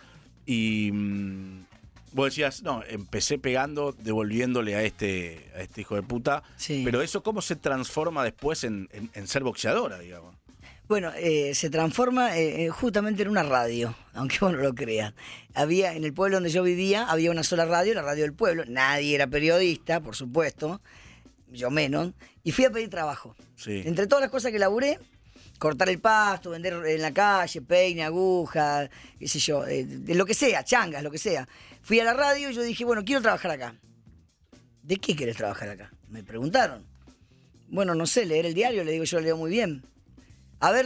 y 0.45 0.91
mm, 0.93 1.65
vos 2.11 2.25
decías, 2.27 2.61
no, 2.63 2.83
empecé 2.87 3.37
pegando, 3.39 3.91
devolviéndole 3.97 4.75
a 4.75 4.83
este, 4.83 5.49
a 5.55 5.61
este 5.61 5.81
hijo 5.81 5.95
de 5.95 6.03
puta, 6.03 6.43
Sí. 6.57 6.81
pero 6.85 7.01
eso 7.01 7.23
cómo 7.23 7.41
se 7.41 7.55
transforma 7.55 8.23
después 8.23 8.63
en, 8.63 8.87
en- 8.91 9.09
en 9.13 9.27
ser 9.27 9.43
boxeadora, 9.43 9.97
digamos. 9.99 10.35
Bueno, 10.87 11.11
eh, 11.15 11.55
se 11.55 11.69
transforma 11.69 12.37
eh, 12.37 12.65
eh, 12.65 12.69
justamente 12.69 13.23
en 13.23 13.29
una 13.29 13.43
radio, 13.43 13.95
aunque 14.13 14.37
vos 14.39 14.51
no 14.51 14.59
lo 14.59 14.75
creas. 14.75 15.13
Había, 15.53 15.93
en 15.93 16.03
el 16.03 16.13
pueblo 16.13 16.37
donde 16.37 16.49
yo 16.49 16.61
vivía, 16.63 17.05
había 17.09 17.31
una 17.31 17.43
sola 17.43 17.65
radio, 17.65 17.93
la 17.93 18.03
radio 18.03 18.23
del 18.23 18.33
pueblo. 18.33 18.63
Nadie 18.67 19.15
era 19.15 19.27
periodista, 19.27 19.99
por 19.99 20.15
supuesto, 20.15 20.81
yo 21.51 21.71
menos. 21.71 22.13
Y 22.43 22.51
fui 22.51 22.65
a 22.65 22.69
pedir 22.69 22.89
trabajo. 22.89 23.35
Sí. 23.55 23.81
Entre 23.85 24.05
todas 24.05 24.21
las 24.21 24.31
cosas 24.31 24.51
que 24.51 24.59
laburé, 24.59 24.99
cortar 25.57 25.89
el 25.89 25.99
pasto, 25.99 26.51
vender 26.51 26.73
en 26.85 27.01
la 27.01 27.13
calle, 27.13 27.61
peine, 27.61 28.03
aguja, 28.03 28.89
qué 29.19 29.27
sé 29.27 29.39
yo, 29.39 29.65
eh, 29.65 29.85
de 29.85 30.15
lo 30.15 30.25
que 30.25 30.33
sea, 30.33 30.63
changas, 30.63 31.03
lo 31.03 31.11
que 31.11 31.17
sea. 31.17 31.47
Fui 31.81 31.99
a 31.99 32.03
la 32.03 32.13
radio 32.13 32.49
y 32.49 32.53
yo 32.53 32.61
dije, 32.61 32.85
bueno, 32.85 33.03
quiero 33.03 33.21
trabajar 33.21 33.51
acá. 33.51 33.75
¿De 34.83 34.97
qué 34.97 35.15
querés 35.15 35.37
trabajar 35.37 35.69
acá? 35.69 35.91
Me 36.09 36.23
preguntaron. 36.23 36.85
Bueno, 37.69 37.95
no 37.95 38.05
sé, 38.05 38.25
leer 38.25 38.45
el 38.45 38.53
diario, 38.53 38.83
le 38.83 38.91
digo, 38.91 39.03
yo 39.03 39.19
leo 39.19 39.37
muy 39.37 39.49
bien. 39.49 39.83
A 40.59 40.71
ver. 40.71 40.85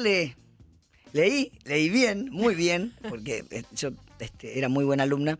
Leí, 1.11 1.51
leí 1.63 1.89
bien, 1.89 2.29
muy 2.31 2.53
bien, 2.53 2.93
porque 3.09 3.43
eh, 3.49 3.63
yo 3.71 3.89
este, 4.19 4.59
era 4.59 4.69
muy 4.69 4.85
buena 4.85 5.03
alumna. 5.03 5.39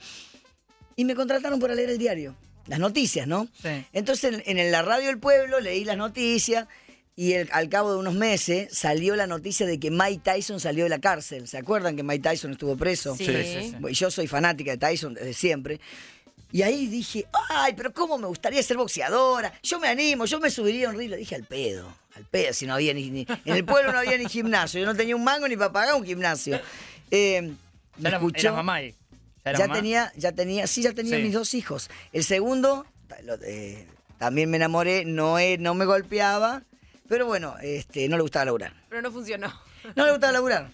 Y 0.96 1.06
me 1.06 1.13
contrataron 1.15 1.60
para 1.60 1.76
leer 1.76 1.92
el 1.92 1.98
diario, 2.00 2.36
las 2.68 2.80
noticias, 2.80 3.28
¿no? 3.28 3.48
Sí. 3.62 3.86
Entonces 3.94 4.42
en, 4.46 4.58
en 4.60 4.72
la 4.72 4.82
radio 4.82 5.08
del 5.08 5.20
pueblo 5.20 5.60
leí 5.60 5.84
las 5.86 5.96
noticias 5.98 6.68
y 7.15 7.34
el- 7.34 7.50
al 7.52 7.70
cabo 7.70 7.92
de 7.94 8.00
unos 8.00 8.15
meses 8.15 8.76
salió 8.76 9.15
la 9.15 9.28
noticia 9.28 9.68
de 9.68 9.80
que 9.80 9.92
Mike 9.92 10.22
Tyson 10.24 10.60
salió 10.60 10.86
de 10.86 10.89
la 10.89 11.00
cárcel. 11.00 11.48
¿Se 11.48 11.58
acuerdan 11.58 11.96
que 11.96 12.02
Mike 12.04 12.24
Tyson 12.24 12.52
estuvo 12.52 12.76
preso? 12.76 13.15
Sí. 13.15 13.26
Sí, 13.28 13.72
sí, 13.72 13.76
Yo 13.94 14.10
soy 14.10 14.26
fanática 14.28 14.72
de 14.72 14.78
Tyson 14.78 15.13
desde 15.13 15.34
siempre. 15.34 15.80
Y 16.52 16.63
ahí 16.63 16.88
dije, 16.88 17.28
ay, 17.50 17.74
pero 17.78 17.94
cómo 17.94 18.18
me 18.18 18.26
gustaría 18.26 18.63
ser 18.63 18.76
boxeadora. 18.78 19.54
Yo 19.62 19.80
me 19.80 19.88
animo, 19.88 20.26
yo 20.26 20.39
me 20.39 20.50
subiría 20.50 20.88
a 20.88 20.89
un 20.89 20.98
ring. 20.98 21.12
Le 21.12 21.18
dije 21.18 21.36
al 21.36 21.44
pedo, 21.44 21.96
al 22.20 22.26
pedo, 22.26 22.54
si 22.54 22.66
no 22.68 22.74
había 22.76 22.94
ni, 22.94 23.10
ni- 23.10 23.26
En 23.46 23.56
el 23.56 23.66
pueblo 23.66 23.92
no 23.92 24.00
había 24.00 24.18
ni 24.18 24.26
gimnasio. 24.28 24.80
Yo 24.80 24.86
no 24.86 24.96
tenía 24.96 25.16
un 25.16 25.24
mango 25.24 25.48
ni 25.48 25.56
para 25.58 25.72
pagar 25.72 25.96
un 25.96 26.06
gimnasio. 26.06 26.60
Eh, 27.12 27.54
Ya 27.98 28.10
era, 28.10 28.18
escuchó- 28.18 28.40
era 28.50 28.52
mamá 28.54 28.76
ahí. 28.76 28.96
¿Ya, 29.44 29.50
era 29.52 29.60
ya 29.60 29.66
mamá? 29.68 29.76
tenía, 29.76 30.14
ya 30.16 30.32
tenía, 30.32 30.68
sí, 30.68 30.82
ya 30.84 30.94
tenía 30.94 31.16
Sí. 31.18 31.24
mis 31.24 31.34
dos 31.34 31.54
hijos. 31.54 31.90
El 32.14 32.24
segundo, 32.24 32.86
eh, 33.44 33.88
también 34.18 34.50
me 34.50 34.58
enamoré, 34.58 35.06
no, 35.06 35.40
eh, 35.40 35.58
no 35.58 35.74
me 35.74 35.86
golpeaba, 35.86 36.64
pero 37.08 37.26
bueno, 37.26 37.56
este, 37.62 38.08
no 38.10 38.18
le 38.18 38.22
gustaba 38.22 38.46
laburar. 38.46 38.74
Pero 38.90 39.02
no 39.02 39.12
funcionó. 39.12 39.52
No 39.96 40.06
le 40.06 40.12
gustaba 40.12 40.34
laburar. 40.34 40.70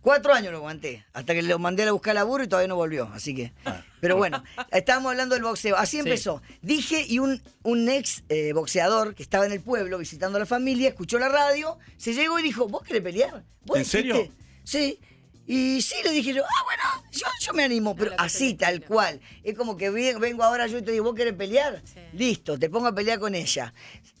Cuatro 0.00 0.32
años 0.32 0.52
lo 0.52 0.58
aguanté, 0.58 1.04
hasta 1.12 1.34
que 1.34 1.42
lo 1.42 1.58
mandé 1.58 1.82
a 1.84 1.92
buscar 1.92 2.14
laburo 2.14 2.42
y 2.44 2.48
todavía 2.48 2.68
no 2.68 2.76
volvió, 2.76 3.10
así 3.12 3.34
que... 3.34 3.52
Pero 4.02 4.16
bueno, 4.16 4.42
estábamos 4.72 5.10
hablando 5.12 5.36
del 5.36 5.44
boxeo. 5.44 5.76
Así 5.76 5.98
empezó. 6.00 6.42
Dije 6.60 7.06
y 7.08 7.20
un, 7.20 7.40
un 7.62 7.88
ex 7.88 8.24
eh, 8.28 8.52
boxeador 8.52 9.14
que 9.14 9.22
estaba 9.22 9.46
en 9.46 9.52
el 9.52 9.60
pueblo 9.60 9.96
visitando 9.96 10.38
a 10.38 10.40
la 10.40 10.46
familia, 10.46 10.88
escuchó 10.88 11.20
la 11.20 11.28
radio, 11.28 11.78
se 11.96 12.12
llegó 12.12 12.36
y 12.40 12.42
dijo, 12.42 12.66
¿vos 12.66 12.82
querés 12.82 13.00
pelear? 13.02 13.44
¿Vos 13.64 13.78
¿En 13.78 13.84
serio? 13.84 14.14
dijiste?". 14.14 14.34
Sí. 14.64 14.98
Y 15.46 15.82
sí, 15.82 15.94
le 16.04 16.10
dije 16.10 16.34
yo, 16.34 16.42
ah, 16.44 16.64
bueno, 16.64 17.08
yo, 17.12 17.26
yo 17.40 17.52
me 17.52 17.62
animo, 17.64 17.94
pero 17.94 18.12
así, 18.18 18.54
tal 18.54 18.84
cual. 18.84 19.20
Es 19.44 19.56
como 19.56 19.76
que 19.76 19.90
vi- 19.90 20.14
vengo 20.14 20.42
ahora 20.42 20.66
yo 20.66 20.78
y 20.78 20.82
te 20.82 20.90
digo, 20.92 21.04
¿vos 21.04 21.14
querés 21.14 21.34
pelear? 21.34 21.80
Sí. 21.84 22.00
Listo, 22.12 22.58
te 22.58 22.68
pongo 22.70 22.88
a 22.88 22.94
pelear 22.94 23.20
con 23.20 23.34
ella. 23.36 23.72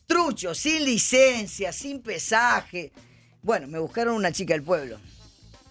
Trucho, 0.06 0.54
sin 0.54 0.84
licencia, 0.84 1.72
sin 1.72 2.02
pesaje. 2.02 2.92
Bueno, 3.42 3.66
me 3.66 3.78
buscaron 3.80 4.14
una 4.14 4.30
chica 4.30 4.54
del 4.54 4.62
pueblo. 4.62 4.98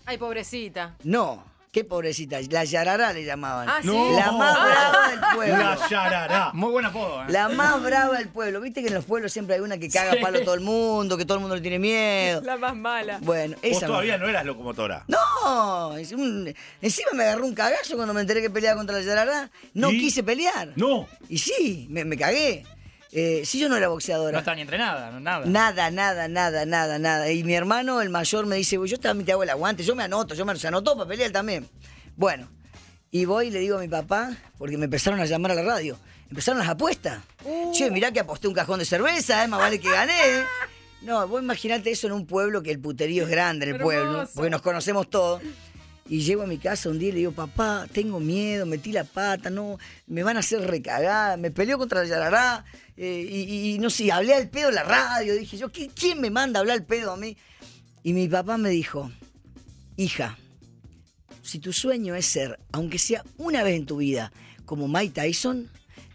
Ay, 0.06 0.18
pobrecita. 0.18 0.98
No, 1.04 1.46
qué 1.72 1.84
pobrecita, 1.86 2.38
la 2.50 2.64
Yarará 2.66 3.14
le 3.14 3.24
llamaban. 3.24 3.70
Ah, 3.70 3.80
sí. 3.82 3.88
No. 3.88 4.12
La 4.18 4.32
más 4.34 4.54
brava 4.62 5.08
del 5.10 5.20
pueblo. 5.36 5.58
La 5.58 5.88
yarará. 5.90 6.52
Muy 6.54 6.70
buen 6.72 6.86
apodo. 6.86 7.22
¿eh? 7.24 7.26
La 7.30 7.48
más 7.50 7.82
brava 7.82 8.18
del 8.18 8.28
pueblo. 8.30 8.60
Viste 8.60 8.82
que 8.82 8.90
en 8.90 8.94
los 8.94 9.06
pueblos 9.06 9.32
siempre 9.32 9.56
hay 9.56 9.62
una 9.62 9.78
que 9.78 9.90
caga 9.90 10.12
Sí. 10.14 10.18
palo 10.22 10.40
a 10.40 10.44
todo 10.44 10.54
el 10.54 10.60
mundo, 10.62 11.18
que 11.18 11.24
todo 11.26 11.36
el 11.36 11.42
mundo 11.42 11.56
le 11.56 11.62
tiene 11.62 11.80
miedo. 11.80 12.42
La 12.42 12.58
más 12.58 12.76
mala. 12.76 13.20
Bueno, 13.22 13.56
Vos 13.56 13.64
esa. 13.78 13.88
todavía 13.88 14.18
no 14.18 14.28
eras 14.28 14.46
locomotora. 14.46 15.06
No, 15.08 15.96
es 15.98 16.12
un- 16.12 16.54
encima 16.82 17.10
me 17.14 17.24
agarró 17.24 17.46
un 17.46 17.56
cagazo 17.56 17.96
cuando 17.96 18.14
me 18.14 18.22
enteré 18.22 18.42
que 18.42 18.50
peleaba 18.50 18.78
contra 18.78 18.98
la 18.98 19.04
Yarará. 19.04 19.50
No 19.74 19.92
¿Y? 19.92 20.00
quise 20.00 20.24
pelear. 20.24 20.74
No. 20.76 21.08
Y 21.30 21.38
sí, 21.38 21.88
me, 21.90 22.04
me 22.04 22.18
cagué. 22.18 22.66
Eh, 23.14 23.42
sí, 23.46 23.60
yo 23.60 23.68
no 23.68 23.76
era 23.76 23.90
boxeadora. 23.90 24.32
No 24.32 24.40
estaba 24.40 24.56
ni 24.56 24.62
entrenada, 24.62 25.12
nada. 25.20 25.46
Nada, 25.46 25.92
nada, 25.92 26.28
nada, 26.28 26.66
nada, 26.66 26.98
nada. 26.98 27.30
Y 27.32 27.44
mi 27.44 27.54
hermano, 27.54 28.02
el 28.02 28.10
mayor, 28.10 28.46
me 28.46 28.56
dice, 28.56 28.78
yo 28.86 29.00
también 29.00 29.26
te 29.26 29.32
hago 29.34 29.44
el 29.44 29.50
aguante, 29.50 29.84
yo 29.84 29.96
me 29.96 30.04
anoto, 30.04 30.34
yo 30.34 30.46
me 30.46 30.56
se 30.58 30.68
anotó 30.68 30.96
para 30.96 31.08
pelear 31.10 31.32
también. 31.32 31.68
Bueno, 32.16 32.48
y 33.12 33.26
voy 33.26 33.48
y 33.48 33.52
le 33.52 33.60
digo 33.60 33.78
a 33.78 33.82
mi 33.82 33.90
papá, 33.90 34.32
porque 34.58 34.78
me 34.78 34.86
empezaron 34.86 35.20
a 35.20 35.26
llamar 35.26 35.52
a 35.52 35.56
la 35.56 35.64
radio, 35.64 35.98
empezaron 36.30 36.60
las 36.60 36.70
apuestas. 36.70 37.20
Che, 37.74 37.92
mirá 37.92 38.12
que 38.14 38.22
aposté 38.22 38.48
un 38.48 38.54
cajón 38.54 38.80
de 38.80 38.86
cerveza, 38.86 39.44
eh, 39.44 39.48
más 39.50 39.60
vale 39.60 39.80
que 39.80 39.90
gané. 39.90 40.14
eh. 40.14 40.44
No, 41.02 41.28
vos 41.28 41.42
imaginate 41.42 41.92
eso 41.92 42.08
en 42.08 42.14
un 42.14 42.26
pueblo 42.28 42.62
que 42.62 42.72
el 42.72 42.80
puterío 42.80 43.24
es 43.24 43.30
grande 43.30 43.66
en 43.66 43.76
el 43.76 43.82
pueblo, 43.82 44.12
Hermoso. 44.12 44.32
porque 44.36 44.50
nos 44.52 44.62
conocemos 44.62 45.10
todos. 45.10 45.42
Y 46.12 46.24
llego 46.24 46.42
a 46.44 46.46
mi 46.46 46.58
casa 46.58 46.90
un 46.90 47.00
día 47.00 47.08
y 47.08 47.12
le 47.14 47.18
digo, 47.20 47.32
papá, 47.32 47.88
tengo 47.94 48.20
miedo, 48.20 48.66
metí 48.66 48.92
la 48.92 49.06
pata, 49.06 49.50
no, 49.50 49.78
me 50.08 50.24
van 50.24 50.36
a 50.36 50.42
hacer 50.42 50.60
recagada, 50.60 51.38
me 51.38 51.52
peleó 51.52 51.78
contra 51.78 52.02
la 52.02 52.08
Yarará, 52.10 52.66
eh, 52.98 53.26
y, 53.30 53.38
y- 53.44 53.74
y 53.76 53.80
no 53.80 53.90
sé, 53.90 54.12
hablé 54.12 54.34
al 54.34 54.50
pedo 54.50 54.68
en 54.70 54.76
la 54.76 54.84
radio, 54.84 55.34
dije 55.36 55.56
yo, 55.58 55.72
¿qué- 55.72 55.88
¿quién 55.88 56.20
me 56.20 56.30
manda 56.30 56.60
a 56.60 56.62
hablar 56.62 56.80
al 56.80 56.86
pedo 56.86 57.14
a 57.14 57.16
mí? 57.18 57.38
Y 58.04 58.12
mi 58.12 58.28
papá 58.28 58.58
me 58.58 58.70
dijo, 58.72 59.10
hija, 59.96 60.38
si 61.44 61.60
tu 61.60 61.72
sueño 61.72 62.14
es 62.16 62.26
ser, 62.26 62.60
aunque 62.74 63.00
sea 63.00 63.24
una 63.38 63.64
vez 63.64 63.78
en 63.78 63.86
tu 63.86 63.98
vida, 63.98 64.34
como 64.66 64.90
Mike 64.90 65.14
Tyson, 65.22 65.70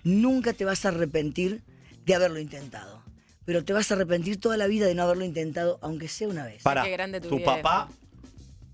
nunca 0.05 0.53
te 0.53 0.67
vas 0.67 0.85
a 0.85 0.89
arrepentir 0.89 1.63
de 2.05 2.15
haberlo 2.15 2.39
intentado. 2.39 3.03
Pero 3.45 3.65
te 3.65 3.73
vas 3.73 3.91
a 3.91 3.95
arrepentir 3.95 4.39
toda 4.41 4.57
la 4.57 4.67
vida 4.67 4.87
de 4.87 4.95
no 4.95 5.05
haberlo 5.05 5.25
intentado, 5.25 5.79
aunque 5.81 6.09
sea 6.09 6.29
una 6.29 6.45
vez. 6.45 6.63
Para 6.63 6.83
Qué 6.85 6.91
grande 6.91 7.21
tu 7.21 7.29
tu 7.31 7.43
papá, 7.45 7.89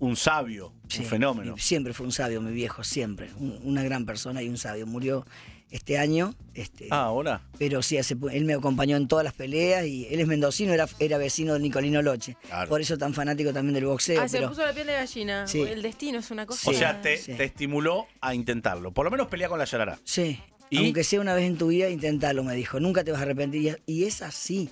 un 0.05 0.15
sabio, 0.15 0.73
Sí, 0.87 0.99
un 0.99 1.05
fenómeno. 1.05 1.55
Siempre 1.57 1.93
fue 1.93 2.05
un 2.05 2.11
sabio, 2.11 2.41
mi 2.41 2.51
viejo, 2.51 2.83
siempre. 2.83 3.29
Un- 3.39 3.59
una 3.63 3.83
gran 3.83 4.05
persona 4.05 4.41
y 4.41 4.49
un 4.49 4.57
sabio. 4.57 4.85
Murió 4.85 5.25
este 5.71 5.97
año. 5.97 6.35
Este, 6.53 6.87
Ah, 6.91 7.05
ahora. 7.05 7.41
Pero 7.57 7.81
sí, 7.81 7.97
hace 7.97 8.15
él 8.31 8.45
me 8.45 8.53
acompañó 8.53 8.95
en 8.95 9.07
todas 9.07 9.23
las 9.23 9.33
peleas 9.33 9.85
y 9.87 10.05
él 10.11 10.19
es 10.19 10.27
mendocino, 10.27 10.71
era, 10.73 10.87
era 10.99 11.17
vecino 11.17 11.53
del 11.53 11.63
Nicolino 11.63 12.01
Loche. 12.01 12.37
Claro. 12.47 12.69
Por 12.69 12.79
eso 12.81 12.97
tan 12.97 13.13
fanático 13.13 13.51
también 13.53 13.73
del 13.73 13.85
boxeo. 13.85 14.21
Ah, 14.21 14.27
se 14.27 14.37
pero- 14.37 14.49
puso 14.49 14.63
la 14.65 14.73
piel 14.73 14.85
de 14.87 14.93
gallina. 14.93 15.47
Sí. 15.47 15.61
El 15.61 15.81
destino 15.81 16.19
es 16.19 16.29
una 16.31 16.45
cosa. 16.45 16.69
O 16.69 16.73
Sí. 16.73 16.79
sea, 16.79 17.01
te, 17.01 17.17
Sí. 17.17 17.33
te 17.33 17.43
estimuló 17.45 18.05
a 18.21 18.35
intentarlo. 18.35 18.91
Por 18.91 19.05
lo 19.05 19.11
menos 19.11 19.27
pelea 19.27 19.49
con 19.49 19.57
la 19.57 19.65
yarará. 19.65 19.97
Sí, 20.03 20.39
¿Y? 20.69 20.77
aunque 20.77 21.03
sea 21.03 21.21
una 21.21 21.33
vez 21.33 21.45
en 21.45 21.57
tu 21.57 21.67
vida, 21.67 21.89
intentalo, 21.89 22.43
me 22.43 22.53
dijo. 22.55 22.79
Nunca 22.79 23.03
te 23.03 23.11
vas 23.11 23.19
a 23.21 23.23
arrepentir. 23.23 23.81
Y 23.87 23.93
y 24.01 24.03
es 24.05 24.21
así. 24.21 24.69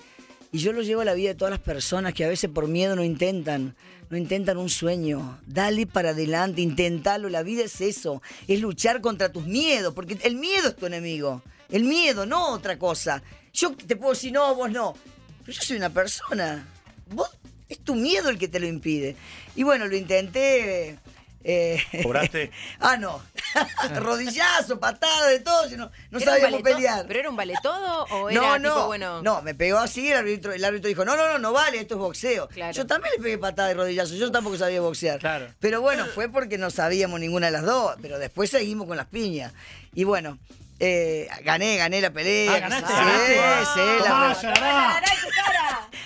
Y 0.54 0.58
yo 0.58 0.72
lo 0.74 0.82
llevo 0.82 1.00
a 1.00 1.04
la 1.06 1.14
vida 1.14 1.30
de 1.30 1.34
todas 1.34 1.50
las 1.50 1.60
personas 1.60 2.12
que 2.12 2.24
a 2.26 2.28
veces 2.28 2.50
por 2.50 2.68
miedo 2.68 2.94
no 2.94 3.02
intentan, 3.02 3.74
no 4.12 4.18
intentan 4.18 4.58
un 4.58 4.68
sueño. 4.68 5.40
Dale 5.46 5.86
para 5.86 6.10
adelante, 6.10 6.60
intentalo. 6.60 7.30
La 7.30 7.42
vida 7.42 7.64
es 7.64 7.80
eso, 7.80 8.20
es 8.46 8.60
luchar 8.60 9.00
contra 9.00 9.32
tus 9.32 9.46
miedos, 9.46 9.94
porque 9.94 10.18
el 10.22 10.36
miedo 10.36 10.68
es 10.68 10.76
tu 10.76 10.84
enemigo. 10.84 11.40
El 11.70 11.84
miedo, 11.84 12.26
no 12.26 12.50
otra 12.50 12.78
cosa. 12.78 13.22
Yo 13.54 13.74
te 13.74 13.96
puedo 13.96 14.12
decir, 14.12 14.30
no, 14.30 14.54
vos 14.54 14.70
no. 14.70 14.94
Pero 15.40 15.56
yo 15.56 15.62
soy 15.62 15.78
una 15.78 15.88
persona. 15.88 16.68
Vos, 17.08 17.30
es 17.70 17.78
tu 17.78 17.94
miedo 17.94 18.28
el 18.28 18.36
que 18.36 18.48
te 18.48 18.60
lo 18.60 18.66
impide. 18.66 19.16
Y 19.56 19.62
bueno, 19.62 19.86
lo 19.86 19.96
intenté. 19.96 20.98
Eh, 21.44 21.82
¿Cobraste? 22.02 22.50
ah, 22.80 22.96
no. 22.96 23.22
Rodillazo, 23.96 24.78
patada, 24.80 25.26
de 25.28 25.40
todo. 25.40 25.68
yo 25.68 25.76
No, 25.76 25.90
no 26.10 26.18
¿Era 26.18 26.32
un 26.32 26.38
sabíamos 26.40 26.62
pelear. 26.62 27.04
¿Pero 27.06 27.20
era 27.20 27.30
un 27.30 27.36
vale 27.36 27.54
todo 27.62 28.04
o 28.04 28.30
era 28.30 28.40
No, 28.40 28.54
tipo, 28.54 28.68
no, 28.68 28.86
bueno? 28.86 29.22
no, 29.22 29.42
me 29.42 29.54
pegó 29.54 29.78
así, 29.78 30.10
el 30.10 30.18
árbitro, 30.18 30.52
el 30.52 30.64
árbitro 30.64 30.88
dijo, 30.88 31.04
no, 31.04 31.16
no, 31.16 31.26
no, 31.28 31.38
no 31.38 31.52
vale, 31.52 31.80
esto 31.80 31.94
es 31.94 32.00
boxeo. 32.00 32.48
Claro. 32.48 32.72
Yo 32.72 32.86
también 32.86 33.14
le 33.16 33.22
pegué 33.22 33.38
patada 33.38 33.68
de 33.68 33.74
rodillazo, 33.74 34.14
yo 34.14 34.30
tampoco 34.30 34.56
sabía 34.56 34.80
boxear. 34.80 35.18
Claro. 35.18 35.46
Pero 35.60 35.80
bueno, 35.80 36.06
fue 36.06 36.28
porque 36.28 36.58
no 36.58 36.70
sabíamos 36.70 37.20
ninguna 37.20 37.46
de 37.46 37.52
las 37.52 37.62
dos, 37.64 37.96
pero 38.00 38.18
después 38.18 38.50
seguimos 38.50 38.86
con 38.86 38.96
las 38.96 39.06
piñas. 39.06 39.52
Y 39.94 40.04
bueno, 40.04 40.38
eh, 40.80 41.28
gané, 41.44 41.76
gané 41.76 42.00
la 42.00 42.10
pelea. 42.10 42.54
Ah, 42.54 42.58
ganaste, 42.60 42.86
Sí, 42.88 43.34
ganaste. 43.34 43.64
sí, 43.74 44.04
la 44.04 44.20
verdad. 44.20 44.42
yarará. 44.42 45.02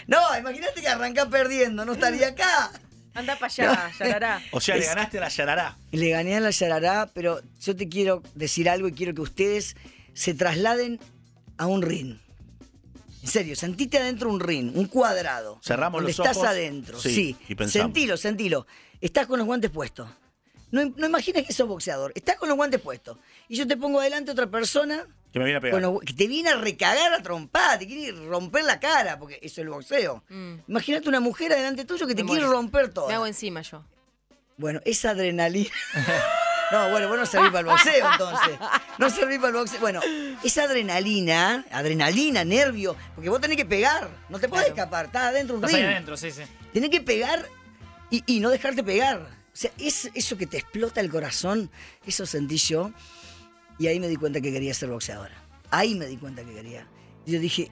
No, 0.07 0.38
imagínate 0.38 0.81
que 0.81 0.88
arrancás 0.88 1.27
perdiendo, 1.27 1.85
no 1.85 1.92
estaría 1.94 2.29
acá. 2.29 2.70
Anda 3.16 3.35
para 3.37 3.46
allá, 3.46 3.90
Yarará. 3.98 4.42
O 4.52 4.61
sea, 4.61 4.76
le 4.76 4.85
ganaste 4.87 5.18
a 5.18 5.20
la 5.22 5.29
yarará. 5.29 5.76
Le 5.92 6.11
gané 6.11 6.37
a 6.37 6.40
la 6.40 6.50
Yarará, 6.50 7.11
pero 7.14 7.40
yo 7.61 7.74
te 7.74 7.88
quiero 7.88 8.22
decir 8.35 8.68
algo 8.68 8.88
y 8.88 8.92
quiero 8.92 9.14
que 9.14 9.22
ustedes 9.22 9.76
se 10.14 10.35
trasladen 10.35 11.00
a 11.59 11.66
un 11.66 11.83
ring. 11.83 12.16
En 13.22 13.29
serio, 13.29 13.57
sentite 13.57 13.98
adentro 13.98 14.31
un 14.31 14.38
ring, 14.38 14.70
un 14.76 14.87
cuadrado. 14.87 15.59
Cerramos 15.64 15.98
donde 16.00 16.12
los 16.12 16.20
estás 16.20 16.37
ojos. 16.37 16.48
adentro, 16.48 17.00
Sí, 17.00 17.12
sí. 17.14 17.37
y 17.48 17.55
pensamos. 17.57 17.85
Sentilo, 17.87 18.16
sentilo. 18.16 18.66
Estás 19.00 19.26
con 19.26 19.38
los 19.38 19.46
guantes 19.46 19.70
puestos. 19.70 20.09
No, 20.70 20.85
no 20.96 21.07
imagines 21.07 21.46
que 21.46 21.52
sos 21.52 21.68
boxeador. 21.68 22.12
Estás 22.14 22.37
con 22.37 22.48
los 22.48 22.57
guantes 22.57 22.81
puestos. 22.81 23.16
Y 23.48 23.57
yo 23.57 23.66
te 23.66 23.76
pongo 23.76 24.00
adelante 24.00 24.31
otra 24.33 24.48
persona 24.48 25.07
Que 25.33 25.38
me 25.38 25.44
viene 25.44 25.59
a 25.59 25.61
pegar. 25.61 25.81
los 25.81 26.00
que 26.00 26.12
te 26.12 26.26
viene 26.26 26.50
a 26.50 26.57
recagar 26.57 27.12
a 27.14 27.22
trompada, 27.22 27.79
te 27.79 27.87
quiere 27.87 28.12
romper 28.26 28.64
la 28.64 28.81
cara, 28.81 29.18
porque 29.18 29.37
eso 29.42 29.55
es 29.55 29.59
el 29.59 29.68
boxeo. 29.68 30.24
Mm. 30.29 30.55
Imagínate 30.68 31.09
una 31.09 31.20
mujer 31.20 31.52
adelante 31.52 31.85
tuyo 31.85 32.07
que 32.07 32.14
te 32.14 32.24
Me 32.24 32.31
quiere 32.31 32.46
muero. 32.46 32.59
romper 32.61 32.88
todo. 32.92 33.09
Me 33.09 33.14
hago 33.14 33.26
encima 33.26 33.62
yo. 33.62 33.85
Bueno, 34.57 34.81
esa 34.85 35.11
adrenalina. 35.11 35.70
No, 36.72 36.90
bueno, 36.90 37.07
vos 37.07 37.16
no 37.16 37.26
servís 37.26 37.50
para 37.50 37.61
el 37.61 37.66
boxeo 37.66 38.11
entonces. 38.11 38.59
No 38.98 39.09
servís 39.09 39.37
para 39.38 39.50
el 39.50 39.55
boxeo. 39.55 39.79
Bueno, 39.79 40.00
esa 40.42 40.64
adrenalina, 40.64 41.64
adrenalina, 41.70 42.42
nervio, 42.44 42.96
porque 43.14 43.31
vos 43.31 43.40
tenés 43.40 43.57
que 43.57 43.64
pegar, 43.64 44.09
no 44.29 44.40
te 44.40 44.48
podés 44.48 44.66
escapar, 44.66 45.05
estás 45.07 45.26
adentro 45.26 45.55
de 45.55 45.59
un 45.61 45.64
Estás 45.64 45.76
ahí 45.76 45.83
ring. 45.85 45.92
adentro, 45.92 46.16
sí, 46.16 46.33
sí. 46.33 46.42
Tenés 46.72 46.90
que 46.90 47.00
pegar 47.00 47.46
y, 48.11 48.24
y 48.26 48.40
no 48.40 48.50
dejarte 48.50 48.83
pegar. 48.83 49.29
O 49.57 49.59
sea, 49.59 49.71
es, 49.79 50.11
eso 50.12 50.37
que 50.37 50.47
te 50.47 50.59
explota 50.59 51.01
el 51.01 51.09
corazón, 51.09 51.71
eso 52.07 52.27
sentí 52.27 52.59
yo. 52.59 52.92
Y 53.79 53.87
ahí 53.87 53.99
me 53.99 54.07
di 54.07 54.16
cuenta 54.16 54.38
que 54.42 54.53
quería 54.53 54.75
ser 54.75 54.90
boxeadora. 54.90 55.35
Ahí 55.71 55.95
me 55.95 56.05
di 56.05 56.19
cuenta 56.19 56.45
que 56.45 56.53
quería. 56.53 56.87
Y 57.25 57.33
yo 57.33 57.40
dije, 57.40 57.71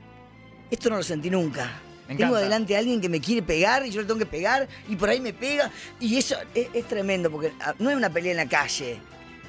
esto 0.70 0.88
no 0.88 0.96
lo 0.96 1.02
sentí 1.02 1.28
nunca. 1.28 1.70
Me 2.08 2.16
Tengo 2.16 2.36
adelante 2.36 2.74
a 2.74 2.78
alguien 2.78 3.02
que 3.02 3.10
me 3.10 3.20
quiere 3.20 3.42
pegar 3.42 3.84
y 3.86 3.90
yo 3.90 4.00
le 4.00 4.06
tengo 4.06 4.18
que 4.18 4.24
pegar 4.24 4.66
y 4.88 4.96
por 4.96 5.10
ahí 5.10 5.20
me 5.20 5.34
pega. 5.34 5.70
Y 6.00 6.16
eso 6.16 6.36
es, 6.54 6.68
es 6.72 6.88
tremendo 6.88 7.30
porque 7.30 7.52
ah, 7.60 7.74
no 7.78 7.90
es 7.90 7.96
una 7.98 8.08
pelea 8.08 8.30
en 8.30 8.38
la 8.38 8.48
calle, 8.48 8.96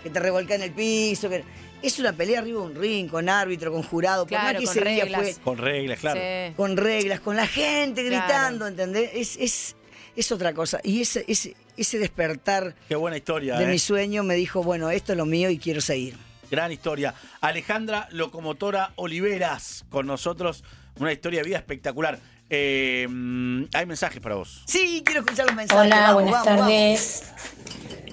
que 0.04 0.10
te 0.10 0.20
revolca 0.20 0.56
en 0.56 0.64
el 0.64 0.72
piso. 0.72 1.30
que- 1.30 1.46
es 1.82 2.00
una 2.00 2.12
pelea 2.12 2.40
arriba 2.40 2.60
de 2.60 2.66
un 2.68 2.76
ring, 2.76 3.10
con 3.10 3.30
árbitro, 3.30 3.72
con 3.72 3.82
jurado. 3.84 4.26
Por 4.26 4.34
más 4.38 4.42
Claro, 4.44 4.60
que 4.60 4.66
con 4.66 4.78
ese 4.78 4.90
día 4.90 5.04
reglas. 5.06 5.22
fue 5.22 5.34
Con 5.42 5.58
reglas, 5.58 6.00
claro. 6.00 6.20
Sí. 6.20 6.54
con 6.58 6.76
reglas, 6.76 7.20
con 7.22 7.36
la 7.38 7.48
gente 7.48 8.06
Claro. 8.06 8.26
gritando, 8.26 8.68
¿entendés? 8.68 9.12
Es, 9.14 9.38
es, 9.38 9.76
es 10.18 10.32
otra 10.34 10.54
cosa. 10.54 10.82
Y 10.84 11.02
ese, 11.02 11.24
ese, 11.28 11.56
ese 11.78 12.00
despertar 12.00 12.76
Qué 12.88 12.96
buena 12.96 13.18
historia. 13.18 13.58
de 13.58 13.66
¿eh? 13.66 13.68
mi 13.68 13.80
sueño 13.80 14.24
me 14.24 14.36
dijo, 14.36 14.64
bueno, 14.64 14.90
esto 14.90 15.12
es 15.14 15.18
lo 15.18 15.26
mío 15.26 15.50
y 15.50 15.58
quiero 15.60 15.82
seguir. 15.82 16.16
Gran 16.52 16.72
historia. 16.72 17.14
Alejandra 17.42 18.08
Locomotora 18.12 18.92
Oliveras 18.96 19.86
con 19.90 20.06
nosotros. 20.08 20.64
Una 21.00 21.12
historia 21.12 21.42
de 21.42 21.48
vida 21.48 21.58
espectacular. 21.58 22.20
Eh, 22.50 23.08
mm, 23.10 23.64
hay 23.74 23.86
mensajes 23.88 24.22
para 24.22 24.36
vos. 24.36 24.64
Sí, 24.68 25.02
quiero 25.04 25.22
escuchar 25.22 25.48
los 25.48 25.56
mensajes. 25.56 25.84
Hola, 25.86 26.00
Vamos, 26.14 26.14
buenas 26.24 26.46
vamos, 26.46 26.60
tardes. 26.62 27.24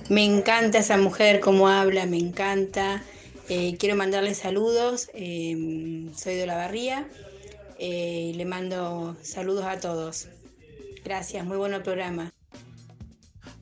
Me 0.08 0.24
encanta 0.24 0.78
esa 0.78 0.96
mujer, 0.96 1.40
cómo 1.40 1.68
habla, 1.68 2.06
me 2.06 2.18
encanta. 2.18 3.02
Eh, 3.48 3.76
quiero 3.78 3.96
mandarle 3.96 4.34
saludos. 4.34 5.10
eh, 5.14 6.08
soy 6.16 6.34
de 6.34 6.46
la 6.46 6.56
Barría. 6.56 7.06
eh, 7.78 8.32
le 8.34 8.44
mando 8.46 9.16
saludos 9.22 9.64
a 9.66 9.78
todos. 9.78 10.28
Gracias, 11.04 11.44
muy 11.44 11.56
bueno 11.58 11.76
el 11.76 11.82
programa. 11.82 12.32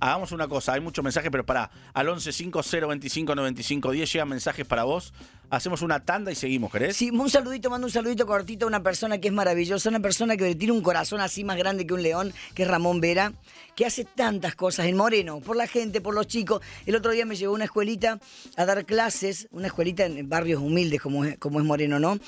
Hagamos 0.00 0.32
una 0.32 0.48
cosa, 0.48 0.72
hay 0.72 0.80
muchos 0.80 1.04
mensajes, 1.04 1.30
pero 1.30 1.44
para 1.44 1.70
al 1.92 2.06
1150259510 2.08 4.12
llegan 4.12 4.30
mensajes 4.30 4.66
para 4.66 4.84
vos. 4.84 5.12
Hacemos 5.50 5.82
una 5.82 6.00
tanda 6.00 6.32
y 6.32 6.34
seguimos, 6.34 6.72
¿querés? 6.72 6.96
Sí, 6.96 7.10
un 7.10 7.28
saludito, 7.28 7.68
mando 7.68 7.86
un 7.86 7.92
saludito 7.92 8.26
cortito 8.26 8.64
a 8.64 8.68
una 8.68 8.82
persona 8.82 9.18
que 9.18 9.28
es 9.28 9.34
maravillosa, 9.34 9.90
una 9.90 10.00
persona 10.00 10.38
que 10.38 10.54
tiene 10.54 10.72
un 10.72 10.80
corazón 10.80 11.20
así 11.20 11.44
más 11.44 11.58
grande 11.58 11.86
que 11.86 11.92
un 11.92 12.02
león, 12.02 12.32
que 12.54 12.62
es 12.62 12.68
Ramón 12.68 13.02
Vera, 13.02 13.34
que 13.76 13.84
hace 13.84 14.06
tantas 14.06 14.54
cosas 14.54 14.86
en 14.86 14.96
Moreno, 14.96 15.40
por 15.40 15.56
la 15.56 15.66
gente, 15.66 16.00
por 16.00 16.14
los 16.14 16.26
chicos. 16.26 16.62
El 16.86 16.96
otro 16.96 17.12
día 17.12 17.26
me 17.26 17.36
llevó 17.36 17.52
a 17.52 17.56
una 17.56 17.64
escuelita 17.64 18.18
a 18.56 18.64
dar 18.64 18.86
clases, 18.86 19.48
una 19.50 19.66
escuelita 19.66 20.06
en 20.06 20.30
barrios 20.30 20.62
humildes 20.62 21.02
como 21.02 21.26
es, 21.26 21.36
como 21.36 21.58
es 21.58 21.66
Moreno, 21.66 22.00
¿no? 22.00 22.18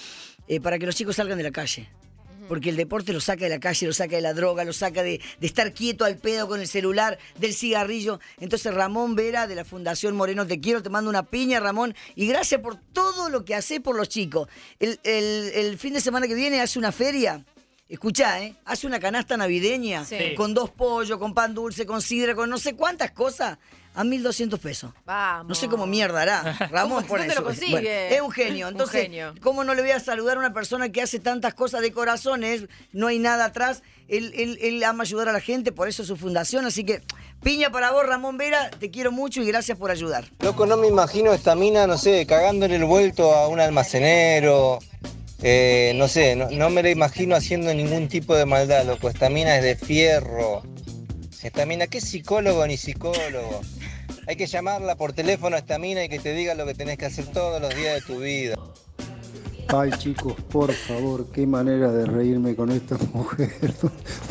Eh, 0.46 0.60
para 0.60 0.78
que 0.78 0.84
los 0.84 0.94
chicos 0.94 1.16
salgan 1.16 1.38
de 1.38 1.44
la 1.44 1.52
calle. 1.52 1.88
Porque 2.52 2.68
el 2.68 2.76
deporte 2.76 3.14
lo 3.14 3.20
saca 3.22 3.44
de 3.44 3.48
la 3.48 3.58
calle, 3.60 3.86
lo 3.86 3.94
saca 3.94 4.14
de 4.16 4.20
la 4.20 4.34
droga, 4.34 4.62
lo 4.62 4.74
saca 4.74 5.02
de, 5.02 5.22
de 5.40 5.46
estar 5.46 5.72
quieto 5.72 6.04
al 6.04 6.18
pedo 6.18 6.46
con 6.46 6.60
el 6.60 6.68
celular, 6.68 7.16
del 7.38 7.54
cigarrillo. 7.54 8.20
Entonces 8.40 8.74
Ramón 8.74 9.14
Vera 9.14 9.46
de 9.46 9.54
la 9.54 9.64
Fundación 9.64 10.14
Moreno 10.14 10.46
Te 10.46 10.60
Quiero, 10.60 10.82
te 10.82 10.90
mando 10.90 11.08
una 11.08 11.22
piña, 11.22 11.60
Ramón. 11.60 11.94
Y 12.14 12.26
gracias 12.26 12.60
por 12.60 12.76
todo 12.76 13.30
lo 13.30 13.42
que 13.46 13.54
haces 13.54 13.80
por 13.80 13.96
los 13.96 14.10
chicos. 14.10 14.48
El, 14.78 15.00
el- 15.02 15.50
el 15.54 15.78
fin 15.78 15.94
de 15.94 16.02
semana 16.02 16.28
que 16.28 16.34
viene 16.34 16.60
hace 16.60 16.78
una 16.78 16.92
feria. 16.92 17.42
Escuchá, 17.88 18.42
¿eh? 18.42 18.54
Hace 18.66 18.86
una 18.86 19.00
canasta 19.00 19.38
navideña 19.38 20.04
Sí. 20.04 20.34
con 20.36 20.52
dos 20.52 20.68
pollos, 20.70 21.16
con 21.18 21.32
pan 21.32 21.54
dulce, 21.54 21.86
con 21.86 22.02
sidra, 22.02 22.34
con 22.34 22.50
no 22.50 22.58
sé 22.58 22.74
cuántas 22.74 23.12
cosas. 23.12 23.56
A 23.94 24.04
1.200 24.04 24.58
pesos. 24.58 24.90
Vamos. 25.04 25.48
No 25.48 25.54
sé 25.54 25.68
cómo 25.68 25.86
mierda 25.86 26.22
hará. 26.22 26.42
Ramón 26.70 26.98
¿Cómo- 27.02 27.08
pone 27.08 27.20
dónde 27.26 27.34
lo 27.34 27.40
eso. 27.40 27.44
consigue? 27.44 27.72
Bueno, 27.72 27.88
es 28.16 28.20
un 28.22 28.30
genio. 28.30 28.66
Un 28.68 28.72
Entonces, 28.72 29.02
genio. 29.02 29.34
¿cómo 29.42 29.64
no 29.64 29.74
le 29.74 29.82
voy 29.82 29.90
a 29.90 30.00
saludar 30.00 30.36
a 30.36 30.40
una 30.40 30.54
persona 30.54 30.88
que 30.90 31.02
hace 31.02 31.18
tantas 31.18 31.52
cosas 31.54 31.82
de 31.82 31.92
corazones? 31.92 32.64
No 32.92 33.08
hay 33.08 33.18
nada 33.18 33.44
atrás. 33.46 33.82
Él, 34.08 34.32
él, 34.34 34.58
él 34.62 34.82
ama 34.84 35.02
ayudar 35.04 35.28
a 35.28 35.32
la 35.32 35.40
gente, 35.40 35.72
por 35.72 35.88
eso 35.88 36.02
es 36.02 36.08
su 36.08 36.16
fundación. 36.16 36.64
Así 36.64 36.84
que, 36.84 37.02
piña 37.42 37.70
para 37.70 37.90
vos, 37.92 38.06
Ramón 38.06 38.38
Vera. 38.38 38.70
Te 38.70 38.90
quiero 38.90 39.12
mucho 39.12 39.42
y 39.42 39.46
gracias 39.46 39.76
por 39.76 39.90
ayudar. 39.90 40.24
Loco, 40.40 40.64
no 40.66 40.76
me 40.78 40.86
imagino 40.88 41.32
esta 41.34 41.54
mina, 41.54 41.86
no 41.86 41.98
sé, 41.98 42.24
cagándole 42.26 42.76
el 42.76 42.84
vuelto 42.86 43.34
a 43.34 43.48
un 43.48 43.60
almacenero. 43.60 44.78
eh, 45.42 45.92
no 45.96 46.08
sé, 46.08 46.34
no, 46.36 46.48
no 46.50 46.70
me 46.70 46.82
la 46.82 46.90
imagino 46.90 47.34
haciendo 47.36 47.74
ningún 47.74 48.08
tipo 48.08 48.34
de 48.34 48.46
maldad, 48.46 48.84
loco. 48.86 49.08
Esta 49.10 49.28
mina 49.28 49.56
es 49.58 49.62
de 49.64 49.76
fierro. 49.76 50.62
Esta 51.42 51.66
mina, 51.66 51.88
¿qué 51.88 52.00
psicólogo 52.00 52.64
ni 52.68 52.76
psicólogo? 52.76 53.62
Hay 54.26 54.36
que 54.36 54.46
llamarla 54.46 54.94
por 54.94 55.12
teléfono 55.12 55.56
a 55.56 55.58
esta 55.58 55.78
mina 55.78 56.04
y 56.04 56.08
que 56.08 56.18
te 56.18 56.32
diga 56.32 56.54
lo 56.54 56.64
que 56.64 56.74
tenés 56.74 56.96
que 56.96 57.06
hacer 57.06 57.26
todos 57.26 57.60
los 57.60 57.74
días 57.74 57.94
de 57.94 58.00
tu 58.02 58.20
vida. 58.20 58.54
Ay 59.68 59.90
chicos, 59.98 60.34
por 60.50 60.72
favor, 60.72 61.26
qué 61.32 61.46
manera 61.46 61.90
de 61.90 62.04
reírme 62.06 62.54
con 62.54 62.70
esta 62.70 62.96
mujer. 63.12 63.50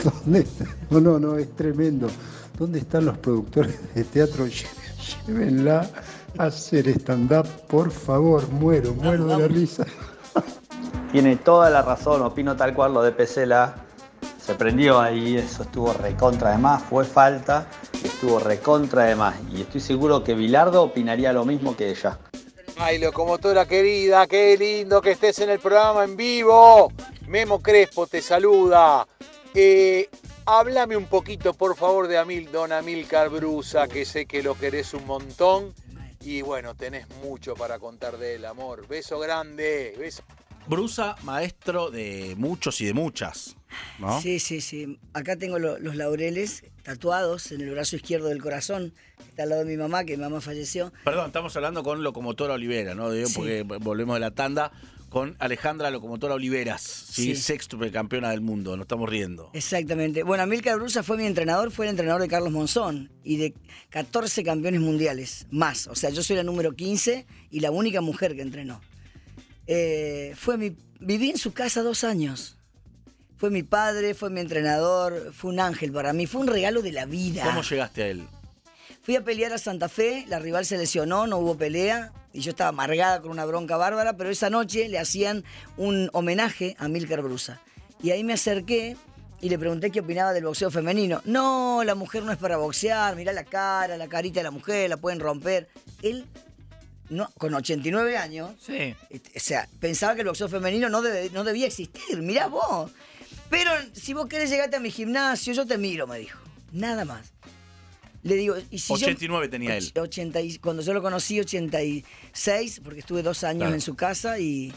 ¿Dónde 0.03 0.39
está? 0.39 0.65
No, 0.89 1.01
no, 1.01 1.19
no, 1.19 1.37
es 1.37 1.53
tremendo. 1.55 2.09
¿Dónde 2.57 2.79
están 2.79 3.05
los 3.05 3.17
productores 3.17 3.93
de 3.93 4.03
teatro? 4.03 4.45
Llévenla 5.27 5.89
a 6.37 6.43
hacer 6.45 6.87
stand-up, 6.89 7.47
por 7.67 7.91
favor. 7.91 8.47
Muero, 8.49 8.93
muero 8.93 9.25
de 9.25 9.37
la 9.37 9.47
risa. 9.47 9.85
Tiene 11.11 11.35
toda 11.35 11.69
la 11.69 11.81
razón, 11.81 12.21
opino 12.21 12.55
tal 12.55 12.73
cual 12.73 12.93
lo 12.93 13.01
de 13.01 13.11
Pesela. 13.11 13.75
Se 14.39 14.55
prendió 14.55 14.99
ahí, 15.01 15.37
eso 15.37 15.63
estuvo 15.63 15.91
recontra 15.93 16.51
de 16.51 16.57
más, 16.57 16.81
fue 16.83 17.03
falta, 17.03 17.67
estuvo 18.21 18.37
recontra 18.37 19.05
de 19.05 19.15
más. 19.15 19.35
Y 19.51 19.61
estoy 19.61 19.81
seguro 19.81 20.23
que 20.23 20.35
Bilardo 20.35 20.83
opinaría 20.83 21.33
lo 21.33 21.43
mismo 21.43 21.75
que 21.75 21.89
ella. 21.89 22.19
Ay, 22.77 22.99
locomotora 22.99 23.65
querida, 23.67 24.27
qué 24.27 24.55
lindo 24.59 25.01
que 25.01 25.11
estés 25.11 25.39
en 25.39 25.49
el 25.49 25.59
programa 25.59 26.03
en 26.03 26.15
vivo. 26.15 26.91
Memo 27.27 27.63
Crespo 27.63 28.05
te 28.05 28.21
saluda. 28.21 29.07
Eh, 29.55 30.07
háblame 30.45 30.95
un 30.95 31.07
poquito, 31.07 31.55
por 31.55 31.75
favor, 31.75 32.07
de 32.07 32.19
Amil, 32.19 32.51
don 32.51 32.71
Amilcar 32.71 33.29
Brusa, 33.29 33.87
que 33.87 34.05
sé 34.05 34.27
que 34.27 34.43
lo 34.43 34.53
querés 34.53 34.93
un 34.93 35.07
montón. 35.07 35.73
Y 36.21 36.43
bueno, 36.43 36.75
tenés 36.75 37.09
mucho 37.23 37.55
para 37.55 37.79
contar 37.79 38.19
de 38.19 38.35
él, 38.35 38.45
amor. 38.45 38.87
Beso 38.87 39.17
grande. 39.17 39.95
Beso. 39.97 40.21
Brusa, 40.67 41.15
maestro 41.23 41.89
de 41.89 42.35
muchos 42.37 42.81
y 42.81 42.85
de 42.85 42.93
muchas. 42.93 43.55
¿No? 43.99 44.21
Sí, 44.21 44.39
sí, 44.39 44.61
sí. 44.61 44.97
Acá 45.13 45.35
tengo 45.35 45.59
lo- 45.59 45.79
los 45.79 45.95
laureles 45.95 46.63
tatuados 46.83 47.51
en 47.51 47.61
el 47.61 47.71
brazo 47.71 47.95
izquierdo 47.95 48.27
del 48.27 48.41
corazón. 48.41 48.93
Está 49.29 49.43
al 49.43 49.49
lado 49.49 49.63
de 49.63 49.71
mi 49.71 49.77
mamá, 49.77 50.03
que 50.03 50.17
mi 50.17 50.23
mamá 50.23 50.41
falleció. 50.41 50.91
Perdón, 51.03 51.27
estamos 51.27 51.55
hablando 51.55 51.83
con 51.83 52.03
Locomotora 52.03 52.53
Olivera, 52.55 52.95
¿no? 52.95 53.11
Digo, 53.11 53.27
Sí. 53.27 53.35
Porque 53.35 53.63
volvemos 53.63 54.15
de 54.15 54.19
la 54.19 54.31
tanda 54.31 54.71
con 55.09 55.35
Alejandra 55.39 55.91
Locomotora 55.91 56.35
Oliveras, 56.35 56.81
¿sí? 56.81 57.35
Sí. 57.35 57.35
sexto 57.35 57.77
campeona 57.91 58.29
del 58.29 58.39
mundo, 58.39 58.77
nos 58.77 58.85
estamos 58.85 59.09
riendo. 59.09 59.49
Exactamente. 59.53 60.23
Bueno, 60.23 60.43
Amílcar 60.43 60.77
Brusa 60.77 61.03
fue 61.03 61.17
mi 61.17 61.25
entrenador, 61.25 61.69
fue 61.71 61.85
el 61.85 61.89
entrenador 61.89 62.21
de 62.21 62.29
Carlos 62.29 62.51
Monzón 62.53 63.11
y 63.23 63.35
de 63.35 63.53
14 63.89 64.41
campeones 64.43 64.79
mundiales 64.79 65.47
más. 65.51 65.87
O 65.87 65.95
sea, 65.95 66.11
yo 66.11 66.23
soy 66.23 66.37
la 66.37 66.43
número 66.43 66.71
15 66.73 67.25
y 67.49 67.59
la 67.59 67.71
única 67.71 67.99
mujer 67.99 68.35
que 68.37 68.41
entrenó. 68.41 68.79
Eh, 69.67 70.33
fue 70.37 70.57
mi, 70.57 70.75
viví 70.99 71.29
en 71.29 71.37
su 71.37 71.51
casa 71.53 71.83
dos 71.83 72.03
años. 72.03 72.57
Fue 73.41 73.49
mi 73.49 73.63
padre, 73.63 74.13
fue 74.13 74.29
mi 74.29 74.39
entrenador, 74.39 75.33
fue 75.33 75.49
un 75.51 75.59
ángel 75.59 75.91
para 75.91 76.13
mí, 76.13 76.27
fue 76.27 76.41
un 76.41 76.47
regalo 76.47 76.83
de 76.83 76.91
la 76.91 77.05
vida. 77.07 77.43
¿Cómo 77.43 77.63
llegaste 77.63 78.03
a 78.03 78.07
él? 78.09 78.27
Fui 79.01 79.15
a 79.15 79.23
pelear 79.23 79.51
a 79.51 79.57
Santa 79.57 79.89
Fe, 79.89 80.25
la 80.29 80.37
rival 80.37 80.63
se 80.63 80.77
lesionó, 80.77 81.25
no 81.25 81.39
hubo 81.39 81.57
pelea 81.57 82.13
y 82.33 82.41
yo 82.41 82.51
estaba 82.51 82.69
amargada 82.69 83.19
con 83.19 83.31
una 83.31 83.43
bronca 83.45 83.77
bárbara, 83.77 84.13
pero 84.15 84.29
esa 84.29 84.51
noche 84.51 84.87
le 84.89 84.99
hacían 84.99 85.43
un 85.75 86.11
homenaje 86.13 86.75
a 86.77 86.87
Milcar 86.87 87.23
Brusa. 87.23 87.59
Y 88.03 88.11
ahí 88.11 88.23
me 88.23 88.33
acerqué 88.33 88.95
y 89.41 89.49
le 89.49 89.57
pregunté 89.57 89.89
qué 89.89 90.01
opinaba 90.01 90.33
del 90.33 90.45
boxeo 90.45 90.69
femenino. 90.69 91.19
No, 91.25 91.81
la 91.83 91.95
mujer 91.95 92.21
no 92.21 92.31
es 92.31 92.37
para 92.37 92.57
boxear, 92.57 93.15
mirá 93.15 93.33
la 93.33 93.43
cara, 93.43 93.97
la 93.97 94.07
carita 94.07 94.39
de 94.41 94.43
la 94.43 94.51
mujer, 94.51 94.87
la 94.87 94.97
pueden 94.97 95.19
romper. 95.19 95.67
Él, 96.03 96.27
no, 97.09 97.27
con 97.39 97.55
89 97.55 98.17
años, 98.17 98.51
Sí. 98.63 98.95
este, 99.09 99.31
o 99.35 99.39
sea, 99.41 99.67
pensaba 99.79 100.13
que 100.13 100.21
el 100.21 100.27
boxeo 100.27 100.47
femenino 100.47 100.89
no, 100.89 101.01
debe- 101.01 101.31
no 101.31 101.43
debía 101.43 101.65
existir, 101.65 102.21
mirá 102.21 102.45
vos. 102.45 102.91
Pero 103.51 103.69
si 103.93 104.13
vos 104.13 104.25
querés 104.27 104.49
llegarte 104.49 104.77
a 104.77 104.79
mi 104.79 104.89
gimnasio, 104.89 105.53
yo 105.53 105.67
te 105.67 105.77
miro, 105.77 106.07
me 106.07 106.17
dijo. 106.17 106.39
Nada 106.71 107.05
más. 107.05 107.31
Le 108.23 108.35
digo, 108.35 108.55
y 108.71 108.79
si 108.79 108.87
yo- 108.89 108.93
89 108.95 109.47
tenía 109.49 109.77
él. 109.77 109.83
Och- 109.95 110.01
80 110.03 110.41
y- 110.41 110.57
cuando 110.57 110.81
yo 110.81 110.93
lo 110.93 111.01
conocí, 111.03 111.39
86, 111.39 112.81
porque 112.83 112.99
estuve 113.01 113.21
dos 113.23 113.43
años 113.43 113.61
Claro. 113.63 113.73
en 113.75 113.81
su 113.81 113.95
casa 113.95 114.39
y... 114.39 114.71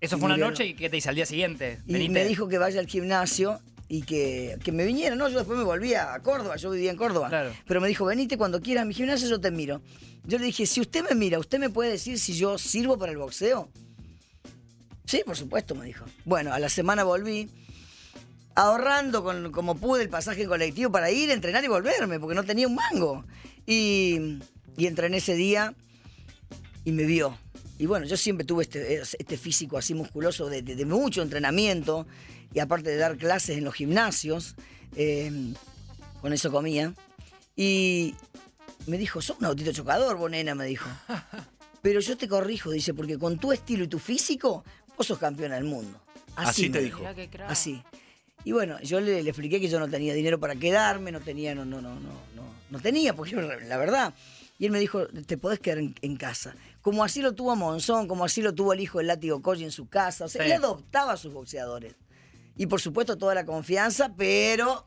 Eso 0.00 0.16
y 0.16 0.18
fue 0.18 0.26
una 0.26 0.36
noche 0.36 0.66
y 0.66 0.74
¿qué 0.74 0.90
te 0.90 0.96
dice 0.96 1.08
al 1.08 1.14
día 1.14 1.24
siguiente? 1.26 1.78
Y 1.86 1.94
Venite. 1.94 2.12
me 2.12 2.24
dijo 2.26 2.48
que 2.48 2.58
vaya 2.58 2.80
al 2.80 2.86
gimnasio 2.86 3.60
y 3.88 4.02
que, 4.02 4.58
que 4.64 4.72
me 4.72 4.84
viniera. 4.84 5.14
No, 5.16 5.28
yo 5.28 5.38
después 5.38 5.56
me 5.58 5.64
volví 5.64 5.94
a 5.94 6.18
Córdoba, 6.20 6.56
yo 6.56 6.70
vivía 6.70 6.90
en 6.90 6.96
Córdoba. 6.96 7.28
Claro. 7.28 7.52
Pero 7.66 7.80
me 7.80 7.88
dijo, 7.88 8.04
venite 8.04 8.36
cuando 8.36 8.60
quieras 8.60 8.82
a 8.82 8.84
mi 8.86 8.92
gimnasio, 8.94 9.28
yo 9.28 9.40
te 9.40 9.50
miro. 9.50 9.80
Yo 10.24 10.38
le 10.38 10.46
dije, 10.46 10.66
si 10.66 10.80
usted 10.80 11.04
me 11.08 11.14
mira, 11.14 11.38
¿usted 11.38 11.58
me 11.58 11.70
puede 11.70 11.92
decir 11.92 12.18
si 12.18 12.34
yo 12.34 12.58
sirvo 12.58 12.98
para 12.98 13.12
el 13.12 13.18
boxeo? 13.18 13.70
Sí, 15.04 15.22
por 15.24 15.36
supuesto, 15.36 15.74
me 15.74 15.86
dijo. 15.86 16.04
Bueno, 16.24 16.52
a 16.52 16.58
la 16.58 16.68
semana 16.68 17.04
volví, 17.04 17.48
ahorrando 18.56 19.22
con, 19.22 19.52
como 19.52 19.76
pude 19.76 20.02
el 20.02 20.08
pasaje 20.08 20.46
colectivo 20.46 20.90
para 20.90 21.10
ir, 21.10 21.30
entrenar 21.30 21.62
y 21.64 21.68
volverme, 21.68 22.18
porque 22.18 22.34
no 22.34 22.42
tenía 22.44 22.66
un 22.66 22.74
mango. 22.74 23.24
Y 23.66 24.38
y 24.78 24.86
entrené 24.86 25.16
ese 25.18 25.34
día 25.34 25.72
y 26.84 26.92
me 26.92 27.04
vio. 27.04 27.38
Y 27.78 27.86
bueno, 27.86 28.04
yo 28.04 28.16
siempre 28.18 28.44
tuve 28.44 28.64
este, 28.64 29.00
este 29.00 29.36
físico 29.38 29.78
así 29.78 29.94
musculoso 29.94 30.50
de, 30.50 30.60
de- 30.60 30.76
de 30.76 30.84
mucho 30.84 31.22
entrenamiento 31.22 32.06
y 32.52 32.58
aparte 32.60 32.90
de 32.90 32.96
dar 32.96 33.16
clases 33.16 33.56
en 33.56 33.64
los 33.64 33.74
gimnasios, 33.74 34.54
eh, 34.94 35.54
con 36.20 36.32
eso 36.34 36.50
comía. 36.52 36.92
Y 37.56 38.14
me 38.86 38.98
dijo, 38.98 39.22
sos 39.22 39.38
un 39.38 39.46
autito 39.46 39.72
chocador, 39.72 40.16
vos 40.18 40.30
nena, 40.30 40.54
me 40.54 40.66
dijo. 40.66 40.88
Pero 41.82 42.00
yo 42.00 42.16
te 42.18 42.28
corrijo, 42.28 42.70
dice, 42.70 42.92
porque 42.92 43.18
con 43.18 43.38
tu 43.38 43.52
estilo 43.52 43.84
y 43.84 43.88
tu 43.88 43.98
físico, 43.98 44.62
vos 44.96 45.06
sos 45.06 45.18
campeona 45.18 45.54
del 45.54 45.64
mundo. 45.64 45.98
Así 46.36 46.68
te 46.68 46.78
me 46.80 46.84
dijo. 46.84 47.02
Así. 47.48 47.82
Y 48.46 48.52
bueno, 48.52 48.78
yo 48.80 49.00
le, 49.00 49.24
le 49.24 49.30
expliqué 49.30 49.60
que 49.60 49.66
yo 49.68 49.80
no 49.80 49.88
tenía 49.88 50.14
dinero 50.14 50.38
para 50.38 50.54
quedarme, 50.54 51.10
no 51.10 51.20
tenía, 51.20 51.52
no, 51.52 51.64
no, 51.64 51.80
no, 51.82 51.94
no, 51.96 52.10
no, 52.36 52.42
no 52.70 52.78
tenía, 52.80 53.12
porque 53.12 53.32
yo, 53.32 53.40
la 53.42 53.76
verdad. 53.76 54.14
Y 54.56 54.66
él 54.66 54.70
me 54.70 54.78
dijo, 54.78 55.08
te 55.08 55.36
podés 55.36 55.58
quedar 55.58 55.78
en, 55.78 55.96
en 56.00 56.16
casa. 56.16 56.54
Como 56.80 57.02
así 57.02 57.22
lo 57.22 57.32
tuvo 57.34 57.56
Monzón, 57.56 58.06
como 58.06 58.24
así 58.24 58.42
lo 58.42 58.54
tuvo 58.54 58.72
el 58.72 58.78
hijo 58.78 58.98
del 58.98 59.08
látigo 59.08 59.42
Colli 59.42 59.64
en 59.64 59.72
su 59.72 59.88
casa. 59.88 60.26
O 60.26 60.28
sea, 60.28 60.44
Sí. 60.44 60.46
él 60.52 60.58
adoptaba 60.58 61.14
a 61.14 61.16
sus 61.16 61.32
boxeadores. 61.32 61.96
Y 62.56 62.66
por 62.66 62.80
supuesto 62.80 63.18
toda 63.18 63.34
la 63.34 63.44
confianza, 63.44 64.14
pero 64.16 64.86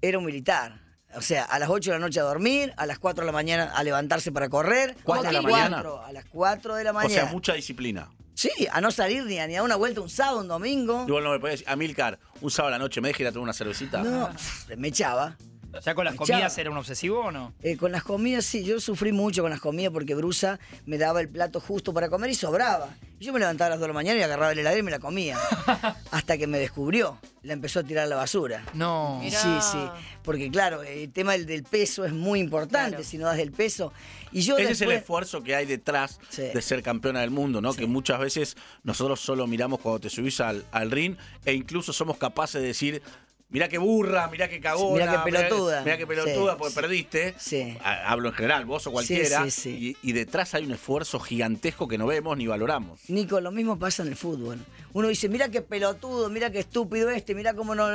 era 0.00 0.18
un 0.18 0.24
militar. 0.24 0.80
O 1.14 1.20
sea, 1.20 1.44
a 1.44 1.58
las 1.58 1.68
8 1.68 1.90
de 1.92 1.98
la 1.98 2.04
noche 2.06 2.18
a 2.20 2.22
dormir, 2.22 2.72
a 2.78 2.86
las 2.86 2.98
4 2.98 3.22
de 3.22 3.26
la 3.26 3.32
mañana 3.32 3.64
a 3.74 3.84
levantarse 3.84 4.32
para 4.32 4.48
correr. 4.48 4.96
¿Cuatro 5.04 5.28
a 5.28 5.32
de 5.32 5.34
la 5.34 5.42
las 5.42 5.50
mañana? 5.52 5.82
cuatro, 5.82 6.02
A 6.02 6.12
las 6.12 6.24
4 6.24 6.74
de 6.76 6.84
la 6.84 6.90
O 6.92 6.94
mañana. 6.94 7.14
sea, 7.14 7.26
mucha 7.26 7.52
disciplina. 7.52 8.10
Sí, 8.36 8.50
a 8.70 8.82
no 8.82 8.90
salir 8.90 9.24
ni 9.24 9.38
a, 9.38 9.46
ni 9.46 9.56
a 9.56 9.62
una 9.62 9.76
vuelta 9.76 10.02
un 10.02 10.10
sábado, 10.10 10.40
un 10.40 10.48
domingo. 10.48 11.06
Igual 11.08 11.24
no 11.24 11.30
me 11.30 11.40
podés 11.40 11.60
decir, 11.60 11.68
Amilcar, 11.70 12.18
un 12.42 12.50
sábado 12.50 12.74
a 12.74 12.78
la 12.78 12.84
noche, 12.84 13.00
¿me 13.00 13.08
dejas 13.08 13.20
ir 13.22 13.26
a 13.28 13.32
tomar 13.32 13.44
una 13.44 13.54
cervecita? 13.54 14.02
No, 14.02 14.28
me 14.76 14.88
echaba. 14.88 15.38
¿Ya 15.84 15.94
con 15.94 16.04
las 16.04 16.14
comidas 16.14 16.56
era 16.58 16.70
un 16.70 16.76
obsesivo 16.76 17.20
o 17.20 17.30
no? 17.32 17.52
Eh, 17.62 17.76
con 17.76 17.92
las 17.92 18.02
comidas, 18.02 18.44
sí, 18.44 18.64
yo 18.64 18.80
sufrí 18.80 19.12
mucho 19.12 19.42
con 19.42 19.50
las 19.50 19.60
comidas 19.60 19.92
porque 19.92 20.14
Brusa 20.14 20.58
me 20.86 20.98
daba 20.98 21.20
el 21.20 21.28
plato 21.28 21.60
justo 21.60 21.92
para 21.94 22.08
comer 22.08 22.30
y 22.30 22.34
sobraba. 22.34 22.88
Y 23.18 23.24
yo 23.24 23.32
me 23.32 23.38
levantaba 23.38 23.68
a 23.68 23.70
las 23.70 23.78
2 23.78 23.84
de 23.84 23.88
la 23.88 23.94
mañana 23.94 24.18
y 24.20 24.22
agarraba 24.22 24.52
el 24.52 24.58
heladero 24.58 24.80
y 24.80 24.82
me 24.82 24.90
la 24.90 24.98
comía. 24.98 25.38
Hasta 26.10 26.36
que 26.36 26.46
me 26.46 26.58
descubrió. 26.58 27.18
La 27.42 27.52
empezó 27.52 27.80
a 27.80 27.82
tirar 27.84 28.04
a 28.04 28.06
la 28.08 28.16
basura. 28.16 28.64
No. 28.74 29.20
Mirá. 29.22 29.38
Sí, 29.40 29.48
sí. 29.72 29.78
Porque 30.22 30.50
claro, 30.50 30.82
el 30.82 31.10
tema 31.12 31.32
del, 31.32 31.46
del 31.46 31.62
peso 31.62 32.04
es 32.04 32.12
muy 32.12 32.40
importante 32.40 32.88
Claro. 32.90 33.04
si 33.04 33.16
no 33.18 33.26
das 33.26 33.38
el 33.38 33.52
peso. 33.52 33.92
Y 34.32 34.42
yo 34.42 34.58
Ese 34.58 34.72
es 34.72 34.80
el 34.82 34.88
después- 34.88 34.98
esfuerzo 35.00 35.42
que 35.42 35.54
hay 35.54 35.64
detrás 35.64 36.18
Sí. 36.28 36.42
de 36.42 36.60
ser 36.60 36.82
campeona 36.82 37.20
del 37.20 37.30
mundo, 37.30 37.60
¿no? 37.62 37.72
Sí. 37.72 37.78
Que 37.80 37.86
muchas 37.86 38.18
veces 38.18 38.56
nosotros 38.82 39.20
solo 39.20 39.46
miramos 39.46 39.78
cuando 39.80 40.00
te 40.00 40.10
subís 40.10 40.40
al, 40.40 40.64
al 40.72 40.90
ring 40.90 41.16
e 41.44 41.54
incluso 41.54 41.92
somos 41.92 42.18
capaces 42.18 42.60
de 42.60 42.66
decir, 42.66 43.02
mirá 43.48 43.68
qué 43.68 43.78
burra, 43.78 44.28
mirá 44.28 44.48
qué 44.48 44.60
cagona. 44.60 45.04
Mirá 45.06 45.24
qué 45.24 45.30
pelotuda". 45.32 45.82
Mirá 45.82 45.98
qué 45.98 46.06
pelotuda 46.06 46.52
Sí, 46.52 46.56
porque 46.58 46.74
sí. 46.74 46.80
perdiste. 46.80 47.34
Sí. 47.38 47.76
Ha- 47.82 48.10
Hablo 48.10 48.28
en 48.30 48.34
general, 48.34 48.64
vos 48.64 48.86
o 48.86 48.92
cualquiera. 48.92 49.44
Sí, 49.44 49.50
sí, 49.50 49.60
sí. 49.60 49.96
Y, 50.02 50.10
y 50.10 50.12
detrás 50.12 50.54
hay 50.54 50.64
un 50.66 50.72
esfuerzo 50.72 51.20
gigantesco 51.20 51.88
que 51.88 51.98
no 51.98 52.06
vemos 52.06 52.36
ni 52.36 52.46
valoramos. 52.46 53.00
Nico, 53.08 53.40
lo 53.40 53.50
mismo 53.50 53.78
pasa 53.78 54.02
en 54.02 54.08
el 54.08 54.16
fútbol. 54.16 54.58
Uno 54.92 55.08
dice, 55.08 55.28
mira 55.28 55.48
qué 55.48 55.62
pelotudo, 55.62 56.28
mira 56.30 56.50
qué 56.50 56.60
estúpido 56.60 57.10
este, 57.10 57.34
mira 57.34 57.54
cómo 57.54 57.74
no... 57.74 57.86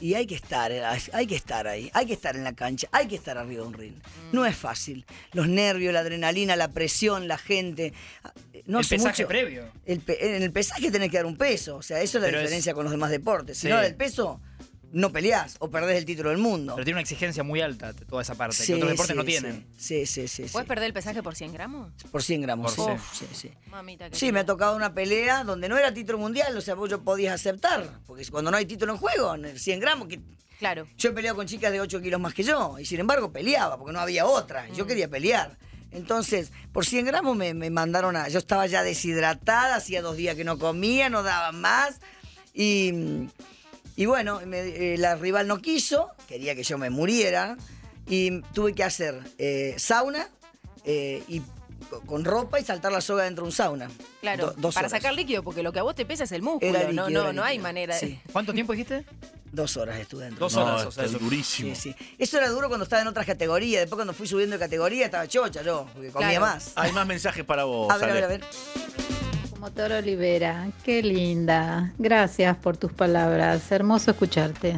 Y 0.00 0.14
hay 0.14 0.26
que 0.26 0.34
estar, 0.34 0.72
eh, 0.72 0.82
hay 1.12 1.26
que 1.26 1.36
estar 1.36 1.68
ahí, 1.68 1.88
hay 1.92 2.06
que 2.06 2.14
estar 2.14 2.34
en 2.34 2.42
la 2.42 2.54
cancha, 2.54 2.88
hay 2.90 3.06
que 3.06 3.14
estar 3.14 3.38
arriba 3.38 3.62
de 3.62 3.68
un 3.68 3.74
ring. 3.74 3.94
No 4.32 4.44
es 4.46 4.56
fácil. 4.56 5.04
Los 5.32 5.48
nervios, 5.48 5.92
la 5.92 6.00
adrenalina, 6.00 6.56
la 6.56 6.68
presión, 6.72 7.28
la 7.28 7.38
gente. 7.38 7.92
No 8.66 8.80
el 8.80 8.86
pesaje 8.86 9.22
mucho- 9.22 9.28
previo. 9.28 9.70
El 9.84 10.00
pe- 10.00 10.34
en 10.36 10.42
el 10.42 10.50
pesaje 10.50 10.90
tenés 10.90 11.08
que 11.10 11.18
dar 11.18 11.26
un 11.26 11.36
peso. 11.36 11.76
O 11.76 11.82
sea, 11.82 12.00
eso 12.00 12.18
es 12.18 12.22
la 12.22 12.28
Pero 12.28 12.38
es- 12.38 12.44
diferencia 12.44 12.74
con 12.74 12.84
los 12.84 12.90
demás 12.90 13.10
deportes. 13.10 13.58
Si 13.58 13.68
Sí. 13.68 13.72
no 13.72 13.80
el 13.80 13.94
peso, 13.94 14.40
no 14.92 15.10
peleás 15.10 15.56
o 15.58 15.70
perdés 15.70 15.96
el 15.98 16.04
título 16.04 16.28
del 16.30 16.38
mundo. 16.38 16.74
Pero 16.74 16.84
tiene 16.84 16.96
una 16.96 17.02
exigencia 17.02 17.42
muy 17.42 17.60
alta 17.60 17.92
toda 17.92 18.22
esa 18.22 18.34
parte, 18.34 18.56
Sí, 18.56 18.66
que 18.66 18.74
otros 18.74 18.90
deportes 18.90 19.12
sí, 19.14 19.18
no 19.18 19.24
tienen. 19.24 19.66
Sí, 19.76 20.06
sí, 20.06 20.28
sí. 20.28 20.44
sí, 20.46 20.52
¿Puedes 20.52 20.66
sí. 20.66 20.68
perder 20.68 20.84
el 20.86 20.92
pesaje 20.92 21.22
por 21.22 21.34
100 21.34 21.52
gramos? 21.52 21.92
Por 22.10 22.22
100 22.22 22.42
gramos. 22.42 22.74
Por 22.74 22.98
sí, 22.98 23.04
sí, 23.12 23.26
sí. 23.32 23.50
Mamita, 23.66 24.08
Sí, 24.12 24.30
me 24.32 24.40
ha 24.40 24.46
tocado 24.46 24.76
una 24.76 24.94
pelea 24.94 25.44
donde 25.44 25.68
no 25.68 25.76
era 25.78 25.92
título 25.92 26.18
mundial, 26.18 26.56
o 26.56 26.60
sea, 26.60 26.74
vos 26.74 26.90
yo 26.90 27.00
podías 27.02 27.34
aceptar. 27.34 27.88
Porque 28.06 28.24
cuando 28.26 28.50
no 28.50 28.56
hay 28.56 28.66
título 28.66 28.92
en 28.92 28.98
juego, 28.98 29.34
en 29.34 29.46
el 29.46 29.58
100 29.58 29.80
gramos, 29.80 30.08
que 30.08 30.20
Claro. 30.58 30.86
yo 30.96 31.10
he 31.10 31.12
peleado 31.12 31.36
con 31.36 31.46
chicas 31.46 31.72
de 31.72 31.80
8 31.80 32.00
kilos 32.00 32.20
más 32.20 32.34
que 32.34 32.42
yo, 32.44 32.78
y 32.78 32.84
sin 32.84 33.00
embargo 33.00 33.32
peleaba, 33.32 33.78
porque 33.78 33.92
no 33.92 34.00
había 34.00 34.26
otra. 34.26 34.68
Mm. 34.68 34.74
Yo 34.74 34.86
quería 34.86 35.08
pelear. 35.08 35.56
Entonces, 35.90 36.52
por 36.72 36.86
100 36.86 37.04
gramos 37.06 37.36
me, 37.36 37.52
me 37.54 37.68
mandaron 37.70 38.16
a. 38.16 38.28
Yo 38.28 38.38
estaba 38.38 38.66
ya 38.66 38.82
deshidratada, 38.82 39.76
hacía 39.76 40.00
dos 40.02 40.16
días 40.16 40.36
que 40.36 40.44
no 40.44 40.58
comía, 40.58 41.08
no 41.10 41.22
daba 41.22 41.52
más. 41.52 42.00
Y, 42.54 42.92
y 43.96 44.06
bueno, 44.06 44.40
me- 44.46 44.94
eh, 44.94 44.96
la 44.98 45.14
rival 45.16 45.46
no 45.48 45.58
quiso, 45.60 46.10
quería 46.28 46.54
que 46.54 46.62
yo 46.62 46.78
me 46.78 46.90
muriera. 46.90 47.56
Y 48.08 48.40
tuve 48.52 48.74
que 48.74 48.82
hacer 48.82 49.20
eh, 49.38 49.74
sauna 49.78 50.28
eh, 50.84 51.22
y 51.28 51.40
co- 51.88 52.00
con 52.00 52.24
ropa 52.24 52.58
y 52.58 52.64
saltar 52.64 52.90
la 52.90 53.00
soga 53.00 53.22
dentro 53.24 53.44
de 53.44 53.48
un 53.48 53.52
sauna. 53.52 53.88
Claro, 54.20 54.46
Do- 54.48 54.54
dos 54.58 54.74
para 54.74 54.88
horas. 54.88 55.00
sacar 55.00 55.14
líquido, 55.14 55.44
porque 55.44 55.62
lo 55.62 55.72
que 55.72 55.78
a 55.78 55.82
vos 55.84 55.94
te 55.94 56.04
pesa 56.04 56.24
es 56.24 56.32
el 56.32 56.42
músculo, 56.42 56.68
Era 56.76 56.80
no, 56.92 57.02
líquido, 57.06 57.10
no, 57.10 57.20
era 57.28 57.32
no 57.32 57.44
hay 57.44 57.58
manera 57.60 57.94
de... 57.94 58.00
Sí, 58.00 58.20
¿Cuánto 58.32 58.52
tiempo 58.52 58.72
dijiste? 58.72 59.04
dos 59.52 59.76
horas 59.76 60.00
estuve 60.00 60.24
dentro. 60.24 60.40
Dos 60.46 60.54
No, 60.54 60.62
horas, 60.64 60.86
o 60.86 60.90
sea, 60.90 61.04
es 61.04 61.10
eso- 61.10 61.18
durísimo. 61.20 61.74
Sí, 61.76 61.92
sí. 61.94 62.14
Eso 62.18 62.38
era 62.38 62.48
duro 62.48 62.66
cuando 62.68 62.84
estaba 62.84 63.02
en 63.02 63.08
otras 63.08 63.24
categorías. 63.26 63.82
Después 63.82 63.96
cuando 63.98 64.14
fui 64.14 64.26
subiendo 64.26 64.56
de 64.56 64.60
categoría 64.60 65.04
estaba 65.04 65.28
chocha 65.28 65.62
yo, 65.62 65.86
porque 65.92 66.08
comía 66.10 66.30
Claro. 66.38 66.46
más. 66.46 66.72
Hay 66.74 66.90
más 66.90 67.06
mensajes 67.06 67.44
para 67.44 67.64
vos, 67.64 67.88
A 67.92 67.98
ver, 67.98 68.10
a 68.10 68.14
ver, 68.14 68.24
a 68.24 68.26
ver. 68.26 68.40
Motor 69.62 69.92
Olivera, 69.92 70.72
qué 70.82 71.04
linda. 71.04 71.92
Gracias 71.96 72.56
por 72.56 72.76
tus 72.76 72.92
palabras. 72.92 73.70
Hermoso 73.70 74.10
escucharte. 74.10 74.76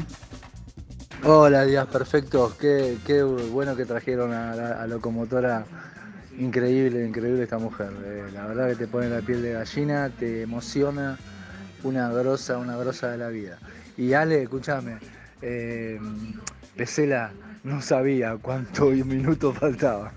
Hola, 1.22 1.64
días 1.64 1.86
perfectos. 1.86 2.52
Qué, 2.56 3.22
bueno 3.50 3.76
que 3.76 3.86
trajeron 3.86 4.34
a 4.34 4.54
la 4.54 4.86
locomotora. 4.86 5.64
Increíble, 6.38 7.06
increíble 7.06 7.44
esta 7.44 7.56
mujer. 7.56 7.92
Eh, 8.04 8.26
la 8.34 8.46
verdad 8.46 8.68
que 8.68 8.74
te 8.74 8.86
pone 8.86 9.08
la 9.08 9.22
piel 9.22 9.40
de 9.40 9.54
gallina, 9.54 10.10
te 10.10 10.42
emociona. 10.42 11.16
Una 11.82 12.10
grosa, 12.10 12.58
una 12.58 12.76
grosa 12.76 13.10
de 13.10 13.16
la 13.16 13.28
vida. 13.28 13.58
Y 13.96 14.12
Ale, 14.12 14.42
escúchame. 14.42 14.98
Eh, 15.40 15.98
Pesela 16.76 17.32
no 17.64 17.80
sabía 17.80 18.36
cuántos 18.40 18.94
minutos 19.06 19.58
faltaba. 19.58 20.12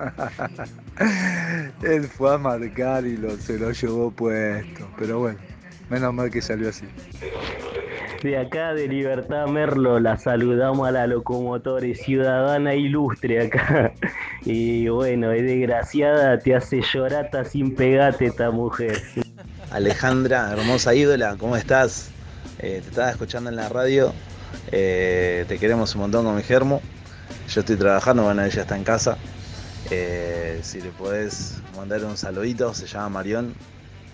Él 1.82 2.04
fue 2.04 2.36
a 2.36 2.38
marcar 2.38 3.06
y 3.06 3.18
lo, 3.18 3.32
se 3.38 3.58
lo 3.58 3.72
llevó 3.72 4.12
puesto. 4.12 4.88
Pero 5.00 5.20
bueno, 5.20 5.40
menos 5.90 6.14
mal 6.14 6.30
que 6.30 6.42
salió 6.42 6.70
así. 6.70 6.86
De 8.22 8.38
acá 8.38 8.74
de 8.74 8.88
Libertad 8.88 9.48
Merlo 9.48 10.00
la 10.00 10.18
saludamos 10.18 10.88
a 10.88 10.92
la 10.92 11.08
locomotora 11.08 11.86
y 11.86 11.96
ciudadana 11.96 12.76
ilustre 12.76 13.48
acá. 13.48 13.94
Y 14.46 14.88
bueno, 14.88 15.34
es 15.34 15.44
desgraciada, 15.44 16.40
te 16.40 16.56
hace 16.56 16.82
llorata 16.82 17.44
sin 17.44 17.76
pegate 17.76 18.28
esta 18.28 18.50
mujer. 18.50 19.02
Alejandra, 19.72 20.54
hermosa 20.54 20.96
ídola, 20.96 21.36
¿cómo 21.38 21.58
estás? 21.58 22.12
Eh, 22.60 22.80
te 22.82 22.90
estaba 22.90 23.10
escuchando 23.10 23.50
en 23.50 23.58
la 23.58 23.68
radio, 23.68 24.14
eh, 24.72 25.44
te 25.50 25.58
queremos 25.58 25.94
un 25.96 26.02
montón 26.02 26.24
con 26.24 26.36
mi 26.38 26.44
germo. 26.44 26.82
Yo 27.48 27.62
estoy 27.62 27.78
trabajando, 27.78 28.24
bueno, 28.24 28.44
ella 28.44 28.62
está 28.62 28.76
en 28.76 28.84
casa. 28.84 29.18
Eh, 29.90 30.60
si 30.64 30.82
le 30.82 30.90
podés 30.90 31.62
mandar 31.78 32.04
un 32.04 32.18
saludito, 32.18 32.74
se 32.74 32.88
llama 32.88 33.10
Marión, 33.10 33.56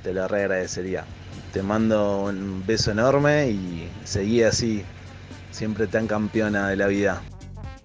te 0.04 0.14
lo 0.14 0.28
re 0.28 0.42
agradecería. 0.42 1.06
Te 1.52 1.64
mando 1.64 2.26
un 2.26 2.64
beso 2.66 2.92
enorme 2.92 3.50
y 3.50 3.92
seguí 4.04 4.44
así, 4.44 4.86
siempre 5.50 5.88
tan 5.88 6.06
campeona 6.06 6.70
de 6.70 6.76
la 6.76 6.88
vida. 6.88 7.24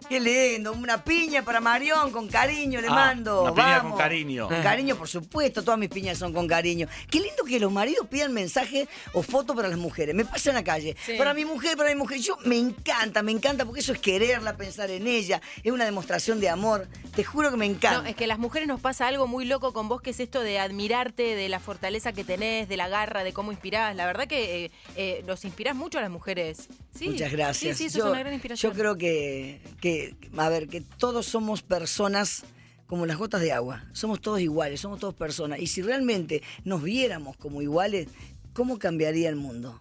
Qué 0.09 0.21
lindo, 0.21 0.73
una 0.73 1.05
piña 1.05 1.43
para 1.45 1.61
Marión, 1.61 2.11
con 2.13 2.29
cariño 2.29 2.81
le 2.81 2.89
Ah, 2.89 2.93
mando. 2.93 3.43
una 3.43 3.55
piña 3.55 3.77
Vamos. 3.79 3.91
con 3.93 3.99
cariño. 4.01 4.49
Con 4.49 4.63
cariño, 4.63 4.97
por 4.97 5.07
supuesto, 5.07 5.63
todas 5.63 5.79
mis 5.79 5.91
piñas 5.91 6.17
son 6.17 6.33
con 6.33 6.49
cariño. 6.49 6.89
Qué 7.11 7.21
lindo 7.21 7.45
que 7.45 7.61
los 7.61 7.71
maridos 7.71 8.07
pidan 8.09 8.33
mensajes 8.33 8.89
o 9.13 9.23
fotos 9.23 9.55
para 9.55 9.69
las 9.69 9.77
mujeres. 9.79 10.15
Me 10.15 10.25
pasa 10.25 10.49
en 10.49 10.57
la 10.57 10.65
calle. 10.65 10.97
Sí. 11.05 11.13
Para 11.19 11.35
mi 11.35 11.45
mujer, 11.45 11.77
para 11.77 11.91
mi 11.91 11.97
mujer. 11.97 12.21
Yo 12.21 12.39
me 12.47 12.57
encanta, 12.57 13.23
me 13.23 13.33
encanta, 13.33 13.67
porque 13.67 13.81
eso 13.81 13.93
es 13.93 13.99
quererla, 13.99 14.57
pensar 14.57 14.91
en 14.91 15.07
ella. 15.07 15.43
Es 15.63 15.73
una 15.73 15.85
demostración 15.85 16.41
de 16.41 16.49
amor. 16.49 16.89
Te 17.15 17.23
juro 17.23 17.51
que 17.51 17.59
me 17.59 17.67
encanta. 17.67 18.03
No, 18.03 18.09
es 18.09 18.17
que 18.17 18.25
a 18.25 18.29
las 18.29 18.39
mujeres 18.39 18.67
nos 18.67 18.81
pasa 18.81 19.09
algo 19.09 19.27
muy 19.27 19.45
loco 19.45 19.75
con 19.75 19.89
vos, 19.91 20.01
que 20.01 20.11
es 20.11 20.21
esto 20.21 20.41
de 20.41 20.59
admirarte, 20.59 21.35
de 21.35 21.49
la 21.51 21.61
fortaleza 21.61 22.13
que 22.15 22.25
tenés, 22.25 22.67
de 22.69 22.79
la 22.79 22.89
garra, 22.89 23.25
de 23.25 23.35
cómo 23.35 23.53
inspirás. 23.53 23.95
La 23.95 24.07
verdad 24.07 24.27
que 24.27 24.65
eh, 24.67 24.71
eh, 24.97 25.23
nos 25.27 25.45
inspirás 25.45 25.75
mucho 25.77 25.99
a 25.99 26.01
las 26.01 26.11
mujeres. 26.11 26.69
Sí, 26.99 27.11
Muchas 27.11 27.31
gracias. 27.31 27.77
Sí, 27.77 27.85
sí, 27.85 27.87
eso 27.89 27.99
yo, 27.99 28.05
es 28.07 28.11
una 28.11 28.21
gran 28.21 28.33
inspiración. 28.33 28.73
Yo 28.73 28.77
creo 28.79 28.97
que, 28.97 29.61
que, 29.81 29.98
a 30.37 30.49
ver, 30.49 30.69
que 30.69 30.81
todos 30.81 31.27
somos 31.27 31.63
personas 31.63 32.45
como 32.87 33.07
las 33.07 33.19
gotas 33.19 33.41
de 33.41 33.53
agua. 33.53 33.85
Somos 33.93 34.21
todos 34.21 34.41
iguales, 34.41 34.81
somos 34.81 34.99
todos 34.99 35.15
personas. 35.15 35.61
Y 35.61 35.67
si 35.67 35.83
realmente 35.83 36.43
nos 36.65 36.83
viéramos 36.83 37.37
como 37.37 37.63
iguales, 37.63 38.09
¿cómo 38.53 38.79
cambiaría 38.79 39.29
el 39.29 39.37
mundo? 39.37 39.81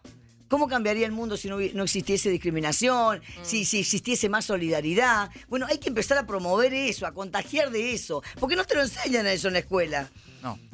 ¿Cómo 0.49 0.67
cambiaría 0.67 1.05
el 1.05 1.11
mundo 1.11 1.35
si 1.35 1.49
no, 1.49 1.57
no 1.73 1.83
existiese 1.83 2.29
discriminación, 2.29 3.21
si, 3.41 3.65
si 3.65 3.79
existiese 3.79 4.29
más 4.29 4.45
solidaridad? 4.45 5.29
Bueno, 5.49 5.65
hay 5.69 5.77
que 5.77 5.89
empezar 5.89 6.17
a 6.17 6.25
promover 6.25 6.73
eso, 6.73 7.05
a 7.05 7.13
contagiar 7.13 7.71
de 7.71 7.93
eso. 7.93 8.23
Porque 8.39 8.55
no 8.55 8.63
te 8.63 8.75
lo 8.75 8.81
enseñan 8.81 9.27
eso 9.27 9.47
en 9.47 9.53
la 9.53 9.59
escuela. 9.59 10.09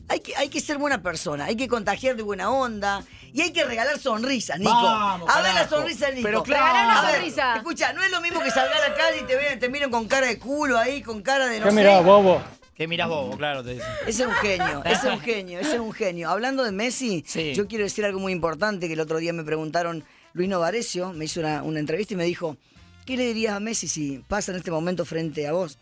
Hay 0.09 0.19
que, 0.19 0.35
hay 0.35 0.49
que 0.49 0.59
ser 0.59 0.77
buena 0.77 1.01
persona, 1.01 1.45
hay 1.45 1.55
que 1.55 1.67
contagiar 1.67 2.15
de 2.15 2.23
buena 2.23 2.51
onda 2.51 3.03
y 3.33 3.41
hay 3.41 3.51
que 3.53 3.63
regalar 3.63 3.97
sonrisas, 3.99 4.59
Nico. 4.59 4.71
Vamos, 4.71 5.29
a 5.29 5.37
ver 5.41 5.53
la 5.53 5.61
carajo. 5.61 5.75
sonrisa 5.77 6.07
de 6.07 6.15
Nico. 6.15 6.27
Pero 6.27 6.43
claro. 6.43 6.65
Regalar 6.65 6.85
una 6.85 6.99
A 6.99 7.05
ver, 7.05 7.15
sonrisa. 7.15 7.55
Escucha, 7.55 7.93
no 7.93 8.03
es 8.03 8.11
lo 8.11 8.21
mismo 8.21 8.41
que 8.41 8.51
salgar 8.51 8.77
a 8.83 8.89
la 8.89 8.95
calle 8.95 9.21
y 9.21 9.23
te, 9.25 9.35
vean, 9.35 9.59
te 9.59 9.69
miren 9.69 9.89
con 9.89 10.07
cara 10.07 10.27
de 10.27 10.37
culo 10.37 10.77
ahí, 10.77 11.01
con 11.01 11.21
cara 11.21 11.47
de 11.47 11.59
no 11.59 11.65
¿Qué 11.65 11.71
sé. 11.71 11.75
mirá, 11.75 12.01
bobo? 12.01 12.41
Que 12.75 12.87
mirás 12.87 13.07
bobo, 13.07 13.37
claro, 13.37 13.63
te 13.63 13.75
dicen. 13.75 13.87
Ese 14.05 14.23
es 14.23 14.27
un 14.27 14.33
genio, 14.35 14.81
ese 14.83 15.07
es 15.07 15.13
un 15.13 15.19
genio, 15.21 15.59
ese 15.59 15.73
es 15.75 15.79
un 15.79 15.93
genio. 15.93 16.29
Hablando 16.29 16.63
de 16.63 16.71
Messi, 16.71 17.23
Sí. 17.27 17.53
yo 17.53 17.67
quiero 17.67 17.83
decir 17.85 18.03
algo 18.03 18.19
muy 18.19 18.33
importante 18.33 18.87
que 18.87 18.93
el 18.93 18.99
otro 18.99 19.19
día 19.19 19.31
me 19.31 19.43
preguntaron, 19.43 20.03
Luis 20.33 20.49
Novarecio 20.49 21.13
me 21.13 21.25
hizo 21.25 21.39
una, 21.39 21.63
una 21.63 21.79
entrevista 21.79 22.13
y 22.15 22.17
me 22.17 22.25
dijo, 22.25 22.57
¿qué 23.05 23.15
le 23.15 23.25
dirías 23.27 23.53
a 23.53 23.59
Messi 23.59 23.87
si 23.87 24.23
pasa 24.27 24.51
en 24.51 24.57
este 24.57 24.71
momento 24.71 25.05
frente 25.05 25.47
a 25.47 25.53
vos? 25.53 25.77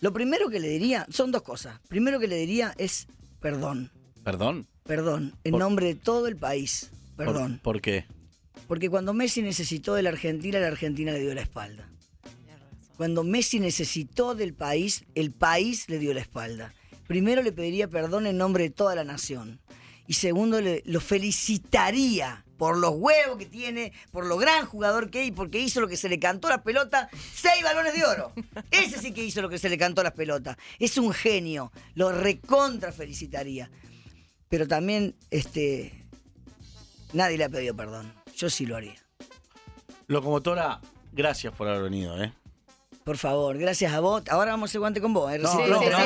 Lo 0.00 0.12
primero 0.12 0.50
que 0.50 0.60
le 0.60 0.68
diría, 0.68 1.06
son 1.10 1.32
dos 1.32 1.40
cosas. 1.42 1.80
Primero 1.88 2.20
que 2.20 2.28
le 2.28 2.36
diría 2.36 2.74
es 2.76 3.08
perdón, 3.44 3.90
Perdón. 4.24 4.66
perdón, 4.84 5.34
en 5.44 5.50
Por- 5.52 5.60
nombre 5.60 5.86
de 5.88 5.94
todo 5.96 6.28
el 6.28 6.36
país, 6.36 6.90
¿Por- 7.14 7.26
perdón. 7.26 7.60
¿Por, 7.62 7.82
qué? 7.82 8.06
Porque 8.66 8.88
cuando 8.88 9.12
Messi 9.12 9.42
necesitó 9.42 9.92
de 9.92 10.02
la 10.02 10.08
Argentina, 10.08 10.58
la 10.60 10.68
Argentina 10.68 11.12
le 11.12 11.20
dio 11.20 11.34
la 11.34 11.42
espalda. 11.42 11.86
Cuando 12.96 13.22
Messi 13.22 13.60
necesitó 13.60 14.34
del 14.34 14.54
país, 14.54 15.04
el 15.14 15.30
país 15.30 15.90
le 15.90 15.98
dio 15.98 16.14
la 16.14 16.20
espalda. 16.20 16.72
Primero 17.06 17.42
le 17.42 17.52
pediría 17.52 17.86
perdón 17.86 18.26
en 18.26 18.38
nombre 18.38 18.64
de 18.64 18.70
toda 18.70 18.94
la 18.94 19.04
nación. 19.04 19.60
Y 20.06 20.14
segundo, 20.14 20.62
le, 20.62 20.82
lo 20.86 21.00
felicitaría 21.02 22.43
por 22.56 22.76
los 22.76 22.92
huevos 22.94 23.36
que 23.38 23.46
tiene, 23.46 23.92
por 24.12 24.26
lo 24.26 24.36
gran 24.36 24.66
jugador 24.66 25.10
que 25.10 25.22
es 25.22 25.28
y 25.28 25.32
porque 25.32 25.58
hizo 25.58 25.80
lo 25.80 25.88
que 25.88 25.96
se 25.96 26.08
le 26.08 26.18
cantó 26.18 26.48
la 26.48 26.62
pelota, 26.62 27.08
seis 27.34 27.62
balones 27.62 27.94
de 27.94 28.04
oro. 28.04 28.32
Ese 28.70 28.98
sí 29.00 29.12
que 29.12 29.24
hizo 29.24 29.42
lo 29.42 29.48
que 29.48 29.58
se 29.58 29.68
le 29.68 29.76
cantó 29.78 30.02
las 30.02 30.12
pelotas. 30.12 30.56
Es 30.78 30.96
un 30.98 31.12
genio. 31.12 31.72
Lo 31.94 32.12
recontra 32.12 32.92
felicitaría. 32.92 33.70
Pero 34.48 34.68
también, 34.68 35.16
este, 35.30 36.04
nadie 37.12 37.36
le 37.38 37.44
ha 37.44 37.48
pedido 37.48 37.74
perdón. 37.74 38.12
Yo 38.36 38.48
sí 38.50 38.66
lo 38.66 38.76
haría. 38.76 38.94
Locomotora, 40.06 40.80
gracias 41.12 41.52
por 41.54 41.68
haber 41.68 41.82
venido, 41.84 42.22
¿eh? 42.22 42.32
Por 43.04 43.18
favor, 43.18 43.58
gracias 43.58 43.92
a 43.92 44.00
vos. 44.00 44.22
Ahora 44.30 44.52
vamos 44.52 44.68
a 44.68 44.70
hacer 44.70 44.78
guante 44.80 45.00
con 45.00 45.12
vos. 45.12 45.30
¿eh? 45.32 45.38
No, 45.38 45.52
no, 45.54 45.64
Sí, 45.64 45.70
no, 45.70 45.78
sí, 45.80 45.84
te 45.84 45.90
vas 45.90 46.02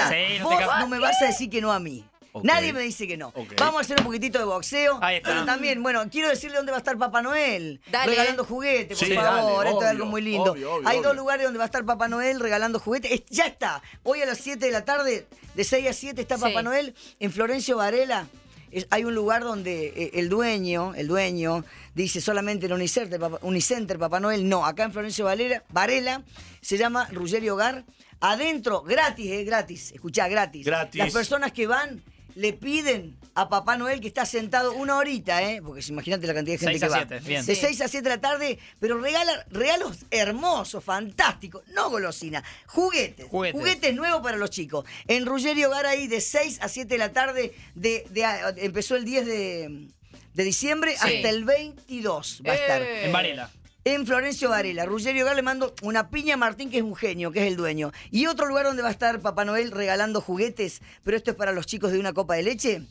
a- 0.00 0.42
vos 0.42 0.80
no 0.80 0.88
me 0.88 0.98
vas 0.98 1.20
a 1.22 1.26
decir 1.26 1.48
que 1.50 1.60
no 1.60 1.70
a 1.72 1.78
mí. 1.78 2.04
Nadie 2.42 2.72
me 2.72 2.80
dice 2.80 3.06
que 3.06 3.16
no. 3.16 3.32
Vamos 3.58 3.78
a 3.78 3.80
hacer 3.80 3.98
un 3.98 4.04
poquitito 4.04 4.38
de 4.38 4.44
boxeo. 4.44 4.98
Ahí 5.02 5.16
está. 5.16 5.30
Pero 5.30 5.44
también, 5.44 5.82
bueno, 5.82 6.02
quiero 6.10 6.28
decirle 6.28 6.56
dónde 6.56 6.72
va 6.72 6.78
a 6.78 6.80
estar 6.80 6.96
Papá 6.98 7.22
Noel. 7.22 7.80
Dale. 7.90 8.10
Regalando 8.12 8.44
juguetes, 8.44 8.98
por 8.98 9.08
Sí, 9.08 9.14
favor. 9.14 9.58
dale, 9.64 9.70
Esto 9.70 9.82
es 9.82 9.88
algo 9.88 10.06
muy 10.06 10.22
lindo. 10.22 10.52
obvio, 10.52 10.74
obvio, 10.74 10.88
Hay 10.88 10.98
obvio. 10.98 11.08
dos 11.08 11.16
lugares 11.16 11.44
donde 11.44 11.58
va 11.58 11.64
a 11.64 11.66
estar 11.66 11.84
Papá 11.84 12.08
Noel 12.08 12.40
regalando 12.40 12.78
juguetes. 12.80 13.10
Es- 13.12 13.22
ya 13.30 13.46
está. 13.46 13.82
Hoy 14.02 14.22
a 14.22 14.26
las 14.26 14.38
7 14.38 14.66
de 14.66 14.72
la 14.72 14.84
tarde, 14.84 15.26
de 15.54 15.64
6 15.64 15.86
a 15.88 15.92
7, 15.92 16.20
está 16.22 16.36
Sí. 16.36 16.42
Papá 16.42 16.62
Noel 16.62 16.94
en 17.20 17.32
Florencio 17.32 17.76
Varela. 17.76 18.26
Es- 18.70 18.86
hay 18.90 19.04
un 19.04 19.14
lugar 19.14 19.42
donde 19.44 19.86
eh, 19.96 20.10
el 20.14 20.28
dueño, 20.28 20.92
el 20.94 21.08
dueño, 21.08 21.64
dice 21.94 22.20
solamente 22.20 22.66
en 22.66 22.72
Unicenter 22.74 23.18
Papá, 23.18 23.38
Unicenter, 23.42 23.98
Papá 23.98 24.20
Noel. 24.20 24.46
No, 24.48 24.66
acá 24.66 24.84
en 24.84 24.92
Florencio 24.92 25.24
Varela, 25.24 25.62
Varela 25.70 26.22
se 26.60 26.76
llama 26.76 27.08
Ruggeri 27.10 27.48
Hogar. 27.48 27.84
Adentro, 28.20 28.82
gratis, 28.82 29.30
es 29.30 29.46
gratis. 29.46 29.92
Escuchá, 29.92 30.28
gratis. 30.28 30.66
Gratis. 30.66 30.98
Las 30.98 31.12
personas 31.12 31.52
que 31.52 31.66
van 31.66 32.02
le 32.38 32.52
piden 32.52 33.16
a 33.34 33.48
Papá 33.48 33.76
Noel 33.76 34.00
que 34.00 34.06
está 34.08 34.24
sentado 34.24 34.72
una 34.74 34.96
horita, 34.96 35.42
¿eh? 35.42 35.60
Porque 35.60 35.84
imagínate 35.88 36.26
la 36.26 36.34
cantidad 36.34 36.54
de 36.58 36.64
gente 36.66 36.78
que 36.78 36.84
a 36.86 36.88
va. 36.88 37.04
bien. 37.20 37.44
De 37.44 37.54
Sí. 37.54 37.60
6 37.60 37.80
a 37.80 37.88
7 37.88 38.02
de 38.08 38.14
la 38.16 38.20
tarde, 38.20 38.58
pero 38.78 38.98
regala 39.00 39.46
regalos 39.50 39.98
hermosos, 40.12 40.82
fantásticos, 40.84 41.62
no 41.68 41.90
golosina, 41.90 42.44
juguetes. 42.66 43.26
Juguetes. 43.28 43.94
nuevos 43.94 44.22
para 44.22 44.36
los 44.36 44.50
chicos. 44.50 44.84
En 45.08 45.26
Ruggeri 45.26 45.64
Hogar 45.64 45.86
ahí 45.86 46.06
de 46.06 46.20
6 46.20 46.58
a 46.62 46.68
7 46.68 46.94
de 46.94 46.98
la 46.98 47.12
tarde, 47.12 47.52
de, 47.74 48.04
de- 48.10 48.54
empezó 48.64 48.94
el 48.96 49.04
10 49.04 49.26
de, 49.26 49.88
de 50.34 50.44
diciembre 50.44 50.92
Sí. 50.92 51.16
hasta 51.16 51.28
el 51.30 51.44
22 51.44 52.42
va 52.46 52.52
a 52.52 52.56
estar. 52.56 52.82
Eh. 52.82 53.06
En 53.06 53.12
Varela. 53.12 53.50
En 53.84 54.06
Florencio 54.06 54.50
Varela, 54.50 54.84
Ruggeri 54.86 55.22
Hogar 55.22 55.36
le 55.36 55.42
mando 55.42 55.72
una 55.82 56.10
piña 56.10 56.34
a 56.34 56.36
Martín, 56.36 56.68
que 56.68 56.78
es 56.78 56.82
un 56.82 56.96
genio, 56.96 57.30
que 57.30 57.40
es 57.40 57.46
el 57.46 57.56
dueño. 57.56 57.92
Y 58.10 58.26
otro 58.26 58.46
lugar 58.46 58.66
donde 58.66 58.82
va 58.82 58.88
a 58.88 58.92
estar 58.92 59.20
Papá 59.20 59.44
Noel 59.44 59.70
regalando 59.70 60.20
juguetes, 60.20 60.82
pero 61.04 61.16
esto 61.16 61.30
es 61.30 61.36
para 61.36 61.52
los 61.52 61.66
chicos 61.66 61.92
de 61.92 62.00
una 62.00 62.12
copa 62.12 62.34
de 62.34 62.42
leche. 62.42 62.82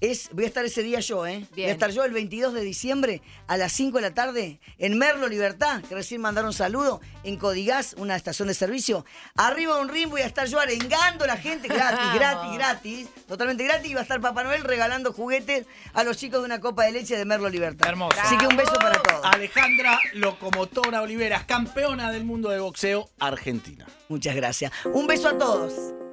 Es, 0.00 0.30
voy 0.32 0.44
a 0.44 0.46
estar 0.46 0.64
ese 0.64 0.82
día 0.82 1.00
yo, 1.00 1.26
¿eh? 1.26 1.38
Voy 1.50 1.56
Bien. 1.56 1.70
a 1.70 1.72
estar 1.72 1.90
yo 1.90 2.04
el 2.04 2.12
22 2.12 2.54
de 2.54 2.60
diciembre 2.60 3.22
a 3.46 3.56
las 3.56 3.72
5 3.72 3.96
de 3.98 4.02
la 4.02 4.14
tarde 4.14 4.60
en 4.78 4.96
Merlo 4.96 5.28
Libertad, 5.28 5.82
que 5.82 5.94
recién 5.94 6.20
mandaron 6.20 6.52
saludo, 6.52 7.00
en 7.24 7.36
Codigas, 7.36 7.94
una 7.98 8.14
estación 8.14 8.48
de 8.48 8.54
servicio. 8.54 9.04
Arriba 9.34 9.76
de 9.76 9.82
un 9.82 9.88
ring 9.88 10.08
voy 10.08 10.20
a 10.20 10.26
estar 10.26 10.46
yo 10.46 10.60
arengando 10.60 11.24
a 11.24 11.26
la 11.26 11.36
gente 11.36 11.68
gratis, 11.68 12.06
gratis, 12.14 12.52
gratis, 12.54 13.08
totalmente 13.26 13.64
gratis. 13.64 13.90
Y 13.90 13.94
va 13.94 14.00
a 14.00 14.02
estar 14.04 14.20
Papá 14.20 14.44
Noel 14.44 14.62
regalando 14.64 15.12
juguetes 15.12 15.66
a 15.94 16.04
los 16.04 16.16
chicos 16.16 16.40
de 16.40 16.46
una 16.46 16.60
copa 16.60 16.84
de 16.84 16.92
leche 16.92 17.16
de 17.16 17.24
Merlo 17.24 17.48
Libertad. 17.48 17.88
Hermoso. 17.88 18.18
Así 18.20 18.36
que 18.38 18.46
un 18.46 18.56
beso 18.56 18.74
para 18.74 19.02
todos. 19.02 19.24
Alejandra 19.24 19.98
Locomotora 20.14 21.02
Oliveras, 21.02 21.44
campeona 21.44 22.12
del 22.12 22.24
mundo 22.24 22.50
de 22.50 22.60
boxeo 22.60 23.10
argentina. 23.18 23.86
Muchas 24.08 24.36
gracias. 24.36 24.72
Un 24.92 25.06
beso 25.06 25.28
a 25.28 25.38
todos. 25.38 26.07